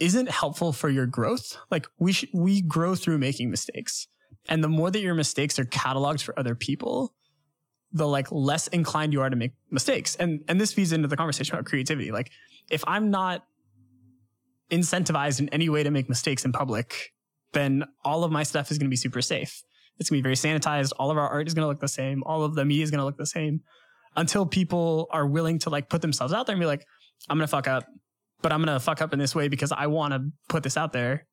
isn't 0.00 0.28
helpful 0.30 0.72
for 0.72 0.88
your 0.88 1.06
growth. 1.06 1.56
Like 1.70 1.86
we 1.98 2.12
sh- 2.12 2.26
we 2.32 2.62
grow 2.62 2.94
through 2.94 3.18
making 3.18 3.50
mistakes. 3.50 4.08
And 4.48 4.64
the 4.64 4.68
more 4.68 4.90
that 4.90 5.00
your 5.00 5.14
mistakes 5.14 5.58
are 5.58 5.64
cataloged 5.64 6.22
for 6.22 6.38
other 6.38 6.54
people, 6.54 7.14
the 7.92 8.06
like 8.06 8.30
less 8.30 8.66
inclined 8.68 9.12
you 9.12 9.20
are 9.20 9.30
to 9.30 9.36
make 9.36 9.52
mistakes. 9.70 10.14
And 10.16 10.42
and 10.48 10.60
this 10.60 10.72
feeds 10.72 10.92
into 10.92 11.08
the 11.08 11.16
conversation 11.16 11.54
about 11.54 11.66
creativity. 11.66 12.10
Like 12.10 12.30
if 12.70 12.84
I'm 12.86 13.10
not 13.10 13.44
incentivized 14.70 15.40
in 15.40 15.48
any 15.50 15.68
way 15.68 15.82
to 15.82 15.90
make 15.90 16.08
mistakes 16.08 16.44
in 16.44 16.52
public, 16.52 17.12
then 17.52 17.84
all 18.04 18.24
of 18.24 18.32
my 18.32 18.42
stuff 18.42 18.70
is 18.70 18.78
going 18.78 18.86
to 18.86 18.90
be 18.90 18.96
super 18.96 19.22
safe. 19.22 19.62
It's 19.98 20.10
going 20.10 20.22
to 20.22 20.22
be 20.22 20.34
very 20.34 20.36
sanitized. 20.36 20.92
All 20.98 21.10
of 21.10 21.16
our 21.16 21.28
art 21.28 21.48
is 21.48 21.54
going 21.54 21.64
to 21.64 21.68
look 21.68 21.80
the 21.80 21.88
same. 21.88 22.22
All 22.24 22.44
of 22.44 22.54
the 22.54 22.64
media 22.64 22.84
is 22.84 22.90
going 22.90 23.00
to 23.00 23.04
look 23.04 23.16
the 23.16 23.26
same 23.26 23.62
until 24.16 24.46
people 24.46 25.08
are 25.10 25.26
willing 25.26 25.58
to 25.60 25.70
like 25.70 25.88
put 25.88 26.02
themselves 26.02 26.32
out 26.32 26.46
there 26.46 26.54
and 26.54 26.60
be 26.60 26.66
like, 26.66 26.84
I'm 27.28 27.36
going 27.36 27.46
to 27.46 27.50
fuck 27.50 27.66
up, 27.66 27.84
but 28.42 28.52
I'm 28.52 28.62
going 28.62 28.74
to 28.74 28.80
fuck 28.80 29.00
up 29.00 29.12
in 29.12 29.18
this 29.18 29.34
way 29.34 29.48
because 29.48 29.72
I 29.72 29.86
want 29.86 30.12
to 30.12 30.30
put 30.48 30.62
this 30.62 30.76
out 30.76 30.92
there. 30.92 31.26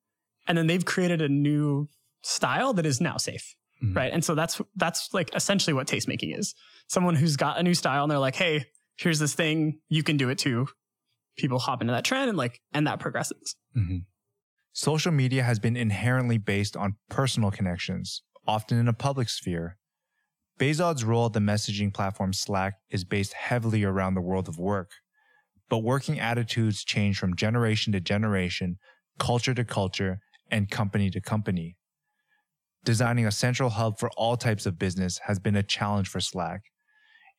And 0.48 0.56
then 0.56 0.66
they've 0.66 0.84
created 0.84 1.20
a 1.20 1.28
new 1.28 1.88
style 2.26 2.72
that 2.74 2.86
is 2.86 3.00
now 3.00 3.16
safe. 3.16 3.54
Mhm. 3.82 3.94
Right. 3.94 4.12
And 4.12 4.24
so 4.24 4.34
that's, 4.34 4.60
that's 4.74 5.12
like 5.12 5.34
essentially 5.34 5.74
what 5.74 5.86
tastemaking 5.86 6.36
is. 6.38 6.54
Someone 6.88 7.14
who's 7.14 7.36
got 7.36 7.58
a 7.58 7.62
new 7.62 7.74
style 7.74 8.04
and 8.04 8.10
they're 8.10 8.18
like, 8.18 8.36
Hey, 8.36 8.66
here's 8.96 9.18
this 9.18 9.34
thing. 9.34 9.80
You 9.88 10.02
can 10.02 10.16
do 10.16 10.28
it 10.30 10.38
too. 10.38 10.68
People 11.36 11.58
hop 11.58 11.82
into 11.82 11.92
that 11.92 12.04
trend 12.04 12.28
and 12.30 12.38
like, 12.38 12.60
and 12.72 12.86
that 12.86 13.00
progresses. 13.00 13.56
hmm 13.74 13.98
Social 14.72 15.10
media 15.12 15.42
has 15.42 15.58
been 15.58 15.74
inherently 15.74 16.36
based 16.36 16.76
on 16.76 16.96
personal 17.08 17.50
connections, 17.50 18.22
often 18.46 18.78
in 18.78 18.88
a 18.88 18.92
public 18.92 19.30
sphere. 19.30 19.78
Behzad's 20.58 21.02
role 21.02 21.26
at 21.26 21.32
the 21.32 21.40
messaging 21.40 21.92
platform 21.94 22.34
Slack 22.34 22.74
is 22.90 23.02
based 23.04 23.32
heavily 23.32 23.84
around 23.84 24.14
the 24.14 24.20
world 24.20 24.48
of 24.48 24.58
work. 24.58 24.90
But 25.70 25.78
working 25.78 26.20
attitudes 26.20 26.84
change 26.84 27.18
from 27.18 27.36
generation 27.36 27.92
to 27.94 28.00
generation, 28.00 28.76
culture 29.18 29.54
to 29.54 29.64
culture, 29.64 30.20
and 30.50 30.70
company 30.70 31.08
to 31.10 31.20
company. 31.22 31.76
Designing 32.86 33.26
a 33.26 33.32
central 33.32 33.70
hub 33.70 33.98
for 33.98 34.08
all 34.16 34.36
types 34.36 34.64
of 34.64 34.78
business 34.78 35.18
has 35.24 35.40
been 35.40 35.56
a 35.56 35.62
challenge 35.64 36.06
for 36.06 36.20
Slack. 36.20 36.60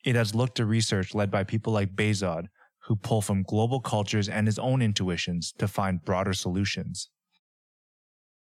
It 0.04 0.14
has 0.14 0.36
looked 0.36 0.58
to 0.58 0.66
research 0.66 1.16
led 1.16 1.32
by 1.32 1.46
people 1.46 1.72
like 1.72 1.96
Behzad, 1.96 2.48
who 2.84 2.98
pull 2.98 3.22
from 3.22 3.44
global 3.44 3.80
cultures 3.80 4.28
and 4.28 4.46
his 4.46 4.60
own 4.60 4.82
intuitions 4.82 5.54
to 5.58 5.70
find 5.70 6.04
broader 6.04 6.34
solutions. 6.34 7.10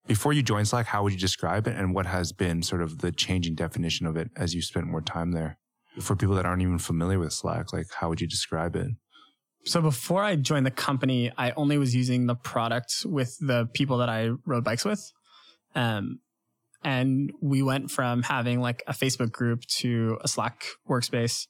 Before 0.08 0.32
you 0.32 0.42
joined 0.42 0.70
Slack, 0.70 0.86
how 0.86 1.04
would 1.04 1.12
you 1.12 1.20
describe 1.20 1.68
it 1.68 1.76
and 1.76 1.94
what 1.94 2.06
has 2.06 2.32
been 2.32 2.64
sort 2.64 2.82
of 2.82 3.00
the 3.00 3.12
changing 3.12 3.56
definition 3.56 4.08
of 4.08 4.16
it 4.16 4.32
as 4.38 4.56
you 4.56 4.62
spent 4.62 4.88
more 4.88 5.02
time 5.02 5.34
there? 5.34 5.58
For 6.00 6.16
people 6.16 6.36
that 6.36 6.46
aren't 6.46 6.62
even 6.62 6.80
familiar 6.80 7.20
with 7.20 7.34
Slack, 7.34 7.74
like 7.74 7.88
how 8.00 8.08
would 8.08 8.22
you 8.22 8.28
describe 8.28 8.78
it? 8.78 8.88
So 9.66 9.82
before 9.82 10.24
I 10.24 10.38
joined 10.38 10.66
the 10.66 10.72
company, 10.72 11.34
I 11.38 11.52
only 11.52 11.78
was 11.78 11.94
using 11.94 12.28
the 12.28 12.36
product 12.36 13.04
with 13.04 13.36
the 13.42 13.70
people 13.74 13.98
that 13.98 14.08
I 14.08 14.30
rode 14.46 14.64
bikes 14.64 14.86
with. 14.86 15.12
Um, 15.76 16.20
and 16.84 17.32
we 17.42 17.62
went 17.62 17.92
from 17.92 18.24
having 18.24 18.60
like 18.60 18.84
a 18.88 18.94
Facebook 18.94 19.32
group 19.32 19.62
to 19.80 20.18
a 20.22 20.28
Slack 20.28 20.66
workspace. 20.90 21.48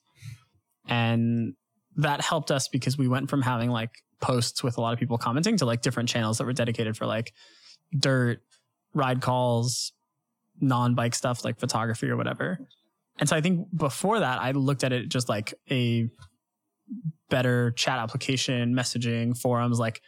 And 0.88 1.54
that 1.96 2.20
helped 2.20 2.50
us 2.50 2.68
because 2.68 2.98
we 2.98 3.08
went 3.08 3.30
from 3.30 3.42
having 3.42 3.70
like 3.70 3.90
posts 4.20 4.62
with 4.62 4.78
a 4.78 4.80
lot 4.80 4.92
of 4.92 4.98
people 4.98 5.18
commenting 5.18 5.56
to 5.58 5.66
like 5.66 5.82
different 5.82 6.08
channels 6.08 6.38
that 6.38 6.44
were 6.44 6.52
dedicated 6.52 6.96
for 6.96 7.06
like 7.06 7.32
dirt, 7.96 8.40
ride 8.94 9.20
calls, 9.20 9.92
non 10.60 10.94
bike 10.94 11.14
stuff 11.14 11.44
like 11.44 11.58
photography 11.58 12.08
or 12.08 12.16
whatever. 12.16 12.58
And 13.18 13.28
so 13.28 13.36
I 13.36 13.40
think 13.40 13.66
before 13.74 14.20
that, 14.20 14.40
I 14.40 14.52
looked 14.52 14.84
at 14.84 14.92
it 14.92 15.08
just 15.08 15.28
like 15.28 15.54
a 15.70 16.08
better 17.30 17.70
chat 17.72 17.98
application, 17.98 18.74
messaging, 18.74 19.36
forums, 19.38 19.78
like 19.78 20.00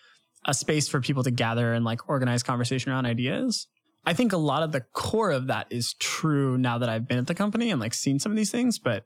a 0.44 0.54
space 0.54 0.88
for 0.88 1.00
people 1.00 1.22
to 1.24 1.30
gather 1.30 1.72
and 1.72 1.84
like 1.84 2.08
organize 2.08 2.42
conversation 2.42 2.92
around 2.92 3.06
ideas. 3.06 3.68
I 4.06 4.12
think 4.12 4.32
a 4.32 4.38
lot 4.38 4.62
of 4.62 4.70
the 4.70 4.82
core 4.92 5.32
of 5.32 5.48
that 5.48 5.66
is 5.70 5.94
true 5.94 6.56
now 6.56 6.78
that 6.78 6.88
I've 6.88 7.08
been 7.08 7.18
at 7.18 7.26
the 7.26 7.34
company 7.34 7.70
and 7.70 7.80
like 7.80 7.92
seen 7.92 8.20
some 8.20 8.30
of 8.30 8.36
these 8.36 8.52
things, 8.52 8.78
but 8.78 9.04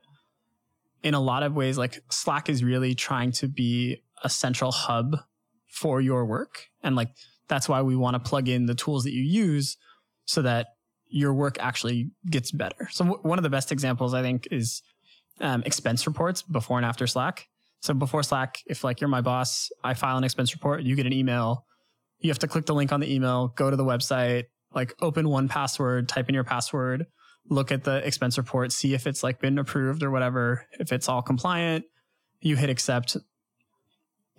in 1.01 1.15
a 1.15 1.19
lot 1.19 1.41
of 1.41 1.55
ways, 1.55 1.77
like 1.77 2.03
Slack 2.11 2.49
is 2.49 2.63
really 2.63 2.93
trying 2.93 3.31
to 3.33 3.47
be 3.47 4.03
a 4.23 4.29
central 4.29 4.71
hub 4.71 5.17
for 5.67 5.99
your 6.01 6.25
work. 6.25 6.67
And 6.83 6.95
like 6.95 7.09
that's 7.47 7.67
why 7.67 7.81
we 7.81 7.95
want 7.95 8.13
to 8.13 8.19
plug 8.19 8.47
in 8.47 8.67
the 8.67 8.75
tools 8.75 9.03
that 9.05 9.13
you 9.13 9.23
use 9.23 9.75
so 10.25 10.43
that 10.43 10.67
your 11.07 11.33
work 11.33 11.57
actually 11.59 12.11
gets 12.29 12.51
better. 12.51 12.87
So 12.91 13.03
w- 13.03 13.21
one 13.23 13.39
of 13.39 13.43
the 13.43 13.49
best 13.49 13.71
examples 13.71 14.13
I 14.13 14.21
think 14.21 14.47
is 14.51 14.83
um, 15.39 15.63
expense 15.65 16.05
reports 16.05 16.43
before 16.43 16.77
and 16.77 16.85
after 16.85 17.07
Slack. 17.07 17.47
So 17.79 17.95
before 17.95 18.21
Slack, 18.21 18.59
if 18.67 18.83
like 18.83 19.01
you're 19.01 19.09
my 19.09 19.21
boss, 19.21 19.71
I 19.83 19.95
file 19.95 20.17
an 20.17 20.23
expense 20.23 20.53
report, 20.53 20.83
you 20.83 20.95
get 20.95 21.07
an 21.07 21.13
email. 21.13 21.65
You 22.19 22.29
have 22.29 22.39
to 22.39 22.47
click 22.47 22.67
the 22.67 22.75
link 22.75 22.91
on 22.91 22.99
the 22.99 23.11
email, 23.11 23.47
go 23.47 23.71
to 23.71 23.75
the 23.75 23.83
website, 23.83 24.45
like 24.73 24.93
open 25.01 25.27
one 25.29 25.47
password, 25.47 26.07
type 26.07 26.29
in 26.29 26.35
your 26.35 26.43
password, 26.43 27.05
look 27.49 27.71
at 27.71 27.83
the 27.83 28.05
expense 28.05 28.37
report, 28.37 28.71
see 28.71 28.93
if 28.93 29.07
it's 29.07 29.23
like 29.23 29.39
been 29.41 29.57
approved 29.57 30.03
or 30.03 30.11
whatever. 30.11 30.65
If 30.79 30.91
it's 30.91 31.09
all 31.09 31.21
compliant, 31.21 31.85
you 32.39 32.55
hit 32.55 32.69
accept. 32.69 33.17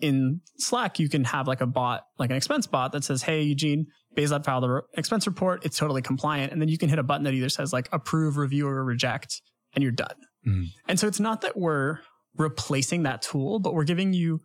In 0.01 0.41
Slack, 0.59 0.99
you 0.99 1.09
can 1.09 1.23
have 1.25 1.47
like 1.47 1.61
a 1.61 1.67
bot, 1.67 2.05
like 2.19 2.31
an 2.31 2.37
expense 2.37 2.67
bot 2.67 2.91
that 2.93 3.05
says, 3.05 3.23
Hey, 3.23 3.43
Eugene, 3.43 3.87
Behzad 4.17 4.45
filed 4.45 4.65
the 4.65 4.69
re- 4.69 4.81
expense 4.95 5.27
report. 5.29 5.65
It's 5.65 5.79
totally 5.79 6.03
compliant. 6.03 6.53
And 6.53 6.61
then 6.61 6.69
you 6.69 6.77
can 6.77 6.89
hit 6.89 6.99
a 6.99 7.05
button 7.05 7.23
that 7.25 7.35
either 7.35 7.49
says 7.49 7.73
like 7.73 7.89
approve, 7.93 8.37
review, 8.37 8.67
or 8.67 8.85
reject, 8.85 9.41
and 9.75 9.83
you're 9.83 9.93
done. 9.93 10.17
Mhm. 10.47 10.67
And 10.89 10.99
so 10.99 11.07
it's 11.07 11.21
not 11.21 11.43
that 11.43 11.57
we're 11.57 12.01
replacing 12.37 13.05
that 13.05 13.23
tool, 13.23 13.61
but 13.61 13.75
we're 13.75 13.85
giving 13.85 14.13
you 14.13 14.41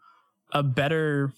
a 0.52 0.62
better, 0.62 1.34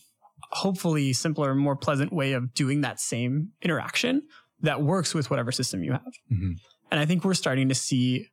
hopefully 0.51 1.13
simpler, 1.13 1.53
more 1.55 1.75
pleasant 1.75 2.11
way 2.11 2.33
of 2.33 2.53
doing 2.53 2.81
that 2.81 2.99
same 2.99 3.49
interaction 3.61 4.23
that 4.61 4.81
works 4.81 5.13
with 5.13 5.29
whatever 5.29 5.51
system 5.51 5.83
you 5.83 5.91
have. 5.91 6.13
Mhm. 6.31 6.53
And 6.91 6.99
I 6.99 7.05
think 7.05 7.23
we're 7.23 7.33
starting 7.33 7.69
to 7.69 7.75
see 7.75 8.27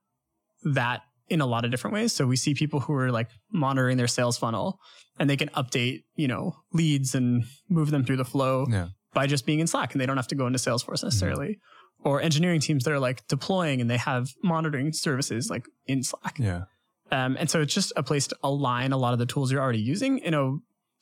that 0.65 1.03
in 1.29 1.41
a 1.41 1.47
lot 1.47 1.65
of 1.65 1.71
different 1.71 1.93
ways. 1.95 2.13
So 2.13 2.27
we 2.27 2.37
see 2.37 2.55
people 2.55 2.81
who 2.81 2.93
are 2.95 3.11
like 3.11 3.29
monitoring 3.53 3.97
their 3.97 4.07
sales 4.09 4.39
funnel 4.39 4.79
and 5.19 5.29
they 5.29 5.37
can 5.37 5.49
update, 5.51 6.05
you 6.15 6.29
know, 6.29 6.57
leads 6.73 7.15
and 7.15 7.45
move 7.69 7.91
them 7.91 8.05
through 8.05 8.17
the 8.17 8.25
flow 8.25 8.67
Yeah. 8.71 8.89
by 9.13 9.27
just 9.27 9.45
being 9.45 9.59
in 9.61 9.67
Slack 9.67 9.93
and 9.93 10.01
they 10.01 10.07
don't 10.07 10.17
have 10.17 10.29
to 10.29 10.35
go 10.35 10.47
into 10.47 10.59
Salesforce 10.59 11.03
necessarily. 11.03 11.59
Or 12.05 12.21
engineering 12.21 12.61
teams 12.61 12.85
that 12.85 12.93
are 12.93 13.01
like 13.01 13.27
deploying 13.27 13.81
and 13.81 13.91
they 13.91 13.97
have 13.97 14.29
monitoring 14.43 14.93
services 14.93 15.51
like 15.51 15.67
in 15.87 16.03
Slack. 16.03 16.39
Yeah. 16.39 16.65
Um, 17.11 17.37
and 17.39 17.49
so 17.51 17.61
it's 17.61 17.75
just 17.75 17.93
a 17.97 18.03
place 18.03 18.27
to 18.29 18.37
align 18.43 18.93
a 18.93 18.97
lot 18.97 19.13
of 19.13 19.19
the 19.19 19.27
tools 19.27 19.51
you're 19.53 19.63
already 19.63 19.81
using 19.81 20.19
in 20.19 20.35
a 20.35 20.57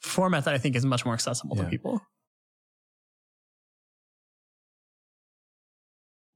format 0.04 0.44
that 0.44 0.54
I 0.54 0.58
think 0.58 0.76
is 0.76 0.84
much 0.84 1.04
more 1.04 1.14
accessible 1.14 1.56
Yeah. 1.56 1.64
to 1.64 1.70
people. 1.70 2.00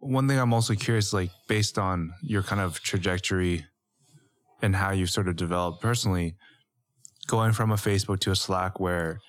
One 0.01 0.29
thing 0.29 0.39
I'm 0.39 0.55
also 0.55 0.75
curious, 0.75 1.13
like 1.13 1.31
based 1.49 1.79
on 1.79 2.13
your 2.23 2.43
kind 2.43 2.61
of 2.61 2.81
trajectory 2.81 3.67
and 4.63 4.75
how 4.75 4.93
you've 4.93 5.11
sort 5.11 5.29
of 5.29 5.37
developed 5.37 5.83
personally, 5.83 6.37
going 7.27 7.53
from 7.53 7.71
a 7.73 7.75
Facebook 7.77 8.21
to 8.21 8.31
a 8.31 8.37
Slack 8.37 8.81
where 8.81 9.21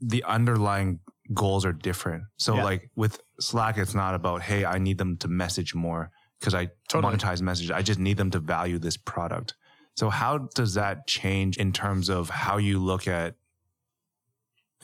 the 0.00 0.22
underlying 0.24 1.00
goals 1.34 1.64
are 1.64 1.72
different. 1.72 2.24
So 2.36 2.56
Yeah. 2.56 2.64
like 2.64 2.90
with 2.94 3.20
Slack, 3.40 3.78
it's 3.78 3.94
not 3.94 4.14
about, 4.14 4.42
hey, 4.42 4.64
I 4.64 4.78
need 4.78 4.98
them 4.98 5.16
to 5.18 5.28
message 5.28 5.74
more 5.74 6.10
because 6.38 6.54
I 6.54 6.68
Totally. 6.88 7.16
monetize 7.16 7.40
messages. 7.40 7.70
I 7.70 7.82
just 7.82 7.98
need 7.98 8.16
them 8.16 8.30
to 8.30 8.38
value 8.38 8.78
this 8.78 8.96
product. 8.96 9.54
So 9.96 10.10
how 10.10 10.48
does 10.54 10.74
that 10.74 11.08
change 11.08 11.56
in 11.56 11.72
terms 11.72 12.08
of 12.08 12.30
how 12.30 12.58
you 12.58 12.78
look 12.78 13.08
at 13.08 13.34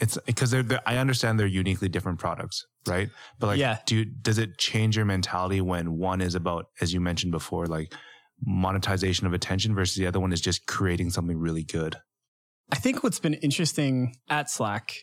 it's 0.01 0.18
because 0.26 0.51
they're, 0.51 0.62
they're 0.62 0.80
I 0.86 0.97
understand 0.97 1.38
they're 1.38 1.47
uniquely 1.47 1.88
different 1.88 2.18
products, 2.18 2.66
right? 2.86 3.11
But 3.38 3.47
like, 3.49 3.59
Yeah. 3.59 3.78
do 3.86 3.97
you, 3.99 4.05
does 4.05 4.38
it 4.38 4.59
change 4.59 4.97
your 4.97 5.05
mentality 5.05 5.61
when 5.61 5.99
one 5.99 6.20
is 6.20 6.34
about, 6.34 6.66
as 6.80 6.92
you 6.92 7.01
mentioned 7.01 7.32
before, 7.32 7.66
like 7.66 7.95
monetization 8.45 9.26
of 9.26 9.32
attention 9.32 9.74
versus 9.74 9.97
the 9.97 10.07
other 10.07 10.20
one 10.20 10.32
is 10.32 10.40
just 10.40 10.66
creating 10.66 11.11
something 11.11 11.38
really 11.38 11.62
good? 11.62 11.97
I 12.72 12.76
think 12.76 13.03
what's 13.05 13.20
been 13.20 13.34
interesting 13.34 14.16
at 14.28 14.51
Slack 14.51 14.95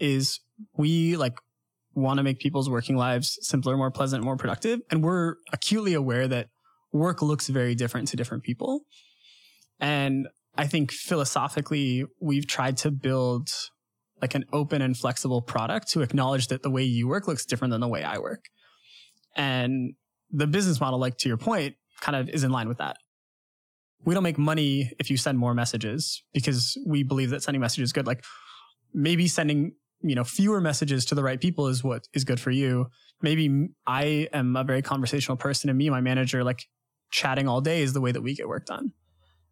is 0.00 0.40
we 0.76 1.16
like 1.16 1.34
want 1.94 2.18
to 2.18 2.22
make 2.22 2.38
people's 2.38 2.70
working 2.70 2.96
lives 2.96 3.38
simpler, 3.42 3.76
more 3.76 3.90
pleasant, 3.90 4.24
more 4.24 4.36
productive. 4.36 4.80
And 4.90 5.04
we're 5.04 5.34
acutely 5.52 5.94
aware 5.94 6.26
that 6.28 6.48
work 6.92 7.20
looks 7.20 7.48
very 7.48 7.74
different 7.74 8.08
to 8.08 8.16
different 8.16 8.44
people. 8.44 8.80
And 9.78 10.28
I 10.56 10.66
think 10.66 10.92
philosophically, 10.92 12.04
we've 12.20 12.46
tried 12.46 12.76
to 12.78 12.90
build 12.90 13.48
like 14.22 14.34
an 14.36 14.44
open 14.52 14.80
and 14.80 14.96
flexible 14.96 15.42
product 15.42 15.88
to 15.90 16.00
acknowledge 16.00 16.46
that 16.46 16.62
the 16.62 16.70
way 16.70 16.84
you 16.84 17.08
work 17.08 17.26
looks 17.26 17.44
different 17.44 17.72
than 17.72 17.80
the 17.80 17.88
way 17.88 18.04
I 18.04 18.18
work. 18.18 18.46
And 19.36 19.94
the 20.30 20.46
business 20.46 20.80
model, 20.80 21.00
like 21.00 21.18
to 21.18 21.28
your 21.28 21.36
point, 21.36 21.74
kind 22.00 22.16
of 22.16 22.28
is 22.28 22.44
in 22.44 22.52
line 22.52 22.68
with 22.68 22.78
that. 22.78 22.96
We 24.04 24.14
don't 24.14 24.22
make 24.22 24.38
money 24.38 24.92
if 24.98 25.10
you 25.10 25.16
send 25.16 25.38
more 25.38 25.54
messages 25.54 26.22
because 26.32 26.78
we 26.86 27.02
believe 27.02 27.30
that 27.30 27.42
sending 27.42 27.60
messages 27.60 27.88
is 27.88 27.92
good. 27.92 28.06
Like 28.06 28.24
maybe 28.94 29.28
sending, 29.28 29.72
you 30.02 30.14
know, 30.14 30.24
fewer 30.24 30.60
messages 30.60 31.04
to 31.06 31.14
the 31.14 31.22
right 31.22 31.40
people 31.40 31.68
is 31.68 31.84
what 31.84 32.08
is 32.14 32.24
good 32.24 32.40
for 32.40 32.50
you. 32.50 32.86
Maybe 33.20 33.68
I 33.86 34.28
am 34.32 34.56
a 34.56 34.64
very 34.64 34.82
conversational 34.82 35.36
person 35.36 35.68
and 35.68 35.78
me 35.78 35.90
my 35.90 36.00
manager, 36.00 36.42
like 36.42 36.68
chatting 37.10 37.48
all 37.48 37.60
day 37.60 37.82
is 37.82 37.92
the 37.92 38.00
way 38.00 38.12
that 38.12 38.22
we 38.22 38.34
get 38.34 38.48
work 38.48 38.66
done. 38.66 38.92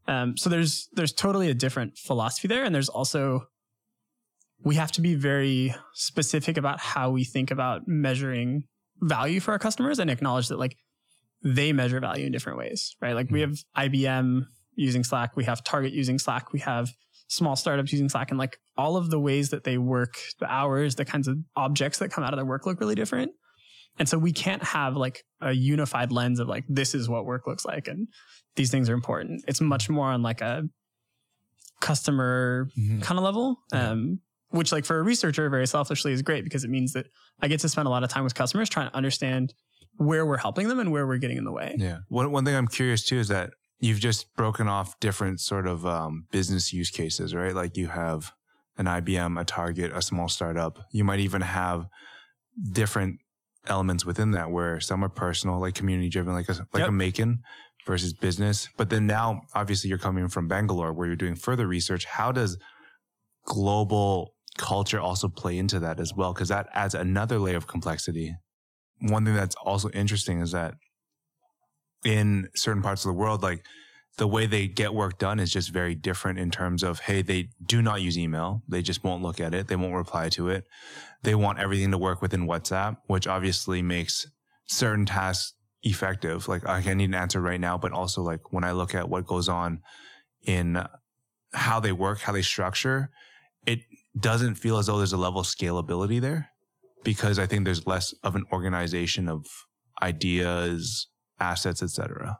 Um, 0.09 0.37
so 0.37 0.49
there's, 0.49 0.89
there's 0.93 1.13
totally 1.13 1.51
a 1.51 1.55
different 1.55 1.99
philosophy 1.99 2.49
there. 2.49 2.65
And 2.65 2.75
there's 2.75 2.89
also, 2.89 3.47
we 4.63 4.75
have 4.77 4.93
to 4.93 5.01
be 5.01 5.15
very 5.15 5.75
specific 5.95 6.57
about 6.57 6.81
how 6.81 7.11
we 7.11 7.25
think 7.25 7.51
about 7.51 7.83
measuring 7.87 8.65
value 9.01 9.41
for 9.41 9.53
our 9.53 9.59
customers 9.59 9.99
and 9.99 10.11
acknowledge 10.11 10.49
that 10.49 10.59
like 10.59 10.77
they 11.43 11.73
measure 11.73 12.01
value 12.01 12.27
in 12.27 12.33
different 12.33 12.59
ways, 12.59 12.95
right? 13.01 13.15
Like 13.15 13.31
we 13.31 13.41
have 13.41 13.55
IBM 13.77 14.43
using 14.75 15.03
Slack, 15.05 15.37
we 15.37 15.45
have 15.45 15.65
Target 15.65 15.93
using 15.93 16.19
Slack, 16.19 16.53
we 16.53 16.61
have 16.61 16.91
small 17.29 17.57
startups 17.57 17.93
using 17.93 18.09
Slack, 18.11 18.31
and 18.31 18.39
like 18.39 18.59
all 18.77 18.97
of 18.97 19.09
the 19.11 19.19
ways 19.19 19.49
that 19.51 19.65
they 19.65 19.79
work, 19.79 20.15
the 20.41 20.47
hours, 20.53 20.97
the 20.97 21.05
kinds 21.05 21.29
of 21.29 21.39
objects 21.57 21.99
that 22.01 22.11
come 22.11 22.25
out 22.25 22.35
of 22.35 22.39
their 22.39 22.45
work 22.45 22.67
look 22.67 22.81
really 22.81 22.95
different. 22.95 23.33
And 23.99 24.09
so 24.09 24.19
we 24.19 24.33
can't 24.33 24.63
have 24.63 24.97
like 24.97 25.25
a 25.41 25.53
unified 25.53 26.13
lens 26.13 26.39
of 26.41 26.49
like, 26.49 26.65
this 26.69 26.95
is 26.95 27.09
what 27.09 27.25
work 27.25 27.47
looks 27.47 27.65
like 27.65 27.89
and 27.89 28.09
these 28.57 28.71
things 28.71 28.91
are 28.91 28.95
important. 28.95 29.43
It's 29.49 29.61
much 29.61 29.89
more 29.89 30.09
on 30.09 30.23
like 30.23 30.41
a 30.43 30.65
customer 31.81 32.69
Mhm. 32.79 33.03
kind 33.03 33.19
of 33.19 33.25
level. 33.25 33.61
Um, 33.73 34.21
which 34.51 34.73
like 34.73 34.85
for 34.85 34.99
a 34.99 35.03
researcher 35.03 35.49
very 35.49 35.67
selfishly 35.67 36.13
is 36.13 36.23
great 36.23 36.45
because 36.45 36.65
it 36.65 36.71
means 36.71 36.93
that 36.93 37.07
I 37.41 37.49
get 37.49 37.61
to 37.61 37.69
spend 37.69 37.87
a 37.87 37.91
lot 37.91 38.03
of 38.05 38.11
time 38.11 38.25
with 38.25 38.35
customers 38.35 38.69
trying 38.69 38.89
to 38.91 38.97
understand 38.97 39.55
where 39.97 40.25
we're 40.27 40.39
helping 40.39 40.69
them 40.69 40.79
and 40.81 40.91
where 40.93 41.07
we're 41.07 41.19
getting 41.19 41.37
in 41.37 41.45
the 41.45 41.53
way. 41.53 41.75
Yeah. 41.79 41.99
One 42.09 42.31
one 42.33 42.45
thing 42.45 42.55
I'm 42.55 42.69
curious 42.69 43.05
too 43.05 43.19
is 43.19 43.29
that 43.29 43.51
you've 43.79 44.01
just 44.01 44.35
broken 44.37 44.69
off 44.69 44.99
different 45.01 45.41
sort 45.41 45.67
of 45.67 45.87
um, 45.87 46.27
business 46.31 46.73
use 46.73 46.91
cases, 46.91 47.35
right? 47.35 47.55
Like 47.55 47.77
you 47.77 47.89
have 47.89 48.33
an 48.77 48.87
IBM, 48.87 49.39
a 49.41 49.45
Target, 49.45 49.93
a 49.95 50.03
small 50.03 50.29
startup. 50.29 50.79
You 50.93 51.05
might 51.05 51.21
even 51.21 51.43
have 51.43 51.87
different 52.73 53.21
elements 53.67 54.05
within 54.07 54.31
that 54.33 54.51
where 54.51 54.81
some 54.81 55.05
are 55.05 55.09
personal, 55.09 55.61
like 55.61 55.75
community 55.75 56.09
driven, 56.09 56.33
like 56.33 56.49
a 56.49 56.53
like 56.73 56.81
Yep. 56.81 56.89
a 56.89 56.93
MAEKAN 56.93 57.39
versus 57.87 58.13
business. 58.15 58.69
But 58.77 58.91
then 58.91 59.07
now, 59.07 59.43
obviously, 59.55 59.89
you're 59.89 59.99
coming 59.99 60.29
from 60.29 60.49
Bangalore 60.49 60.93
where 60.93 61.07
you're 61.07 61.17
doing 61.17 61.35
further 61.35 61.67
research. 61.67 62.05
How 62.07 62.33
does 62.33 62.57
global 63.47 64.35
culture 64.59 65.01
also 65.01 65.29
play 65.29 65.59
into 65.59 65.79
that 65.81 66.01
as 66.01 66.15
well? 66.15 66.33
Because 66.33 66.49
that 66.49 66.69
adds 66.73 66.95
another 66.95 67.39
layer 67.39 67.57
of 67.57 67.67
complexity. 67.67 68.35
One 69.01 69.25
thing 69.25 69.35
that's 69.35 69.57
also 69.57 69.91
interesting 69.91 70.41
is 70.41 70.53
that 70.53 70.75
in 72.05 72.49
certain 72.55 72.83
parts 72.83 73.05
of 73.05 73.09
the 73.09 73.19
world, 73.19 73.43
like 73.43 73.65
the 74.19 74.27
way 74.27 74.47
they 74.47 74.67
get 74.67 74.93
work 74.93 75.19
done 75.19 75.39
is 75.39 75.51
just 75.51 75.71
very 75.71 75.95
different 75.95 76.39
in 76.39 76.51
terms 76.51 76.83
of, 76.83 77.01
hey, 77.01 77.23
they 77.23 77.49
do 77.65 77.81
not 77.81 78.03
use 78.03 78.19
email. 78.19 78.63
They 78.69 78.83
just 78.83 79.03
won't 79.05 79.23
look 79.23 79.41
at 79.41 79.55
it. 79.55 79.69
They 79.69 79.77
won't 79.77 79.95
reply 79.95 80.29
to 80.31 80.49
it. 80.49 80.65
They 81.23 81.35
want 81.35 81.59
everything 81.59 81.91
to 81.93 81.99
work 81.99 82.21
within 82.21 82.47
WhatsApp, 82.47 82.99
which 83.07 83.27
obviously 83.27 83.83
makes 83.83 84.27
certain 84.67 85.07
tasks 85.07 85.55
effective. 85.83 86.49
Like 86.49 86.69
I 86.69 86.81
need 86.95 87.11
an 87.11 87.15
answer 87.15 87.41
right 87.41 87.61
now, 87.61 87.79
but 87.79 87.93
also 87.93 88.23
like 88.23 88.53
when 88.53 88.65
I 88.65 88.73
look 88.73 88.95
at 88.95 89.09
what 89.09 89.27
goes 89.27 89.49
on 89.49 89.81
in 90.45 90.83
how 91.53 91.81
they 91.81 91.93
work, 91.93 92.21
how 92.21 92.33
they 92.33 92.43
structure, 92.43 93.11
doesn't 94.19 94.57
feel 94.57 94.79
as 94.79 94.87
though 94.87 94.99
there's 94.99 95.13
a 95.13 95.19
level 95.19 95.41
of 95.41 95.47
scalability 95.47 96.21
there 96.21 96.51
because 97.05 97.39
I 97.39 97.47
think 97.47 97.65
there's 97.65 97.87
less 97.87 98.13
of 98.23 98.37
an 98.37 98.45
organization 98.53 99.29
of 99.29 99.47
ideas, 100.03 101.09
assets, 101.39 101.83
etc. 101.83 102.39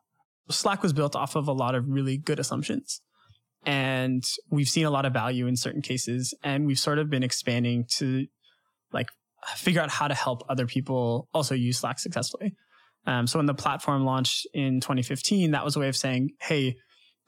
Slack 0.51 0.83
was 0.83 0.93
built 0.93 1.15
off 1.15 1.37
of 1.37 1.49
a 1.49 1.53
lot 1.53 1.75
of 1.75 1.89
really 1.89 2.17
good 2.17 2.41
assumptions. 2.41 3.01
And 3.65 4.25
we've 4.51 4.69
seen 4.69 4.87
a 4.87 4.91
lot 4.91 5.05
of 5.05 5.13
value 5.13 5.47
in 5.47 5.57
certain 5.57 5.83
cases. 5.83 6.35
And 6.43 6.67
we've 6.67 6.79
sort 6.79 6.99
of 6.99 7.11
been 7.11 7.23
expanding 7.23 7.85
to 7.97 8.27
like 8.93 9.09
figure 9.55 9.81
out 9.81 9.91
how 9.91 10.09
to 10.09 10.15
help 10.15 10.43
other 10.49 10.67
people 10.67 11.29
also 11.33 11.55
use 11.55 11.79
Slack 11.79 11.99
successfully. 11.99 12.55
Um, 13.07 13.27
so 13.27 13.39
when 13.39 13.47
the 13.47 13.55
platform 13.55 14.05
launched 14.05 14.47
in 14.53 14.81
2015, 14.81 15.53
that 15.53 15.65
was 15.65 15.77
a 15.77 15.81
way 15.81 15.89
of 15.89 15.97
saying, 15.97 16.31
hey, 16.41 16.77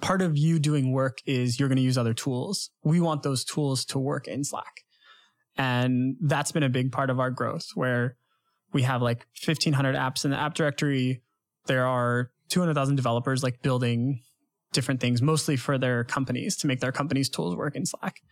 part 0.03 0.21
of 0.21 0.37
you 0.37 0.59
doing 0.59 0.93
work 0.93 1.19
is 1.25 1.59
you're 1.59 1.69
going 1.69 1.77
to 1.77 1.83
use 1.83 1.97
other 1.97 2.13
tools. 2.13 2.71
We 2.85 3.01
want 3.01 3.23
those 3.23 3.45
tools 3.45 3.87
to 3.87 3.99
work 3.99 4.29
in 4.29 4.45
Slack. 4.45 4.83
And 5.57 6.17
that's 6.21 6.53
been 6.53 6.65
a 6.65 6.69
big 6.69 6.93
part 6.93 7.09
of 7.09 7.21
our 7.21 7.31
growth 7.31 7.69
where 7.75 8.17
we 8.73 8.83
have 8.83 9.01
like 9.01 9.27
1500 9.47 9.95
apps 9.95 10.25
in 10.25 10.33
the 10.33 10.39
app 10.39 10.55
directory. 10.55 11.23
There 11.67 11.87
are 11.87 12.31
200,000 12.49 12.97
developers 12.97 13.43
like 13.43 13.63
building 13.63 14.21
different 14.73 15.01
things, 15.01 15.23
mostly 15.23 15.57
for 15.57 15.79
their 15.79 16.05
companies 16.05 16.57
to 16.59 16.67
make 16.67 16.81
their 16.81 16.93
companies' 16.93 17.29
tools 17.29 17.55
work 17.55 17.77
in 17.77 17.87
Slack. 17.87 18.23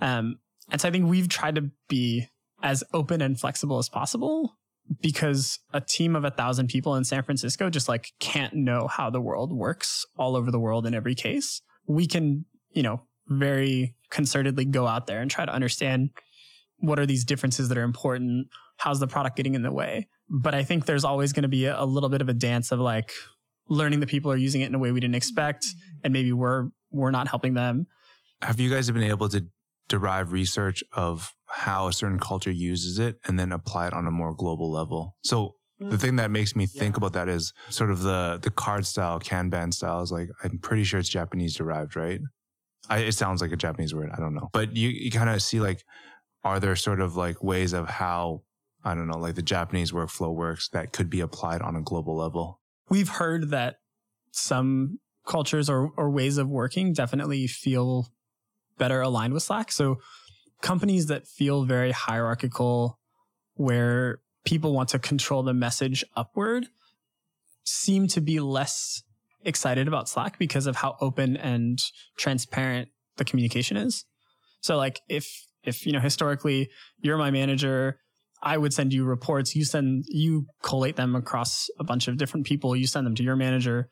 Um, 0.00 0.38
and 0.70 0.80
so 0.80 0.88
I 0.88 0.90
think 0.90 1.06
we've 1.06 1.28
tried 1.28 1.56
to 1.56 1.70
be 1.88 2.28
as 2.62 2.82
open 2.94 3.20
and 3.20 3.38
flexible 3.38 3.78
as 3.78 3.88
possible 3.88 4.56
because 5.00 5.58
a 5.72 5.80
team 5.80 6.16
of 6.16 6.24
a 6.24 6.30
thousand 6.30 6.68
people 6.68 6.96
in 6.96 7.04
San 7.04 7.22
Francisco 7.22 7.70
just 7.70 7.88
like 7.88 8.12
can't 8.18 8.54
know 8.54 8.88
how 8.88 9.10
the 9.10 9.20
world 9.20 9.52
works 9.52 10.04
all 10.16 10.36
over 10.36 10.50
the 10.50 10.58
world 10.58 10.86
in 10.86 10.94
every 10.94 11.14
case. 11.14 11.62
We 11.86 12.06
can, 12.06 12.44
you 12.72 12.82
know, 12.82 13.02
very 13.28 13.94
concertedly 14.10 14.68
go 14.70 14.86
out 14.86 15.06
there 15.06 15.20
and 15.20 15.30
try 15.30 15.46
to 15.46 15.52
understand 15.52 16.10
what 16.78 16.98
are 16.98 17.06
these 17.06 17.24
differences 17.24 17.68
that 17.68 17.78
are 17.78 17.82
important? 17.82 18.48
How's 18.78 18.98
the 18.98 19.06
product 19.06 19.36
getting 19.36 19.54
in 19.54 19.62
the 19.62 19.72
way? 19.72 20.08
But 20.28 20.54
I 20.54 20.64
think 20.64 20.86
there's 20.86 21.04
always 21.04 21.32
going 21.32 21.42
to 21.42 21.48
be 21.48 21.66
a, 21.66 21.80
a 21.80 21.84
little 21.84 22.08
bit 22.08 22.22
of 22.22 22.28
a 22.28 22.34
dance 22.34 22.72
of 22.72 22.80
like 22.80 23.12
learning 23.68 24.00
that 24.00 24.08
people 24.08 24.32
are 24.32 24.36
using 24.36 24.62
it 24.62 24.66
in 24.66 24.74
a 24.74 24.78
way 24.78 24.90
we 24.90 25.00
didn't 25.00 25.14
expect 25.14 25.66
and 26.02 26.12
maybe 26.12 26.32
we're 26.32 26.68
we're 26.90 27.12
not 27.12 27.28
helping 27.28 27.54
them. 27.54 27.86
Have 28.42 28.58
you 28.58 28.70
guys 28.70 28.90
been 28.90 29.02
able 29.04 29.28
to 29.28 29.46
derive 29.90 30.32
research 30.32 30.82
of 30.92 31.34
how 31.46 31.88
a 31.88 31.92
certain 31.92 32.18
culture 32.18 32.50
uses 32.50 32.98
it 32.98 33.18
and 33.26 33.38
then 33.38 33.52
apply 33.52 33.88
it 33.88 33.92
on 33.92 34.06
a 34.06 34.10
more 34.10 34.34
global 34.34 34.70
level? 34.70 35.16
So 35.22 35.56
the 35.78 35.96
mm. 35.96 36.00
thing 36.00 36.16
that 36.16 36.30
makes 36.30 36.56
me 36.56 36.64
think 36.64 36.96
about 36.96 37.12
that 37.12 37.28
is 37.28 37.52
sort 37.68 37.90
of 37.90 38.02
the 38.02 38.38
the 38.40 38.50
card 38.50 38.86
style, 38.86 39.20
Kanban 39.20 39.74
style 39.74 40.00
is 40.00 40.12
like 40.12 40.28
I'm 40.42 40.58
pretty 40.58 40.84
sure 40.84 41.00
it's 41.00 41.08
Japanese 41.08 41.56
derived, 41.56 41.96
right? 41.96 42.20
I, 42.88 42.98
it 43.00 43.12
sounds 43.12 43.42
like 43.42 43.52
a 43.52 43.56
Japanese 43.56 43.94
word. 43.94 44.10
I 44.12 44.20
don't 44.20 44.34
know, 44.34 44.48
but 44.52 44.74
you, 44.76 44.88
you 44.88 45.10
kind 45.10 45.28
of 45.28 45.42
see 45.42 45.60
like, 45.60 45.82
are 46.44 46.60
there 46.60 46.76
sort 46.76 47.00
of 47.00 47.16
like 47.16 47.42
ways 47.42 47.72
of 47.72 47.88
how 47.88 48.42
I 48.84 48.94
don't 48.94 49.08
know, 49.08 49.18
like 49.18 49.34
the 49.34 49.42
Japanese 49.42 49.92
workflow 49.92 50.34
works 50.34 50.68
that 50.70 50.92
could 50.92 51.10
be 51.10 51.20
applied 51.20 51.62
on 51.62 51.76
a 51.76 51.82
global 51.82 52.16
level? 52.16 52.60
We've 52.88 53.08
heard 53.08 53.50
that 53.50 53.76
some 54.32 54.98
cultures 55.26 55.68
or, 55.68 55.90
or 55.96 56.10
ways 56.10 56.38
of 56.38 56.48
working 56.48 56.92
definitely 56.92 57.46
feel 57.46 58.08
better 58.80 59.00
aligned 59.00 59.32
with 59.32 59.44
Slack. 59.44 59.70
So 59.70 60.00
companies 60.60 61.06
that 61.06 61.28
feel 61.28 61.64
very 61.64 61.92
hierarchical, 61.92 62.98
where 63.54 64.18
people 64.44 64.72
want 64.72 64.88
to 64.88 64.98
control 64.98 65.44
the 65.44 65.54
message 65.54 66.04
upward, 66.16 66.66
seem 67.62 68.08
to 68.08 68.20
be 68.20 68.40
less 68.40 69.04
excited 69.44 69.86
about 69.86 70.08
Slack 70.08 70.38
because 70.38 70.66
of 70.66 70.76
how 70.76 70.96
open 71.00 71.36
and 71.36 71.78
transparent 72.16 72.88
the 73.16 73.24
communication 73.24 73.76
is. 73.76 74.04
So 74.60 74.76
like 74.76 75.00
if 75.08 75.46
if 75.62 75.86
you 75.86 75.92
know 75.92 76.00
historically 76.00 76.70
you're 77.02 77.18
my 77.18 77.30
manager, 77.30 78.00
I 78.42 78.56
would 78.56 78.72
send 78.72 78.92
you 78.92 79.04
reports, 79.04 79.54
you 79.54 79.64
send 79.64 80.04
you 80.08 80.46
collate 80.62 80.96
them 80.96 81.14
across 81.14 81.68
a 81.78 81.84
bunch 81.84 82.08
of 82.08 82.16
different 82.16 82.46
people, 82.46 82.74
you 82.74 82.86
send 82.86 83.06
them 83.06 83.14
to 83.16 83.22
your 83.22 83.36
manager. 83.36 83.90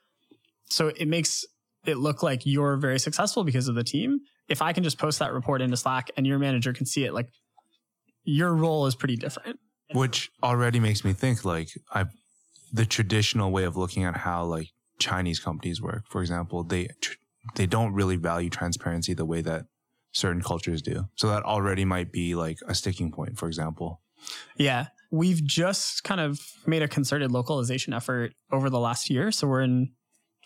So 0.71 0.89
it 0.89 1.09
makes 1.09 1.45
it 1.87 1.99
look 1.99 2.23
like 2.23 2.43
you're 2.45 2.77
very 2.77 2.99
successful 2.99 3.45
because 3.45 3.69
of 3.69 3.75
the 3.75 3.85
team. 3.85 4.21
If 4.49 4.63
I 4.63 4.73
can 4.73 4.83
just 4.85 4.99
post 4.99 5.19
that 5.19 5.33
report 5.33 5.61
into 5.61 5.77
Slack 5.77 6.11
and 6.17 6.27
your 6.27 6.39
manager 6.39 6.73
can 6.73 6.87
see 6.87 7.05
it, 7.05 7.13
like 7.13 7.29
your 8.25 8.55
role 8.55 8.87
is 8.87 8.95
pretty 8.95 9.17
different. 9.17 9.59
which 9.93 10.31
already 10.43 10.81
makes 10.81 11.05
me 11.05 11.13
think 11.13 11.45
like 11.45 11.69
I, 11.93 12.07
the 12.73 12.87
traditional 12.87 13.51
way 13.51 13.65
of 13.65 13.77
looking 13.77 14.05
at 14.05 14.19
how 14.19 14.45
like 14.45 14.69
Chinese 14.99 15.39
companies 15.41 15.81
work, 15.81 16.05
for 16.09 16.21
example, 16.21 16.65
they 16.65 16.89
tr- 17.01 17.15
they 17.55 17.67
don't 17.67 17.95
really 17.95 18.17
value 18.17 18.51
transparency 18.51 19.15
the 19.15 19.25
way 19.25 19.41
that 19.43 19.67
certain 20.13 20.43
cultures 20.43 20.83
do. 20.83 21.09
So 21.15 21.29
that 21.29 21.43
already 21.45 21.85
might 21.85 22.13
be 22.13 22.35
like 22.35 22.59
a 22.67 22.75
sticking 22.75 23.11
point, 23.13 23.39
for 23.39 23.47
example. 23.47 24.03
Yeah. 24.57 24.87
We've 25.11 25.43
just 25.43 26.05
kind 26.05 26.21
of 26.21 26.41
made 26.67 26.83
a 26.83 26.89
concerted 26.89 27.31
localization 27.31 27.93
effort 27.95 28.33
over 28.53 28.69
the 28.69 28.79
last 28.79 29.09
year. 29.09 29.31
So 29.33 29.47
we're 29.47 29.63
in 29.63 29.93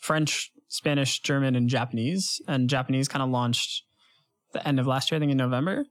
French, 0.00 0.50
Spanish, 0.68 1.20
German, 1.20 1.56
and 1.56 1.68
Japanese. 1.68 2.40
And 2.46 2.68
Japanese 2.70 3.08
kind 3.08 3.22
of 3.22 3.30
launched 3.30 3.82
the 4.52 4.66
end 4.66 4.78
of 4.80 4.86
last 4.86 5.10
year, 5.10 5.16
I 5.16 5.20
think 5.20 5.32
in 5.32 5.38
November. 5.38 5.84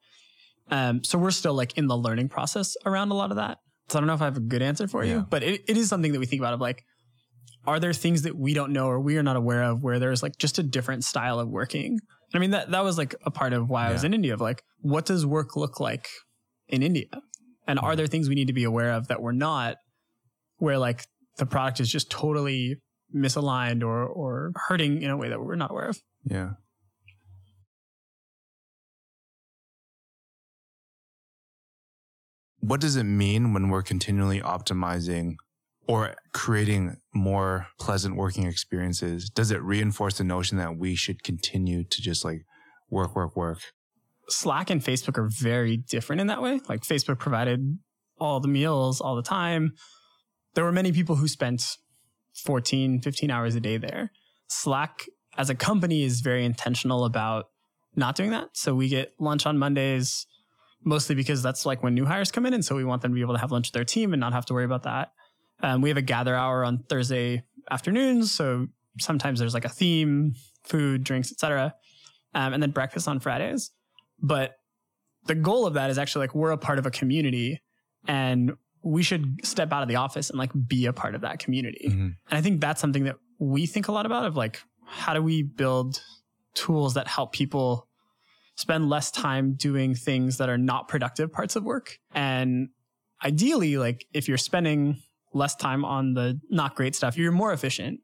Um, 0.70 1.04
so 1.04 1.18
we're 1.18 1.32
still 1.32 1.54
like 1.54 1.78
in 1.78 1.88
the 1.88 1.98
learning 1.98 2.30
process 2.30 2.76
around 2.86 3.12
a 3.12 3.14
lot 3.16 3.32
of 3.32 3.38
that. 3.38 3.58
So 3.90 3.98
I 3.98 4.02
don't 4.02 4.08
know 4.08 4.14
if 4.14 4.22
I 4.22 4.26
have 4.26 4.38
a 4.38 4.42
good 4.42 4.62
answer 4.62 4.88
for 4.88 5.04
Yeah. 5.04 5.14
you, 5.14 5.28
but 5.30 5.44
it, 5.44 5.62
it 5.68 5.76
is 5.78 5.90
something 5.90 6.14
that 6.14 6.20
we 6.20 6.26
think 6.26 6.42
about 6.42 6.54
of 6.54 6.62
like, 6.62 6.84
are 7.68 7.80
there 7.80 7.94
things 7.94 8.22
that 8.24 8.36
we 8.38 8.54
don't 8.54 8.72
know 8.72 8.88
or 8.88 9.00
we 9.00 9.18
are 9.18 9.24
not 9.24 9.36
aware 9.36 9.64
of 9.64 9.84
where 9.84 10.00
there's 10.00 10.24
like 10.24 10.38
just 10.38 10.58
a 10.60 10.64
different 10.64 11.04
style 11.04 11.40
of 11.40 11.50
working? 11.50 11.92
And 11.94 12.00
I 12.36 12.40
mean, 12.40 12.52
that, 12.52 12.72
that 12.72 12.84
was 12.84 12.98
like 12.98 13.14
a 13.26 13.32
part 13.32 13.54
of 13.54 13.70
why 13.70 13.88
I 13.90 13.92
was 13.92 14.04
in 14.04 14.14
India 14.14 14.34
of 14.34 14.40
like, 14.42 14.64
what 14.80 15.06
does 15.06 15.26
work 15.26 15.56
look 15.58 15.80
like 15.80 16.08
in 16.70 16.82
India? 16.84 17.08
And 17.68 17.78
are 17.78 17.96
there 17.96 18.08
things 18.08 18.30
we 18.30 18.36
need 18.36 18.48
to 18.48 18.54
be 18.54 18.64
aware 18.64 18.94
of 18.94 19.10
that 19.10 19.22
we're 19.22 19.34
not, 19.34 19.76
where 20.58 20.78
like 20.78 21.06
the 21.38 21.46
product 21.46 21.80
is 21.80 21.92
just 21.92 22.10
totally 22.10 22.78
misaligned 23.14 23.84
or, 23.84 24.06
or 24.06 24.52
hurting 24.68 25.02
in 25.02 25.10
a 25.10 25.18
way 25.18 25.30
that 25.30 25.40
we're 25.44 25.56
not 25.56 25.72
aware 25.72 25.90
of? 25.90 26.00
Yeah. 26.26 26.52
What 32.62 32.80
does 32.80 32.96
it 32.96 33.04
mean 33.04 33.54
when 33.54 33.70
we're 33.70 33.82
continually 33.82 34.40
optimizing 34.40 35.36
or 35.88 36.16
creating 36.32 36.98
more 37.14 37.68
pleasant 37.80 38.16
working 38.16 38.46
experiences? 38.46 39.30
Does 39.30 39.50
it 39.50 39.62
reinforce 39.64 40.20
the 40.20 40.24
notion 40.24 40.58
that 40.58 40.78
we 40.78 40.96
should 40.96 41.24
continue 41.24 41.84
to 41.84 42.02
just 42.02 42.24
like 42.24 42.46
work, 42.90 43.16
work, 43.16 43.36
work? 43.36 43.60
Slack 44.30 44.70
and 44.70 44.82
Facebook 44.82 45.18
are 45.18 45.28
very 45.28 45.76
different 45.76 46.22
in 46.22 46.28
that 46.28 46.42
way. 46.42 46.62
Like 46.70 46.82
Facebook 46.82 47.18
provided 47.18 47.80
all 48.20 48.40
the 48.40 48.48
meals 48.48 49.02
all 49.02 49.16
the 49.16 49.24
time. 49.24 49.74
There 50.54 50.64
were 50.64 50.72
many 50.72 50.92
people 50.92 51.16
who 51.16 51.28
spent 51.28 51.78
14, 52.36 53.02
15 53.02 53.32
hours 53.32 53.56
a 53.56 53.60
day 53.60 53.78
there. 53.78 54.12
Slack 54.48 55.06
as 55.36 55.50
a 55.50 55.56
company 55.56 56.04
is 56.04 56.22
very 56.22 56.46
intentional 56.46 57.06
about 57.06 57.46
not 57.96 58.16
doing 58.16 58.30
that. 58.30 58.50
So 58.54 58.76
we 58.76 58.88
get 58.88 59.14
lunch 59.20 59.48
on 59.48 59.58
Mondays 59.58 60.28
mostly 60.84 61.16
because 61.16 61.44
that's 61.44 61.66
like 61.66 61.84
when 61.84 61.94
new 61.94 62.06
hires 62.06 62.32
come 62.32 62.46
in. 62.46 62.54
And 62.54 62.64
so 62.66 62.76
we 62.76 62.84
want 62.84 63.02
them 63.02 63.12
to 63.12 63.16
be 63.16 63.22
able 63.22 63.34
to 63.36 63.40
have 63.40 63.52
lunch 63.52 63.68
with 63.68 63.74
their 63.74 63.86
team 63.86 64.14
and 64.14 64.20
not 64.20 64.34
have 64.34 64.46
to 64.48 64.54
worry 64.54 64.66
about 64.66 64.84
that. 64.84 65.12
Um, 65.62 65.82
we 65.82 65.90
have 65.90 65.98
a 65.98 66.02
gather 66.02 66.36
hour 66.36 66.66
on 66.66 66.80
Thursday 66.90 67.44
afternoons. 67.70 68.32
So 68.32 68.68
sometimes 69.00 69.40
there's 69.40 69.54
like 69.54 69.66
a 69.66 69.70
theme, 69.70 70.34
food, 70.64 71.04
drinks, 71.04 71.32
etc. 71.32 71.76
Um, 72.34 72.54
and 72.54 72.64
then 72.64 72.72
breakfast 72.72 73.08
on 73.08 73.20
Fridays. 73.20 73.72
But 74.20 74.56
the 75.28 75.36
goal 75.36 75.68
of 75.68 75.76
that 75.76 75.90
is 75.90 75.98
actually 75.98 76.24
like 76.24 76.36
we're 76.36 76.52
a 76.52 76.58
part 76.58 76.80
of 76.80 76.86
a 76.86 76.92
community 76.92 77.62
and 78.08 78.54
we 78.84 79.04
should 79.04 79.46
step 79.46 79.72
out 79.72 79.84
of 79.84 79.88
the 79.88 79.98
office 79.98 80.32
and 80.32 80.40
like 80.40 80.52
be 80.68 80.88
a 80.88 80.94
part 80.94 81.14
of 81.14 81.22
that 81.22 81.38
community. 81.38 81.88
Mhm. 81.88 82.00
And 82.02 82.16
I 82.30 82.42
think 82.42 82.60
that's 82.60 82.82
something 82.82 83.04
that 83.04 83.18
we 83.38 83.68
think 83.68 83.88
a 83.88 83.92
lot 83.92 84.08
about 84.08 84.26
of 84.26 84.36
like, 84.36 84.62
how 84.86 85.14
do 85.14 85.22
we 85.22 85.44
build 85.44 86.02
tools 86.56 86.96
that 86.96 87.08
help 87.08 87.32
people 87.32 87.88
spend 88.62 88.90
less 88.90 89.12
time 89.12 89.56
doing 89.56 89.96
things 89.96 90.38
that 90.38 90.50
are 90.50 90.58
not 90.58 90.88
productive 90.88 91.32
parts 91.32 91.56
of 91.56 91.64
work? 91.64 91.98
And 92.14 92.70
ideally, 93.24 93.78
like 93.78 94.06
if 94.14 94.28
you're 94.28 94.38
spending 94.38 95.02
less 95.34 95.56
time 95.56 95.84
on 95.84 96.14
the 96.14 96.40
not 96.50 96.76
great 96.76 96.96
stuff, 96.96 97.18
you're 97.18 97.32
more 97.32 97.52
efficient, 97.52 98.00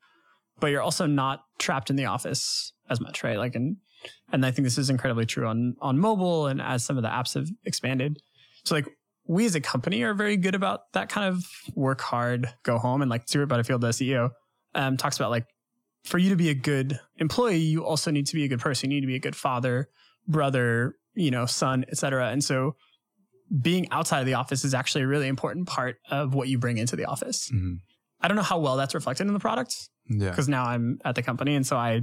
but 0.59 0.67
you're 0.67 0.81
also 0.81 1.05
not 1.05 1.41
trapped 1.59 1.89
in 1.89 1.95
the 1.95 2.05
office 2.05 2.73
as 2.89 2.99
much, 2.99 3.23
right? 3.23 3.37
Like, 3.37 3.55
and, 3.55 3.77
and 4.31 4.45
I 4.45 4.51
think 4.51 4.65
this 4.65 4.77
is 4.77 4.89
incredibly 4.89 5.25
true 5.25 5.47
on, 5.47 5.75
on 5.79 5.99
mobile 5.99 6.47
and 6.47 6.61
as 6.61 6.83
some 6.83 6.97
of 6.97 7.03
the 7.03 7.09
apps 7.09 7.35
have 7.35 7.47
expanded. 7.63 8.17
So 8.65 8.75
like 8.75 8.87
we 9.27 9.45
as 9.45 9.55
a 9.55 9.61
company 9.61 10.03
are 10.03 10.13
very 10.13 10.37
good 10.37 10.55
about 10.55 10.91
that 10.93 11.09
kind 11.09 11.27
of 11.27 11.45
work 11.75 12.01
hard, 12.01 12.49
go 12.63 12.77
home. 12.77 13.01
And 13.01 13.11
like 13.11 13.27
Stuart 13.27 13.47
Butterfield, 13.47 13.81
the 13.81 13.89
CEO, 13.89 14.31
um, 14.73 14.97
talks 14.97 15.17
about 15.17 15.31
like 15.31 15.45
for 16.05 16.17
you 16.17 16.29
to 16.29 16.35
be 16.35 16.49
a 16.49 16.53
good 16.53 16.99
employee, 17.17 17.57
you 17.57 17.85
also 17.85 18.11
need 18.11 18.27
to 18.27 18.35
be 18.35 18.45
a 18.45 18.47
good 18.47 18.61
person. 18.61 18.89
You 18.89 18.97
need 18.97 19.01
to 19.01 19.07
be 19.07 19.15
a 19.15 19.19
good 19.19 19.35
father, 19.35 19.89
brother, 20.28 20.95
you 21.15 21.32
know, 21.32 21.45
son, 21.45 21.86
etc. 21.89 22.30
And 22.30 22.43
so 22.43 22.75
being 23.61 23.88
outside 23.91 24.19
of 24.19 24.25
the 24.25 24.34
office 24.34 24.65
is 24.65 24.73
actually 24.73 25.03
a 25.03 25.07
really 25.07 25.28
important 25.28 25.67
part 25.67 25.95
of 26.09 26.34
what 26.34 26.47
you 26.49 26.57
bring 26.57 26.78
into 26.78 26.95
the 26.95 27.05
office. 27.05 27.49
Mhm. 27.53 27.78
I 28.21 28.28
don't 28.28 28.36
know 28.36 28.43
how 28.43 28.59
well 28.59 28.75
that's 28.78 28.93
reflected 28.93 29.28
in 29.28 29.34
the 29.34 29.39
product 29.39 29.73
Yeah. 30.09 30.30
because 30.30 30.49
now 30.49 30.65
I'm 30.65 30.99
at 31.05 31.15
the 31.15 31.23
company. 31.23 31.55
And 31.55 31.65
so 31.65 31.78
I, 31.78 32.01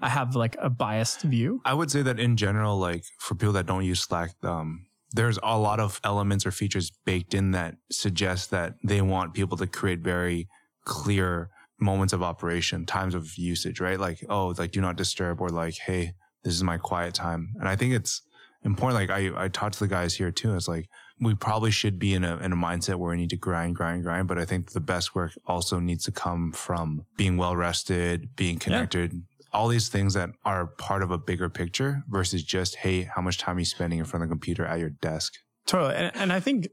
I 0.00 0.08
have 0.08 0.36
like 0.36 0.56
a 0.60 0.70
biased 0.70 1.22
view. 1.22 1.60
I 1.64 1.74
would 1.74 1.90
say 1.90 2.02
that 2.02 2.20
in 2.20 2.36
general, 2.36 2.78
like 2.78 3.04
for 3.18 3.34
people 3.34 3.54
that 3.54 3.66
don't 3.66 3.84
use 3.84 4.00
Slack, 4.02 4.30
um, 4.44 4.86
there's 5.12 5.38
a 5.42 5.58
lot 5.58 5.80
of 5.80 6.00
elements 6.04 6.44
or 6.46 6.50
features 6.50 6.90
baked 7.04 7.34
in 7.34 7.52
that 7.52 7.76
suggest 7.90 8.50
that 8.50 8.74
they 8.84 9.00
want 9.00 9.32
people 9.34 9.56
to 9.56 9.66
create 9.66 10.00
very 10.00 10.48
clear 10.84 11.50
moments 11.80 12.12
of 12.12 12.22
operation, 12.22 12.84
times 12.86 13.14
of 13.14 13.36
usage, 13.36 13.80
right? 13.80 13.98
Like, 13.98 14.24
oh, 14.28 14.54
like 14.58 14.70
do 14.72 14.80
not 14.80 14.96
disturb 14.96 15.40
or 15.40 15.48
like, 15.48 15.74
hey, 15.86 16.12
this 16.44 16.54
is 16.54 16.62
my 16.62 16.78
quiet 16.78 17.14
time. 17.14 17.54
And 17.58 17.68
I 17.68 17.76
think 17.76 17.94
it's 17.94 18.22
important. 18.62 19.08
Like 19.08 19.10
I, 19.10 19.44
I 19.44 19.48
talked 19.48 19.74
to 19.74 19.80
the 19.80 19.88
guys 19.88 20.14
here 20.14 20.30
too. 20.30 20.54
It's 20.54 20.68
like, 20.68 20.88
we 21.20 21.34
probably 21.34 21.70
should 21.70 21.98
be 21.98 22.12
in 22.12 22.24
a, 22.24 22.36
in 22.38 22.52
a 22.52 22.56
mindset 22.56 22.96
where 22.96 23.10
we 23.10 23.16
need 23.16 23.30
to 23.30 23.36
grind, 23.36 23.76
grind, 23.76 24.02
grind. 24.02 24.26
But 24.26 24.38
I 24.38 24.44
think 24.44 24.72
the 24.72 24.80
best 24.80 25.14
work 25.14 25.32
also 25.46 25.78
needs 25.78 26.04
to 26.04 26.12
come 26.12 26.52
from 26.52 27.06
being 27.16 27.36
well 27.36 27.54
rested, 27.54 28.34
being 28.34 28.58
connected, 28.58 29.12
all 29.52 29.68
these 29.68 29.88
things 29.88 30.14
that 30.14 30.30
are 30.44 30.66
part 30.66 31.02
of 31.02 31.12
a 31.12 31.18
bigger 31.18 31.48
picture 31.48 32.02
versus 32.08 32.42
just, 32.42 32.74
hey, 32.74 33.02
how 33.02 33.22
much 33.22 33.38
time 33.38 33.56
are 33.56 33.60
you 33.60 33.64
spending 33.64 34.00
in 34.00 34.04
front 34.04 34.24
of 34.24 34.28
the 34.28 34.32
computer 34.32 34.66
at 34.66 34.80
your 34.80 34.90
desk? 34.90 35.34
Totally. 35.66 35.94
And, 35.94 36.10
and 36.16 36.32
I 36.32 36.40
think, 36.40 36.66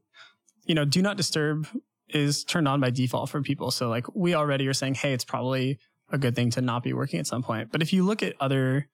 you 0.65 0.73
know, 0.73 0.85
do 0.85 1.03
not 1.03 1.17
disturb 1.17 1.67
is 2.09 2.43
turned 2.43 2.67
on 2.67 2.81
by 2.81 2.89
default 2.89 3.29
for 3.29 3.41
people. 3.43 3.69
So 3.69 3.89
like 3.89 4.05
we 4.15 4.33
already 4.33 4.67
are 4.67 4.73
saying, 4.73 4.95
hey, 4.95 5.13
it's 5.13 5.23
probably 5.23 5.77
a 6.11 6.17
good 6.17 6.35
thing 6.35 6.49
to 6.51 6.61
not 6.61 6.83
be 6.83 6.93
working 6.93 7.19
at 7.19 7.27
some 7.27 7.43
point. 7.43 7.71
But 7.71 7.83
if 7.83 7.93
you 7.93 8.03
look 8.03 8.23
at 8.23 8.33
other, 8.39 8.89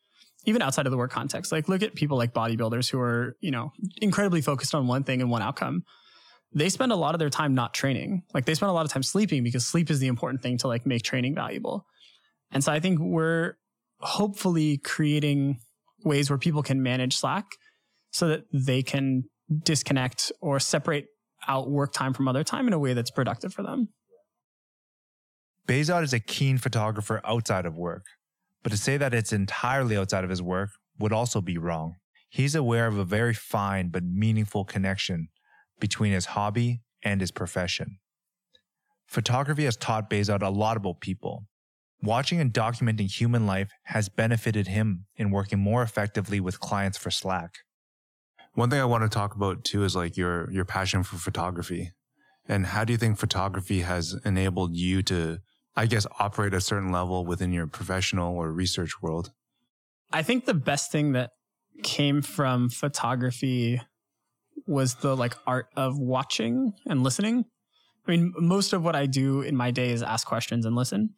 even 0.48 0.62
outside 0.62 0.88
of 0.88 0.92
the 0.92 0.98
work 0.98 1.12
context, 1.12 1.52
like 1.52 1.68
look 1.68 1.84
at 1.84 1.94
people 1.94 2.18
like 2.18 2.34
bodybuilders 2.34 2.90
who 2.90 3.00
are, 3.00 3.36
you 3.42 3.52
know, 3.52 3.74
incredibly 4.02 4.42
focused 4.42 4.74
on 4.74 4.88
one 4.88 5.04
thing 5.04 5.22
and 5.22 5.30
one 5.30 5.42
outcome. 5.42 5.84
They 6.56 6.70
spend 6.70 6.94
a 6.94 6.96
lot 6.96 7.14
of 7.14 7.20
their 7.20 7.30
time 7.30 7.54
not 7.54 7.74
training. 7.74 8.24
Like 8.34 8.46
they 8.46 8.56
spend 8.56 8.70
a 8.70 8.74
lot 8.74 8.86
of 8.86 8.92
time 8.92 9.04
sleeping 9.04 9.44
because 9.44 9.68
sleep 9.68 9.92
is 9.92 10.00
the 10.00 10.08
important 10.08 10.42
thing 10.42 10.58
to 10.60 10.70
like 10.70 10.86
make 10.86 11.04
training 11.04 11.36
valuable. 11.36 11.86
And 12.50 12.64
so 12.64 12.72
I 12.72 12.80
think 12.80 13.00
we're 13.00 13.56
hopefully 14.00 14.78
creating 14.78 15.60
ways 16.06 16.30
where 16.30 16.40
people 16.40 16.64
can 16.64 16.82
manage 16.82 17.18
Slack 17.18 17.46
so 18.12 18.30
that 18.30 18.46
they 18.54 18.82
can 18.82 19.26
disconnect 19.64 20.32
or 20.42 20.62
separate 20.62 21.08
out 21.46 21.70
work 21.70 21.92
time 21.92 22.14
from 22.14 22.30
other 22.30 22.46
time 22.46 22.68
in 22.68 22.74
a 22.74 22.80
way 22.80 22.94
that's 22.94 23.12
productive 23.12 23.54
for 23.54 23.64
them. 23.64 23.90
Behzad 25.68 26.04
is 26.04 26.14
a 26.14 26.22
keen 26.22 26.58
photographer 26.58 27.20
outside 27.26 27.66
of 27.66 27.76
work, 27.76 28.06
but 28.68 28.72
to 28.72 28.78
say 28.78 28.98
that 28.98 29.14
it's 29.14 29.32
entirely 29.32 29.96
outside 29.96 30.26
of 30.26 30.30
his 30.30 30.42
work 30.42 30.72
would 31.00 31.14
also 31.14 31.40
be 31.40 31.58
wrong. 31.58 31.96
He's 32.28 32.54
aware 32.54 32.88
of 32.88 32.98
a 32.98 33.06
very 33.06 33.34
fine 33.34 33.88
but 33.88 34.04
meaningful 34.04 34.66
connection 34.66 35.30
between 35.80 36.12
his 36.12 36.26
hobby 36.26 36.82
and 37.02 37.22
his 37.22 37.32
profession. 37.32 38.00
Photography 39.06 39.64
has 39.64 39.78
taught 39.78 40.10
Behzad 40.10 40.42
a 40.42 40.50
lot 40.50 40.76
about 40.76 41.00
people. 41.00 41.46
Watching 42.04 42.42
and 42.42 42.54
documenting 42.54 43.10
human 43.10 43.46
life 43.46 43.70
has 43.84 44.10
benefited 44.10 44.68
him 44.68 45.06
in 45.16 45.32
working 45.32 45.60
more 45.60 45.82
effectively 45.82 46.42
with 46.42 46.60
clients 46.60 46.98
for 46.98 47.10
Slack. 47.10 47.60
One 48.54 48.70
thing 48.70 48.82
I 48.82 48.86
want 48.86 49.06
to 49.06 49.10
talk 49.10 49.34
about 49.34 49.64
too 49.64 49.86
is 49.86 49.96
like 49.96 50.18
your 50.18 50.52
your 50.52 50.66
passion 50.66 51.04
for 51.04 51.16
photography. 51.16 51.94
And 52.50 52.66
how 52.66 52.84
do 52.84 52.92
you 52.92 52.98
think 52.98 53.18
photography 53.18 53.84
has 53.84 54.14
enabled 54.26 54.76
you 54.76 55.04
to 55.04 55.40
I 55.78 55.86
guess 55.86 56.08
operate 56.20 56.56
a 56.56 56.60
certain 56.60 56.92
level 56.92 57.24
within 57.24 57.54
your 57.54 57.68
professional 57.68 58.36
or 58.36 58.52
research 58.52 59.00
world? 59.02 59.32
I 60.12 60.24
think 60.24 60.46
the 60.46 60.56
best 60.56 60.92
thing 60.92 61.12
that 61.12 61.32
came 61.84 62.24
from 62.24 62.70
photography 62.70 63.80
was 64.66 64.96
the 64.96 65.16
like 65.16 65.36
art 65.46 65.68
of 65.76 66.00
watching 66.00 66.74
and 66.88 67.04
listening. 67.04 67.46
I 68.08 68.12
mean, 68.12 68.34
most 68.40 68.74
of 68.74 68.84
what 68.84 68.96
I 68.96 69.06
do 69.06 69.42
in 69.42 69.56
my 69.56 69.70
day 69.70 69.92
is 69.92 70.02
ask 70.02 70.26
questions 70.26 70.66
and 70.66 70.76
listen. 70.76 71.12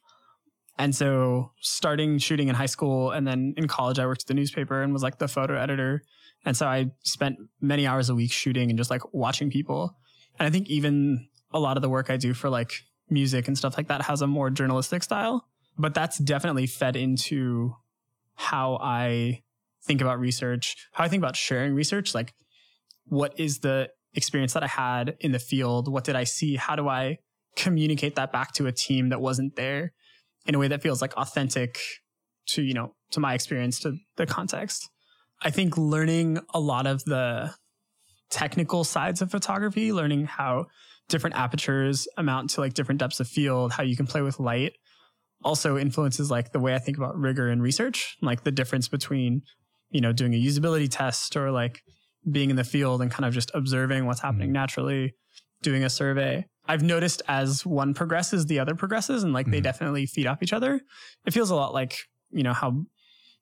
And 0.78 0.94
so 0.94 1.52
starting 1.62 2.18
shooting 2.18 2.50
in 2.50 2.56
high 2.56 2.66
school 2.66 3.12
and 3.12 3.26
then 3.26 3.54
in 3.56 3.68
college, 3.68 3.98
I 3.98 4.06
worked 4.06 4.24
at 4.24 4.28
the 4.28 4.34
newspaper 4.34 4.82
and 4.82 4.92
was 4.92 5.04
like 5.04 5.20
the 5.20 5.28
photo 5.30 5.56
editor. 5.56 6.04
And 6.46 6.58
so 6.58 6.68
I 6.68 6.92
spent 7.04 7.38
many 7.62 7.88
hours 7.88 8.10
a 8.10 8.16
week 8.16 8.32
shooting 8.32 8.70
and 8.70 8.78
just 8.78 8.90
like 8.90 9.14
watching 9.14 9.50
people. 9.50 9.96
And 10.38 10.46
I 10.46 10.50
think 10.50 10.70
even 10.70 11.28
a 11.52 11.60
lot 11.60 11.78
of 11.78 11.82
the 11.82 11.90
work 11.90 12.10
I 12.10 12.18
do 12.18 12.34
for 12.34 12.50
like 12.50 12.74
music 13.10 13.48
and 13.48 13.58
stuff 13.58 13.78
like 13.78 13.88
that 13.88 14.04
has 14.04 14.22
a 14.22 14.28
more 14.28 14.50
journalistic 14.50 15.04
style, 15.04 15.48
but 15.78 15.94
that's 15.94 16.18
definitely 16.18 16.68
fed 16.68 16.96
into 16.96 17.76
how 18.36 18.78
I 18.82 19.44
think 19.84 20.02
about 20.02 20.20
research, 20.20 20.76
how 20.94 21.04
I 21.04 21.08
think 21.08 21.22
about 21.22 21.36
sharing 21.36 21.74
research. 21.74 22.14
Like, 22.14 22.34
what 23.06 23.40
is 23.40 23.60
the 23.60 23.90
experience 24.14 24.54
that 24.54 24.64
I 24.64 24.68
had 24.68 25.16
in 25.20 25.32
the 25.32 25.40
field? 25.40 25.92
What 25.92 26.04
did 26.04 26.16
I 26.16 26.24
see? 26.24 26.56
How 26.56 26.76
do 26.76 26.88
I 26.88 27.20
communicate 27.56 28.16
that 28.16 28.32
back 28.32 28.54
to 28.54 28.68
a 28.68 28.72
team 28.72 29.10
that 29.10 29.22
wasn't 29.22 29.56
there 29.56 29.94
in 30.46 30.56
a 30.56 30.60
way 30.60 30.68
that 30.68 30.82
feels 30.82 31.02
like 31.02 31.14
authentic 31.18 31.80
to, 32.48 32.62
you 32.62 32.74
know, 32.74 32.96
to 33.12 33.20
my 33.20 33.34
experience, 33.34 33.80
to 33.80 33.98
the 34.16 34.26
context? 34.26 34.90
I 35.42 35.50
think 35.52 35.78
learning 35.78 36.40
a 36.54 36.60
lot 36.60 36.86
of 36.86 37.04
the 37.06 37.54
technical 38.30 38.84
sides 38.84 39.22
of 39.22 39.32
photography, 39.32 39.92
learning 39.92 40.26
how 40.26 40.68
different 41.10 41.36
apertures 41.36 42.08
amount 42.18 42.52
to 42.52 42.62
like 42.62 42.74
different 42.74 43.00
depths 43.00 43.20
of 43.20 43.28
field, 43.28 43.72
how 43.74 43.84
you 43.84 43.96
can 43.98 44.08
play 44.08 44.22
with 44.22 44.40
light 44.40 44.74
also 45.44 45.78
influences 45.78 46.30
like 46.30 46.52
the 46.52 46.60
way 46.60 46.76
I 46.76 46.80
think 46.80 46.98
about 46.98 47.18
rigor 47.18 47.48
and 47.48 47.62
research, 47.64 48.18
like 48.22 48.44
the 48.44 48.52
difference 48.52 48.90
between, 48.90 49.42
you 49.90 50.02
know, 50.02 50.12
doing 50.12 50.34
a 50.34 50.38
usability 50.38 50.88
test 50.92 51.38
or 51.38 51.50
like 51.50 51.82
being 52.30 52.50
in 52.50 52.58
the 52.58 52.64
field 52.66 53.02
and 53.02 53.10
kind 53.10 53.24
of 53.26 53.34
just 53.34 53.50
observing 53.54 54.06
what's 54.06 54.20
happening 54.20 54.50
Mhm. 54.50 54.54
naturally, 54.54 55.14
doing 55.62 55.84
a 55.86 55.90
survey. 55.90 56.46
I've 56.68 56.84
noticed 56.84 57.22
as 57.30 57.66
one 57.66 57.94
progresses, 57.94 58.48
the 58.48 58.60
other 58.60 58.76
progresses, 58.76 59.24
and 59.24 59.32
like 59.32 59.50
they 59.50 59.60
Mhm. 59.62 59.64
definitely 59.64 60.06
feed 60.08 60.28
off 60.28 60.44
each 60.44 60.52
other. 60.54 60.82
It 61.26 61.32
feels 61.34 61.50
a 61.52 61.56
lot 61.56 61.74
like, 61.74 61.98
you 62.32 62.44
know, 62.44 62.54
how 62.54 62.86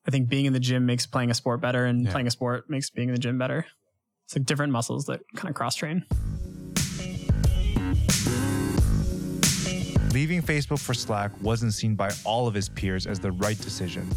I 0.08 0.12
think 0.12 0.30
being 0.30 0.46
in 0.46 0.54
the 0.54 0.60
gym 0.60 0.86
makes 0.86 1.08
playing 1.08 1.32
a 1.32 1.34
sport 1.34 1.62
better 1.62 1.84
and 1.86 2.06
Yeah. 2.06 2.12
playing 2.12 2.28
a 2.28 2.32
sport 2.32 2.70
makes 2.70 2.92
being 2.92 3.10
in 3.10 3.16
the 3.16 3.20
gym 3.20 3.40
better. 3.40 3.66
It's 4.26 4.36
like 4.36 4.46
different 4.46 4.72
muscles 4.72 5.06
that 5.08 5.22
kind 5.36 5.50
of 5.50 5.56
cross 5.56 5.76
train. 5.76 6.06
Leaving 10.18 10.42
Facebook 10.42 10.80
for 10.80 10.96
Slack 10.96 11.32
wasn't 11.44 11.76
seen 11.76 11.94
by 11.94 12.10
all 12.26 12.48
of 12.48 12.56
his 12.56 12.70
peers 12.70 13.06
as 13.06 13.20
the 13.20 13.32
right 13.34 13.62
decision, 13.62 14.10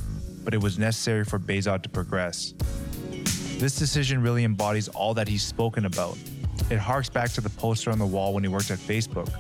but 0.45 0.55
it 0.55 0.63
was 0.63 0.79
necessary 0.79 1.27
for 1.27 1.39
Behzad 1.39 1.83
to 1.83 1.91
progress. 1.91 2.55
This 3.59 3.77
decision 3.77 4.23
really 4.23 4.45
embodies 4.45 4.89
all 4.89 5.13
that 5.13 5.29
he's 5.29 5.43
spoken 5.43 5.85
about. 5.85 6.17
It 6.71 6.79
harks 6.79 7.11
back 7.11 7.29
to 7.33 7.43
the 7.43 7.51
poster 7.51 7.91
on 7.91 7.99
the 7.99 8.07
wall 8.07 8.33
when 8.33 8.43
he 8.43 8.49
worked 8.49 8.71
at 8.71 8.79
Facebook. 8.79 9.31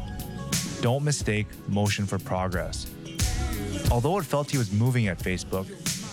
Don't 0.82 1.02
mistake 1.02 1.46
motion 1.66 2.04
for 2.04 2.18
progress. 2.18 2.86
Although 3.90 4.18
it 4.18 4.26
felt 4.26 4.50
he 4.50 4.58
was 4.58 4.70
moving 4.70 5.08
at 5.08 5.18
Facebook, 5.18 5.64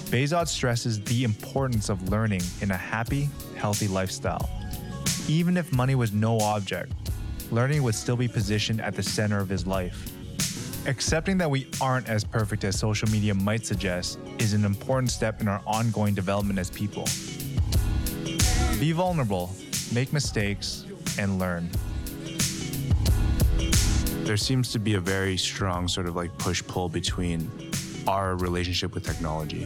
Behzad 0.10 0.48
stresses 0.48 1.04
the 1.04 1.26
importance 1.26 1.90
of 1.90 2.08
learning 2.08 2.42
in 2.62 2.72
a 2.72 2.78
happy, 2.78 3.28
healthy 3.58 3.90
lifestyle. 3.90 4.50
Even 5.28 5.58
if 5.58 5.74
money 5.74 5.96
was 5.96 6.14
no 6.14 6.40
object, 6.40 6.94
learning 7.52 7.84
would 7.84 7.96
still 7.96 8.16
be 8.16 8.30
positioned 8.30 8.80
at 8.80 8.96
the 8.96 9.04
center 9.04 9.42
of 9.42 9.50
his 9.50 9.68
life. 9.68 10.14
Accepting 10.86 11.38
that 11.40 11.50
we 11.50 11.70
aren't 11.82 12.08
as 12.08 12.24
perfect 12.24 12.64
as 12.64 12.78
social 12.78 13.10
media 13.10 13.34
might 13.34 13.66
suggest 13.66 14.20
is 14.40 14.54
an 14.54 14.64
important 14.64 15.12
step 15.12 15.42
in 15.42 15.48
our 15.48 15.62
ongoing 15.66 16.14
development 16.14 16.60
as 16.60 16.70
people. 16.70 17.06
Be 18.80 18.92
vulnerable, 18.92 19.54
make 19.92 20.14
mistakes, 20.14 20.86
and 21.18 21.40
learn. 21.40 21.70
there 24.28 24.36
seems 24.36 24.74
to 24.74 24.80
be 24.80 24.96
a 24.96 25.00
very 25.00 25.38
strong 25.38 25.88
sort 25.88 26.06
of 26.06 26.16
like 26.16 26.38
push 26.38 26.62
pull 26.68 26.90
between 26.90 27.50
our 28.08 28.36
relationship 28.36 28.94
with 28.94 29.06
technology. 29.06 29.66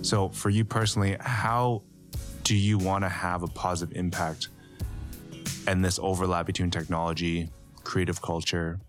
So, 0.00 0.30
for 0.30 0.48
you 0.48 0.64
personally, 0.64 1.18
how 1.20 1.82
do 2.44 2.56
you 2.56 2.78
want 2.78 3.04
to 3.04 3.10
have 3.10 3.42
a 3.42 3.46
positive 3.46 3.94
impact 3.96 4.48
and 5.66 5.84
this 5.84 5.98
overlap 6.02 6.46
between 6.46 6.70
technology, 6.70 7.50
creative 7.84 8.22
culture, 8.22 8.80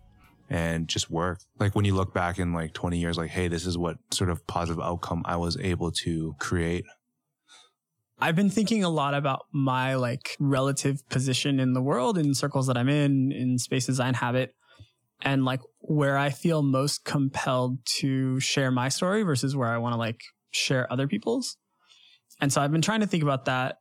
and 0.52 0.90
just 0.90 1.10
work? 1.10 1.40
Like 1.60 1.76
when 1.76 1.86
you 1.86 1.96
look 1.96 2.14
back 2.14 2.38
in 2.38 2.52
like 2.52 2.74
20 2.74 3.00
years, 3.00 3.18
like, 3.18 3.30
hey, 3.30 3.48
this 3.48 3.66
is 3.66 3.78
what 3.78 3.96
sort 4.12 4.30
of 4.30 4.46
positive 4.48 4.84
outcome 4.84 5.24
I 5.26 5.38
was 5.38 5.58
able 5.58 5.92
to 6.04 6.36
create. 6.40 6.84
I've 8.20 8.36
been 8.36 8.50
thinking 8.50 8.84
a 8.84 8.90
lot 8.90 9.14
about 9.14 9.46
my 9.54 9.96
like 9.96 10.36
relative 10.40 11.08
position 11.10 11.60
in 11.60 11.72
the 11.72 11.82
world, 11.82 12.18
in 12.18 12.36
circles 12.36 12.68
that 12.68 12.78
I'm 12.78 12.90
in, 12.90 13.32
in 13.32 13.58
spaces 13.60 14.00
I 14.00 14.10
inhabit, 14.10 14.54
and 15.22 15.46
like 15.46 15.62
where 15.80 16.18
I 16.18 16.32
feel 16.32 16.62
most 16.62 17.06
compelled 17.06 17.80
to 18.00 18.40
share 18.42 18.72
my 18.72 18.90
story 18.90 19.24
versus 19.24 19.56
where 19.56 19.70
I 19.70 19.78
want 19.78 19.94
to 19.94 19.98
like 19.98 20.20
share 20.52 20.92
other 20.92 21.08
people's. 21.08 21.56
And 22.42 22.52
so 22.52 22.62
I've 22.62 22.74
been 22.74 22.82
trying 22.82 23.00
to 23.00 23.08
think 23.08 23.24
about 23.24 23.46
that 23.46 23.78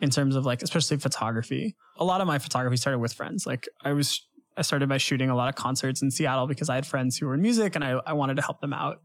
in 0.00 0.10
terms 0.10 0.34
of 0.34 0.44
like, 0.44 0.62
especially 0.62 0.96
photography. 0.96 1.76
A 1.98 2.04
lot 2.04 2.20
of 2.20 2.26
my 2.26 2.40
photography 2.40 2.78
started 2.78 2.98
with 2.98 3.12
friends. 3.12 3.46
Like 3.46 3.68
I 3.84 3.92
was, 3.92 4.26
I 4.56 4.62
started 4.62 4.88
by 4.88 4.98
shooting 4.98 5.30
a 5.30 5.36
lot 5.36 5.48
of 5.48 5.54
concerts 5.54 6.02
in 6.02 6.10
Seattle 6.10 6.46
because 6.46 6.68
I 6.68 6.74
had 6.76 6.86
friends 6.86 7.16
who 7.16 7.26
were 7.26 7.34
in 7.34 7.42
music 7.42 7.74
and 7.74 7.84
I, 7.84 8.00
I 8.06 8.12
wanted 8.12 8.36
to 8.36 8.42
help 8.42 8.60
them 8.60 8.72
out. 8.72 9.00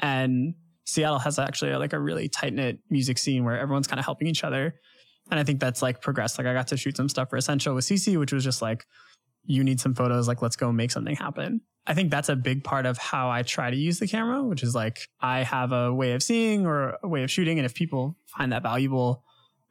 And 0.00 0.54
Seattle 0.84 1.18
has 1.20 1.38
actually 1.38 1.74
like 1.76 1.92
a 1.92 1.98
really 1.98 2.28
tight 2.28 2.52
knit 2.52 2.78
music 2.90 3.18
scene 3.18 3.44
where 3.44 3.58
everyone's 3.58 3.86
kind 3.86 3.98
of 3.98 4.04
helping 4.04 4.28
each 4.28 4.44
other. 4.44 4.74
And 5.30 5.40
I 5.40 5.44
think 5.44 5.60
that's 5.60 5.80
like 5.80 6.02
progressed. 6.02 6.38
Like 6.38 6.46
I 6.46 6.52
got 6.52 6.68
to 6.68 6.76
shoot 6.76 6.96
some 6.96 7.08
stuff 7.08 7.30
for 7.30 7.36
Essential 7.36 7.74
with 7.74 7.84
CC, 7.86 8.18
which 8.18 8.32
was 8.32 8.44
just 8.44 8.60
like, 8.60 8.84
you 9.46 9.64
need 9.64 9.80
some 9.80 9.94
photos, 9.94 10.28
like 10.28 10.42
let's 10.42 10.56
go 10.56 10.72
make 10.72 10.90
something 10.90 11.16
happen. 11.16 11.60
I 11.86 11.94
think 11.94 12.10
that's 12.10 12.30
a 12.30 12.36
big 12.36 12.64
part 12.64 12.86
of 12.86 12.96
how 12.96 13.30
I 13.30 13.42
try 13.42 13.70
to 13.70 13.76
use 13.76 13.98
the 13.98 14.06
camera, 14.06 14.42
which 14.42 14.62
is 14.62 14.74
like 14.74 15.08
I 15.20 15.42
have 15.42 15.72
a 15.72 15.92
way 15.92 16.12
of 16.12 16.22
seeing 16.22 16.66
or 16.66 16.96
a 17.02 17.08
way 17.08 17.22
of 17.22 17.30
shooting. 17.30 17.58
And 17.58 17.66
if 17.66 17.74
people 17.74 18.16
find 18.26 18.52
that 18.52 18.62
valuable, 18.62 19.22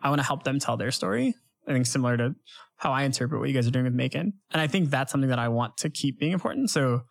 I 0.01 0.09
want 0.09 0.19
to 0.19 0.27
help 0.27 0.43
them 0.43 0.59
tell 0.59 0.77
their 0.77 0.91
story. 0.91 1.35
I 1.67 1.73
think 1.73 1.85
similar 1.85 2.17
to 2.17 2.35
how 2.77 2.91
I 2.91 3.03
interpret 3.03 3.39
what 3.39 3.49
you 3.49 3.55
guys 3.55 3.67
are 3.67 3.71
doing 3.71 3.85
with 3.85 3.95
MAEKAN. 3.95 4.33
And 4.51 4.61
I 4.61 4.67
think 4.67 4.89
that's 4.89 5.11
something 5.11 5.29
that 5.29 5.39
I 5.39 5.47
want 5.47 5.77
to 5.77 5.89
keep 5.89 6.19
being 6.19 6.33
important. 6.33 6.69
So 6.69 7.03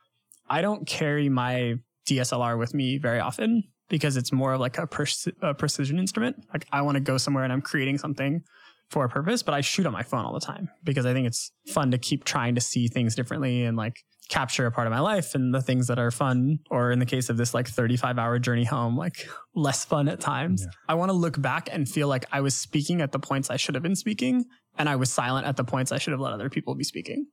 I 0.49 0.61
don't 0.61 0.87
carry 0.87 1.29
my 1.29 1.77
DSLR 2.07 2.59
with 2.59 2.75
me 2.75 2.99
very 2.99 3.21
often 3.21 3.65
because 3.89 4.17
it's 4.17 4.33
more 4.33 4.53
of 4.55 4.61
like 4.61 4.79
a, 4.79 4.87
pre- 4.87 5.07
a 5.41 5.55
precision 5.55 5.99
instrument. 5.99 6.45
Like 6.53 6.67
I 6.73 6.83
want 6.83 6.97
to 6.97 7.01
go 7.01 7.17
somewhere 7.17 7.45
and 7.45 7.53
I'm 7.53 7.63
creating 7.63 7.99
something 7.99 8.43
for 8.91 9.05
a 9.05 9.09
purpose, 9.09 9.43
but 9.43 9.55
I 9.55 9.63
shoot 9.63 9.87
on 9.87 9.93
my 9.93 10.03
phone 10.03 10.25
all 10.25 10.35
the 10.35 10.41
time 10.41 10.69
because 10.85 11.07
I 11.07 11.15
think 11.15 11.27
it's 11.27 11.53
fun 11.69 11.91
to 11.93 11.99
keep 11.99 12.25
trying 12.25 12.55
to 12.55 12.61
see 12.61 12.89
things 12.89 13.15
differently 13.15 13.65
and 13.65 13.77
like 13.77 14.05
capture 14.33 14.65
a 14.65 14.73
part 14.73 14.87
of 14.87 14.91
my 14.91 15.01
life 15.01 15.35
and 15.35 15.55
the 15.55 15.61
things 15.61 15.89
that 15.89 15.99
are 15.99 16.11
fun, 16.11 16.59
or 16.71 16.91
in 16.91 16.99
the 16.99 17.07
case 17.07 17.29
of 17.29 17.37
this 17.37 17.53
like 17.53 17.69
35 17.69 18.19
hour 18.19 18.39
journey 18.39 18.65
home, 18.65 18.97
like 18.97 19.29
less 19.55 19.85
fun 19.85 20.09
at 20.09 20.21
times. 20.21 20.63
Yeah. 20.63 20.71
I 20.89 20.95
want 20.95 21.11
to 21.11 21.13
look 21.13 21.41
back 21.41 21.69
and 21.71 21.87
feel 21.87 22.09
like 22.09 22.25
I 22.33 22.41
was 22.41 22.57
speaking 22.57 23.03
at 23.03 23.13
the 23.13 23.19
points 23.19 23.51
I 23.51 23.59
should 23.59 23.75
have 23.75 23.83
been 23.83 23.95
speaking 23.95 24.47
and 24.79 24.89
I 24.89 24.97
was 24.97 25.13
silent 25.13 25.47
at 25.47 25.57
the 25.57 25.65
points 25.65 25.93
I 25.93 25.99
should 25.99 26.13
have 26.13 26.21
let 26.21 26.33
other 26.33 26.49
people 26.49 26.75
be 26.75 26.83
speaking. 26.83 27.27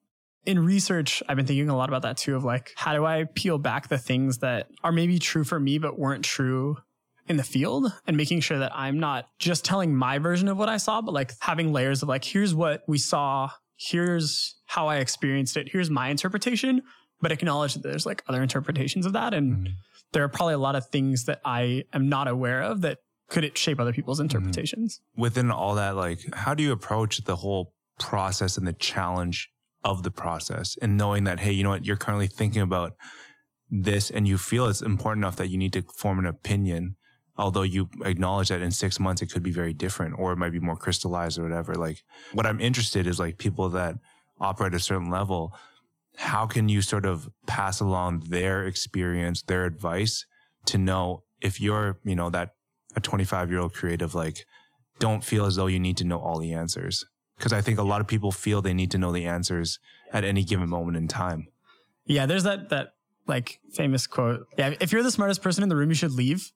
In 0.46 0.60
research, 0.60 1.24
I've 1.30 1.38
been 1.38 1.46
thinking 1.46 1.70
a 1.70 1.78
lot 1.78 1.88
about 1.88 2.02
that 2.02 2.18
too 2.18 2.36
of 2.36 2.44
like, 2.44 2.74
how 2.76 2.94
do 2.94 3.06
I 3.06 3.26
peel 3.34 3.58
back 3.58 3.88
the 3.88 3.98
things 3.98 4.40
that 4.40 4.68
are 4.84 4.92
maybe 4.92 5.20
true 5.20 5.46
for 5.46 5.60
me, 5.60 5.78
but 5.80 5.98
weren't 5.98 6.26
true 6.26 6.78
in 7.28 7.38
the 7.38 7.44
field 7.44 7.94
and 8.08 8.18
making 8.18 8.42
sure 8.42 8.60
that 8.60 8.76
I'm 8.76 9.00
not 9.00 9.30
just 9.38 9.64
telling 9.64 9.96
my 9.96 10.18
version 10.18 10.50
of 10.50 10.58
what 10.58 10.68
I 10.68 10.78
saw, 10.78 11.02
but 11.02 11.14
like 11.14 11.32
having 11.40 11.72
layers 11.72 12.04
of 12.04 12.10
like, 12.10 12.26
here's 12.26 12.54
what 12.54 12.84
we 12.88 12.98
saw, 12.98 13.52
here's 13.80 14.56
how 14.66 14.88
I 14.88 14.98
experienced 14.98 15.56
it, 15.58 15.70
here's 15.72 15.90
my 15.90 16.10
interpretation, 16.10 16.82
but 17.22 17.32
acknowledge 17.32 17.74
that 17.76 17.84
there's 17.84 18.06
like 18.06 18.24
other 18.28 18.44
interpretations 18.44 19.06
of 19.06 19.14
that. 19.14 19.34
And 19.34 19.68
Mhm. 19.68 19.72
there 20.12 20.24
are 20.24 20.30
probably 20.30 20.54
a 20.56 20.60
lot 20.60 20.76
of 20.76 20.88
things 20.90 21.24
that 21.26 21.40
I 21.46 21.86
am 21.94 22.10
not 22.10 22.28
aware 22.28 22.62
of 22.62 22.82
that 22.82 23.00
could 23.30 23.44
it 23.44 23.58
shape 23.58 23.80
other 23.80 23.94
people's 23.94 24.20
interpretations. 24.20 25.02
Within 25.16 25.50
all 25.52 25.76
that, 25.76 25.96
like, 25.96 26.20
how 26.34 26.54
do 26.54 26.64
you 26.64 26.72
approach 26.72 27.24
the 27.24 27.38
whole 27.38 27.74
process 28.00 28.58
and 28.58 28.68
the 28.68 28.74
challenge 28.74 29.50
of 29.84 30.04
the 30.04 30.12
process 30.12 30.78
and 30.82 30.98
knowing 30.98 31.24
that, 31.26 31.40
hey, 31.40 31.52
you 31.52 31.64
know 31.64 31.70
what, 31.70 31.86
you're 31.86 31.96
currently 31.96 32.28
thinking 32.28 32.62
about 32.62 32.94
this 33.70 34.10
and 34.10 34.28
you 34.28 34.38
feel 34.38 34.66
it's 34.66 34.82
important 34.82 35.24
enough 35.24 35.36
that 35.38 35.48
you 35.50 35.58
need 35.58 35.72
to 35.74 35.84
form 35.96 36.20
an 36.20 36.26
opinion, 36.26 36.96
although 37.40 37.64
you 37.64 37.90
acknowledge 38.04 38.50
that 38.50 38.62
in 38.62 38.70
six 38.70 39.00
months 39.00 39.22
it 39.22 39.32
could 39.32 39.42
be 39.42 39.52
very 39.52 39.74
different 39.74 40.14
or 40.20 40.34
it 40.34 40.36
might 40.36 40.52
be 40.52 40.60
more 40.60 40.76
crystallized 40.76 41.40
or 41.40 41.44
whatever. 41.44 41.74
Like, 41.74 42.04
what 42.34 42.46
I'm 42.46 42.60
interested 42.60 43.08
is 43.08 43.18
like 43.18 43.38
people 43.38 43.70
that 43.70 43.96
operate 44.40 44.74
at 44.74 44.82
a 44.82 44.84
certain 44.84 45.10
level. 45.10 45.56
How 46.18 46.46
can 46.46 46.68
you 46.68 46.82
sort 46.82 47.06
of 47.06 47.30
pass 47.48 47.80
along 47.80 48.26
their 48.28 48.66
experience, 48.66 49.42
their 49.42 49.66
advice 49.66 50.26
to 50.66 50.78
know 50.78 51.24
if 51.40 51.62
you're, 51.62 51.98
you 52.04 52.16
know, 52.16 52.30
that 52.30 52.56
a 52.98 53.00
25 53.00 53.50
year 53.50 53.60
old 53.60 53.74
creative, 53.74 54.14
like, 54.14 54.46
don't 55.00 55.24
feel 55.24 55.46
as 55.46 55.56
though 55.56 55.68
you 55.68 55.80
need 55.80 55.96
to 55.98 56.04
know 56.04 56.20
all 56.20 56.40
the 56.40 56.52
answers. 56.52 57.06
Because 57.38 57.54
I 57.54 57.62
think 57.62 57.80
a 57.80 57.84
lot 57.84 58.02
of 58.02 58.08
people 58.08 58.34
feel 58.34 58.62
they 58.62 58.74
need 58.74 58.92
to 58.92 58.98
know 58.98 59.14
the 59.14 59.26
answers 59.26 59.80
at 60.12 60.26
any 60.26 60.44
given 60.44 60.68
moment 60.68 60.98
in 60.98 61.08
time. 61.08 61.48
Yeah, 62.06 62.26
there's 62.26 62.44
that 62.44 62.68
that 62.70 62.96
like 63.28 63.62
famous 63.72 64.08
quote. 64.08 64.46
Yeah, 64.58 64.74
if 64.82 64.92
you're 64.92 65.04
the 65.04 65.12
smartest 65.12 65.42
person 65.42 65.64
in 65.64 65.70
the 65.70 65.78
room, 65.78 65.88
you 65.88 65.96
should 65.96 66.12
leave. 66.12 66.52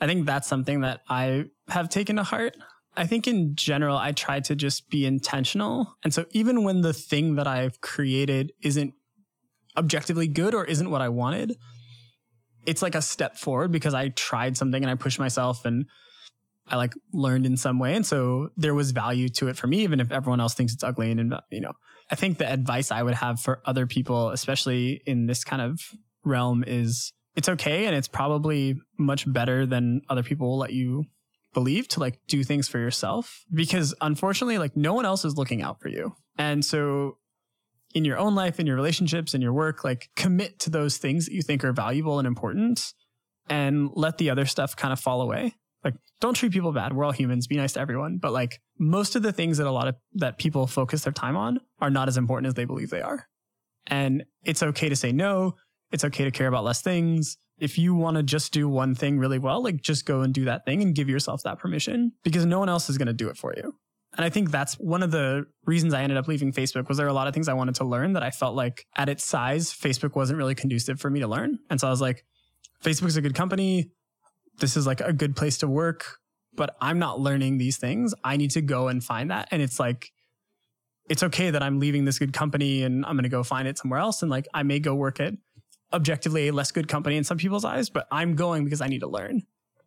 I 0.00 0.06
think 0.06 0.26
that's 0.26 0.48
something 0.48 0.80
that 0.80 1.00
I 1.08 1.46
have 1.68 1.88
taken 1.88 2.16
to 2.16 2.22
heart. 2.22 2.56
I 2.96 3.06
think 3.06 3.26
in 3.26 3.56
general, 3.56 3.96
I 3.96 4.12
try 4.12 4.40
to 4.40 4.56
just 4.56 4.88
be 4.88 5.04
intentional. 5.04 5.96
And 6.02 6.14
so 6.14 6.24
even 6.30 6.64
when 6.64 6.80
the 6.80 6.92
thing 6.92 7.36
that 7.36 7.46
I've 7.46 7.80
created 7.80 8.52
isn't 8.62 8.94
objectively 9.76 10.28
good 10.28 10.54
or 10.54 10.64
isn't 10.64 10.90
what 10.90 11.02
I 11.02 11.10
wanted, 11.10 11.56
it's 12.64 12.82
like 12.82 12.94
a 12.94 13.02
step 13.02 13.36
forward 13.36 13.70
because 13.70 13.94
I 13.94 14.08
tried 14.08 14.56
something 14.56 14.82
and 14.82 14.90
I 14.90 14.94
pushed 14.94 15.18
myself 15.18 15.64
and 15.64 15.86
I 16.68 16.76
like 16.76 16.94
learned 17.12 17.46
in 17.46 17.56
some 17.56 17.78
way. 17.78 17.94
And 17.94 18.04
so 18.04 18.48
there 18.56 18.74
was 18.74 18.90
value 18.90 19.28
to 19.30 19.48
it 19.48 19.56
for 19.56 19.66
me, 19.66 19.80
even 19.80 20.00
if 20.00 20.10
everyone 20.10 20.40
else 20.40 20.54
thinks 20.54 20.74
it's 20.74 20.82
ugly. 20.82 21.10
And, 21.10 21.34
you 21.50 21.60
know, 21.60 21.72
I 22.10 22.16
think 22.16 22.38
the 22.38 22.50
advice 22.50 22.90
I 22.90 23.02
would 23.02 23.14
have 23.14 23.40
for 23.40 23.62
other 23.64 23.86
people, 23.86 24.30
especially 24.30 25.02
in 25.06 25.26
this 25.26 25.44
kind 25.44 25.62
of 25.62 25.80
realm, 26.24 26.64
is 26.66 27.12
it's 27.36 27.48
okay. 27.48 27.86
And 27.86 27.94
it's 27.94 28.08
probably 28.08 28.80
much 28.98 29.30
better 29.30 29.66
than 29.66 30.02
other 30.08 30.22
people 30.22 30.48
will 30.48 30.58
let 30.58 30.72
you 30.72 31.04
believe 31.52 31.88
to 31.88 32.00
like 32.00 32.18
do 32.26 32.44
things 32.44 32.68
for 32.68 32.78
yourself 32.78 33.44
because 33.52 33.94
unfortunately, 34.00 34.58
like 34.58 34.76
no 34.76 34.94
one 34.94 35.06
else 35.06 35.24
is 35.24 35.36
looking 35.36 35.62
out 35.62 35.80
for 35.80 35.88
you. 35.88 36.14
And 36.36 36.64
so 36.64 37.18
in 37.94 38.04
your 38.04 38.18
own 38.18 38.34
life, 38.34 38.60
in 38.60 38.66
your 38.66 38.76
relationships, 38.76 39.34
in 39.34 39.40
your 39.40 39.52
work, 39.52 39.84
like 39.84 40.10
commit 40.16 40.58
to 40.60 40.70
those 40.70 40.98
things 40.98 41.26
that 41.26 41.32
you 41.32 41.42
think 41.42 41.64
are 41.64 41.72
valuable 41.72 42.18
and 42.18 42.26
important 42.26 42.92
and 43.48 43.90
let 43.94 44.18
the 44.18 44.30
other 44.30 44.44
stuff 44.44 44.76
kind 44.76 44.92
of 44.92 45.00
fall 45.00 45.22
away. 45.22 45.54
Like 45.84 45.94
don't 46.20 46.34
treat 46.34 46.52
people 46.52 46.72
bad. 46.72 46.94
We're 46.94 47.04
all 47.04 47.12
humans. 47.12 47.46
Be 47.46 47.56
nice 47.56 47.74
to 47.74 47.80
everyone. 47.80 48.18
But 48.18 48.32
like 48.32 48.60
most 48.78 49.16
of 49.16 49.22
the 49.22 49.32
things 49.32 49.58
that 49.58 49.66
a 49.66 49.70
lot 49.70 49.88
of 49.88 49.94
that 50.14 50.36
people 50.36 50.66
focus 50.66 51.04
their 51.04 51.12
time 51.12 51.36
on 51.36 51.60
are 51.80 51.90
not 51.90 52.08
as 52.08 52.16
important 52.16 52.48
as 52.48 52.54
they 52.54 52.64
believe 52.64 52.90
they 52.90 53.02
are. 53.02 53.28
And 53.86 54.24
it's 54.44 54.62
okay 54.62 54.88
to 54.88 54.96
say 54.96 55.12
no. 55.12 55.54
It's 55.92 56.04
okay 56.04 56.24
to 56.24 56.30
care 56.30 56.48
about 56.48 56.64
less 56.64 56.82
things. 56.82 57.38
if 57.58 57.78
you 57.78 57.94
want 57.94 58.16
to 58.18 58.22
just 58.22 58.52
do 58.52 58.68
one 58.68 58.94
thing 58.94 59.18
really 59.18 59.38
well, 59.38 59.62
like 59.62 59.80
just 59.80 60.04
go 60.04 60.20
and 60.20 60.34
do 60.34 60.44
that 60.44 60.64
thing 60.64 60.82
and 60.82 60.94
give 60.94 61.08
yourself 61.08 61.42
that 61.44 61.58
permission 61.58 62.12
because 62.22 62.44
no 62.44 62.58
one 62.58 62.68
else 62.68 62.90
is 62.90 62.98
going 62.98 63.06
to 63.06 63.14
do 63.14 63.28
it 63.28 63.36
for 63.36 63.54
you. 63.56 63.74
And 64.16 64.24
I 64.24 64.30
think 64.30 64.50
that's 64.50 64.74
one 64.74 65.02
of 65.02 65.10
the 65.10 65.46
reasons 65.64 65.92
I 65.92 66.02
ended 66.02 66.16
up 66.16 66.28
leaving 66.28 66.52
Facebook 66.52 66.88
was 66.88 66.96
there 66.96 67.06
are 67.06 67.10
a 67.10 67.14
lot 67.14 67.28
of 67.28 67.34
things 67.34 67.48
I 67.48 67.54
wanted 67.54 67.74
to 67.76 67.84
learn 67.84 68.14
that 68.14 68.22
I 68.22 68.30
felt 68.30 68.54
like 68.54 68.86
at 68.96 69.08
its 69.08 69.24
size, 69.24 69.72
Facebook 69.72 70.14
wasn't 70.14 70.38
really 70.38 70.54
conducive 70.54 71.00
for 71.00 71.10
me 71.10 71.20
to 71.20 71.28
learn. 71.28 71.58
And 71.70 71.80
so 71.80 71.86
I 71.86 71.90
was 71.90 72.00
like, 72.00 72.24
Facebook's 72.82 73.16
a 73.16 73.22
good 73.22 73.34
company. 73.34 73.90
This 74.58 74.76
is 74.76 74.86
like 74.86 75.00
a 75.00 75.12
good 75.12 75.36
place 75.36 75.58
to 75.58 75.68
work, 75.68 76.18
but 76.54 76.76
I'm 76.80 76.98
not 76.98 77.20
learning 77.20 77.58
these 77.58 77.76
things. 77.76 78.14
I 78.24 78.36
need 78.36 78.52
to 78.52 78.62
go 78.62 78.88
and 78.88 79.04
find 79.04 79.30
that. 79.30 79.48
And 79.50 79.60
it's 79.60 79.78
like, 79.78 80.12
it's 81.08 81.22
okay 81.22 81.50
that 81.50 81.62
I'm 81.62 81.78
leaving 81.78 82.04
this 82.04 82.18
good 82.18 82.32
company 82.32 82.82
and 82.82 83.04
I'm 83.04 83.16
going 83.16 83.24
to 83.24 83.28
go 83.28 83.42
find 83.42 83.68
it 83.68 83.78
somewhere 83.78 84.00
else. 84.00 84.22
And 84.22 84.30
like, 84.30 84.46
I 84.54 84.62
may 84.62 84.78
go 84.78 84.94
work 84.94 85.20
at 85.20 85.34
objectively 85.92 86.48
a 86.48 86.52
less 86.52 86.72
good 86.72 86.88
company 86.88 87.16
in 87.16 87.24
some 87.24 87.38
people's 87.38 87.64
eyes, 87.64 87.90
but 87.90 88.06
I'm 88.10 88.34
going 88.34 88.64
because 88.64 88.80
I 88.80 88.88
need 88.88 89.00
to 89.00 89.08
learn. 89.08 89.42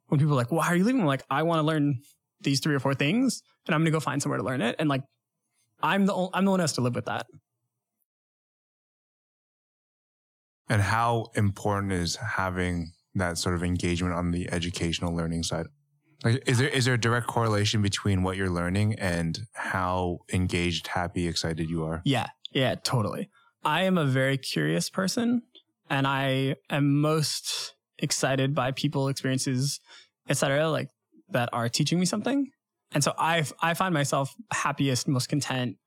When 0.07 0.19
people 0.19 0.33
are 0.33 0.37
like, 0.37 0.51
why 0.51 0.67
are 0.67 0.75
you 0.75 0.83
leaving? 0.83 1.01
I'm 1.01 1.07
like, 1.07 1.23
I 1.29 1.43
want 1.43 1.59
to 1.59 1.63
learn 1.63 2.01
these 2.41 2.59
three 2.59 2.73
or 2.73 2.79
four 2.79 2.95
things 2.95 3.41
and 3.67 3.75
I'm 3.75 3.81
going 3.81 3.85
to 3.85 3.91
go 3.91 3.99
find 3.99 4.21
somewhere 4.21 4.39
to 4.39 4.43
learn 4.43 4.61
it. 4.61 4.75
And 4.79 4.89
like, 4.89 5.03
I'm 5.81 6.05
the, 6.05 6.13
only, 6.13 6.31
I'm 6.33 6.45
the 6.45 6.51
one 6.51 6.59
who 6.59 6.63
has 6.63 6.73
to 6.73 6.81
live 6.81 6.95
with 6.95 7.05
that. 7.05 7.27
And 10.67 10.81
how 10.81 11.27
important 11.35 11.91
is 11.91 12.15
having 12.15 12.91
that 13.15 13.37
sort 13.37 13.55
of 13.55 13.63
engagement 13.63 14.13
on 14.13 14.31
the 14.31 14.51
educational 14.51 15.15
learning 15.15 15.43
side? 15.43 15.67
Like, 16.23 16.43
is 16.47 16.57
there 16.57 16.67
is 16.67 16.85
there 16.85 16.95
a 16.95 16.99
direct 16.99 17.27
correlation 17.27 17.81
between 17.81 18.23
what 18.23 18.35
you're 18.35 18.49
learning 18.49 18.95
and 18.95 19.39
how 19.53 20.19
engaged, 20.33 20.87
happy, 20.87 21.27
excited 21.27 21.69
you 21.69 21.85
are? 21.85 22.01
Yeah, 22.03 22.27
yeah, 22.51 22.75
totally. 22.75 23.29
I 23.63 23.83
am 23.83 23.97
a 23.97 24.05
very 24.05 24.37
curious 24.37 24.89
person, 24.89 25.43
and 25.89 26.07
I 26.07 26.55
am 26.69 27.01
most 27.01 27.75
excited 27.97 28.55
by 28.55 28.71
people 28.71 29.07
experiences, 29.07 29.79
etc. 30.29 30.69
Like 30.69 30.89
that 31.29 31.49
are 31.53 31.69
teaching 31.69 31.99
me 31.99 32.05
something. 32.05 32.49
And 32.91 33.03
so 33.03 33.13
I 33.17 33.45
I 33.61 33.73
find 33.73 33.93
myself 33.93 34.33
happiest, 34.51 35.07
most 35.07 35.29
content, 35.29 35.77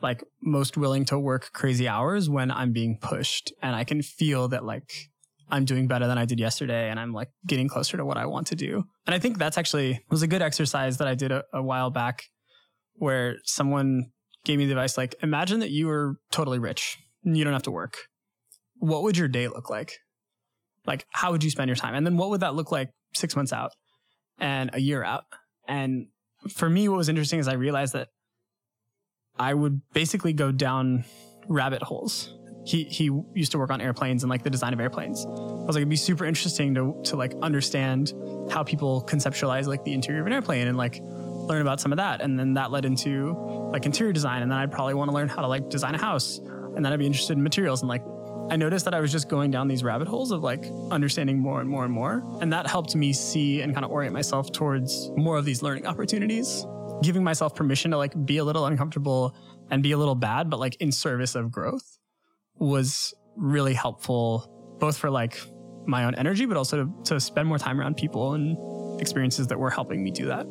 like 0.00 0.22
most 0.42 0.76
willing 0.76 1.04
to 1.06 1.18
work 1.18 1.50
crazy 1.52 1.88
hours 1.88 2.28
when 2.28 2.50
I'm 2.50 2.72
being 2.72 2.98
pushed, 3.00 3.52
and 3.62 3.74
I 3.74 3.84
can 3.84 4.02
feel 4.02 4.48
that 4.48 4.64
like 4.64 4.92
I'm 5.50 5.64
doing 5.64 5.86
better 5.86 6.06
than 6.06 6.18
I 6.18 6.24
did 6.24 6.40
yesterday 6.40 6.90
and 6.90 6.98
I'm 6.98 7.12
like 7.12 7.28
getting 7.46 7.68
closer 7.68 7.96
to 7.96 8.04
what 8.04 8.16
I 8.16 8.26
want 8.26 8.46
to 8.48 8.56
do. 8.56 8.84
And 9.06 9.14
I 9.14 9.18
think 9.18 9.38
that's 9.38 9.58
actually 9.58 10.00
was 10.10 10.22
a 10.22 10.26
good 10.26 10.42
exercise 10.42 10.98
that 10.98 11.08
I 11.08 11.14
did 11.14 11.32
a, 11.32 11.44
a 11.52 11.62
while 11.62 11.90
back 11.90 12.24
where 12.94 13.36
someone 13.44 14.10
gave 14.44 14.58
me 14.58 14.66
the 14.66 14.72
advice 14.72 14.96
like 14.96 15.14
imagine 15.22 15.60
that 15.60 15.70
you 15.70 15.86
were 15.86 16.16
totally 16.30 16.58
rich 16.58 16.98
you 17.24 17.44
don't 17.44 17.52
have 17.52 17.62
to 17.62 17.70
work. 17.70 17.96
What 18.78 19.02
would 19.02 19.16
your 19.16 19.28
day 19.28 19.48
look 19.48 19.70
like? 19.70 19.98
Like 20.86 21.06
how 21.10 21.32
would 21.32 21.42
you 21.42 21.50
spend 21.50 21.68
your 21.68 21.76
time? 21.76 21.94
And 21.94 22.06
then 22.06 22.16
what 22.16 22.30
would 22.30 22.40
that 22.40 22.54
look 22.54 22.70
like 22.70 22.90
6 23.14 23.36
months 23.36 23.52
out 23.52 23.72
and 24.38 24.70
a 24.72 24.80
year 24.80 25.02
out? 25.02 25.24
And 25.66 26.08
for 26.48 26.68
me 26.68 26.88
what 26.88 26.98
was 26.98 27.08
interesting 27.08 27.38
is 27.38 27.48
I 27.48 27.54
realized 27.54 27.94
that 27.94 28.08
I 29.38 29.54
would 29.54 29.80
basically 29.92 30.32
go 30.32 30.52
down 30.52 31.04
rabbit 31.48 31.82
holes 31.82 32.34
he 32.64 32.84
he 32.84 33.10
used 33.34 33.52
to 33.52 33.58
work 33.58 33.70
on 33.70 33.80
airplanes 33.80 34.22
and 34.22 34.30
like 34.30 34.42
the 34.42 34.50
design 34.50 34.72
of 34.72 34.80
airplanes. 34.80 35.24
I 35.26 35.30
was 35.30 35.68
like, 35.68 35.76
it'd 35.76 35.88
be 35.88 35.96
super 35.96 36.24
interesting 36.24 36.74
to 36.74 37.00
to 37.04 37.16
like 37.16 37.34
understand 37.42 38.12
how 38.50 38.64
people 38.64 39.04
conceptualize 39.06 39.66
like 39.66 39.84
the 39.84 39.92
interior 39.92 40.20
of 40.20 40.26
an 40.26 40.32
airplane 40.32 40.66
and 40.66 40.76
like 40.76 41.00
learn 41.02 41.60
about 41.60 41.80
some 41.80 41.92
of 41.92 41.98
that. 41.98 42.22
And 42.22 42.38
then 42.38 42.54
that 42.54 42.70
led 42.70 42.86
into 42.86 43.32
like 43.70 43.84
interior 43.84 44.12
design. 44.12 44.42
And 44.42 44.50
then 44.50 44.58
I'd 44.58 44.72
probably 44.72 44.94
want 44.94 45.10
to 45.10 45.14
learn 45.14 45.28
how 45.28 45.42
to 45.42 45.48
like 45.48 45.68
design 45.68 45.94
a 45.94 45.98
house. 45.98 46.38
And 46.38 46.84
then 46.84 46.92
I'd 46.92 46.98
be 46.98 47.06
interested 47.06 47.36
in 47.36 47.42
materials 47.42 47.82
and 47.82 47.88
like 47.88 48.02
I 48.50 48.56
noticed 48.56 48.84
that 48.84 48.94
I 48.94 49.00
was 49.00 49.10
just 49.10 49.28
going 49.28 49.50
down 49.50 49.68
these 49.68 49.82
rabbit 49.82 50.06
holes 50.06 50.30
of 50.30 50.42
like 50.42 50.64
understanding 50.90 51.38
more 51.38 51.60
and 51.60 51.68
more 51.68 51.84
and 51.84 51.92
more. 51.92 52.22
And 52.40 52.52
that 52.52 52.66
helped 52.66 52.94
me 52.94 53.12
see 53.12 53.62
and 53.62 53.72
kind 53.72 53.84
of 53.84 53.90
orient 53.90 54.12
myself 54.12 54.52
towards 54.52 55.10
more 55.16 55.36
of 55.38 55.44
these 55.44 55.62
learning 55.62 55.86
opportunities, 55.86 56.66
giving 57.02 57.24
myself 57.24 57.54
permission 57.54 57.90
to 57.92 57.96
like 57.96 58.12
be 58.26 58.36
a 58.36 58.44
little 58.44 58.66
uncomfortable 58.66 59.34
and 59.70 59.82
be 59.82 59.92
a 59.92 59.98
little 59.98 60.14
bad, 60.14 60.50
but 60.50 60.60
like 60.60 60.76
in 60.76 60.92
service 60.92 61.34
of 61.34 61.50
growth 61.50 61.98
was 62.56 63.14
really 63.36 63.74
helpful, 63.74 64.76
both 64.78 64.96
for 64.96 65.10
like 65.10 65.40
my 65.86 66.04
own 66.04 66.14
energy, 66.14 66.46
but 66.46 66.56
also 66.56 66.84
to, 66.84 67.02
to 67.04 67.20
spend 67.20 67.48
more 67.48 67.58
time 67.58 67.80
around 67.80 67.96
people 67.96 68.34
and 68.34 69.00
experiences 69.00 69.46
that 69.48 69.58
were 69.58 69.70
helping 69.70 70.04
me 70.04 70.10
do 70.10 70.26
that. 70.26 70.46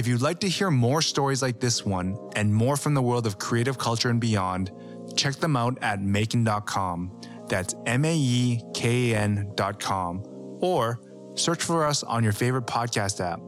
If 0.00 0.06
you'd 0.06 0.22
like 0.22 0.40
to 0.40 0.48
hear 0.48 0.70
more 0.70 1.02
stories 1.02 1.42
like 1.42 1.60
this 1.60 1.84
one 1.84 2.16
and 2.34 2.54
more 2.54 2.78
from 2.78 2.94
the 2.94 3.02
world 3.02 3.26
of 3.26 3.38
creative 3.38 3.76
culture 3.76 4.08
and 4.08 4.18
beyond, 4.18 4.70
check 5.14 5.34
them 5.34 5.58
out 5.58 5.76
at 5.82 6.00
maekan.com. 6.00 7.20
That's 7.48 7.74
M 7.84 8.06
A 8.06 8.16
E 8.16 8.62
K 8.72 9.12
A 9.12 9.18
N.com. 9.18 10.22
Or 10.62 11.02
search 11.34 11.62
for 11.62 11.84
us 11.84 12.02
on 12.02 12.24
your 12.24 12.32
favorite 12.32 12.66
podcast 12.66 13.22
app. 13.22 13.40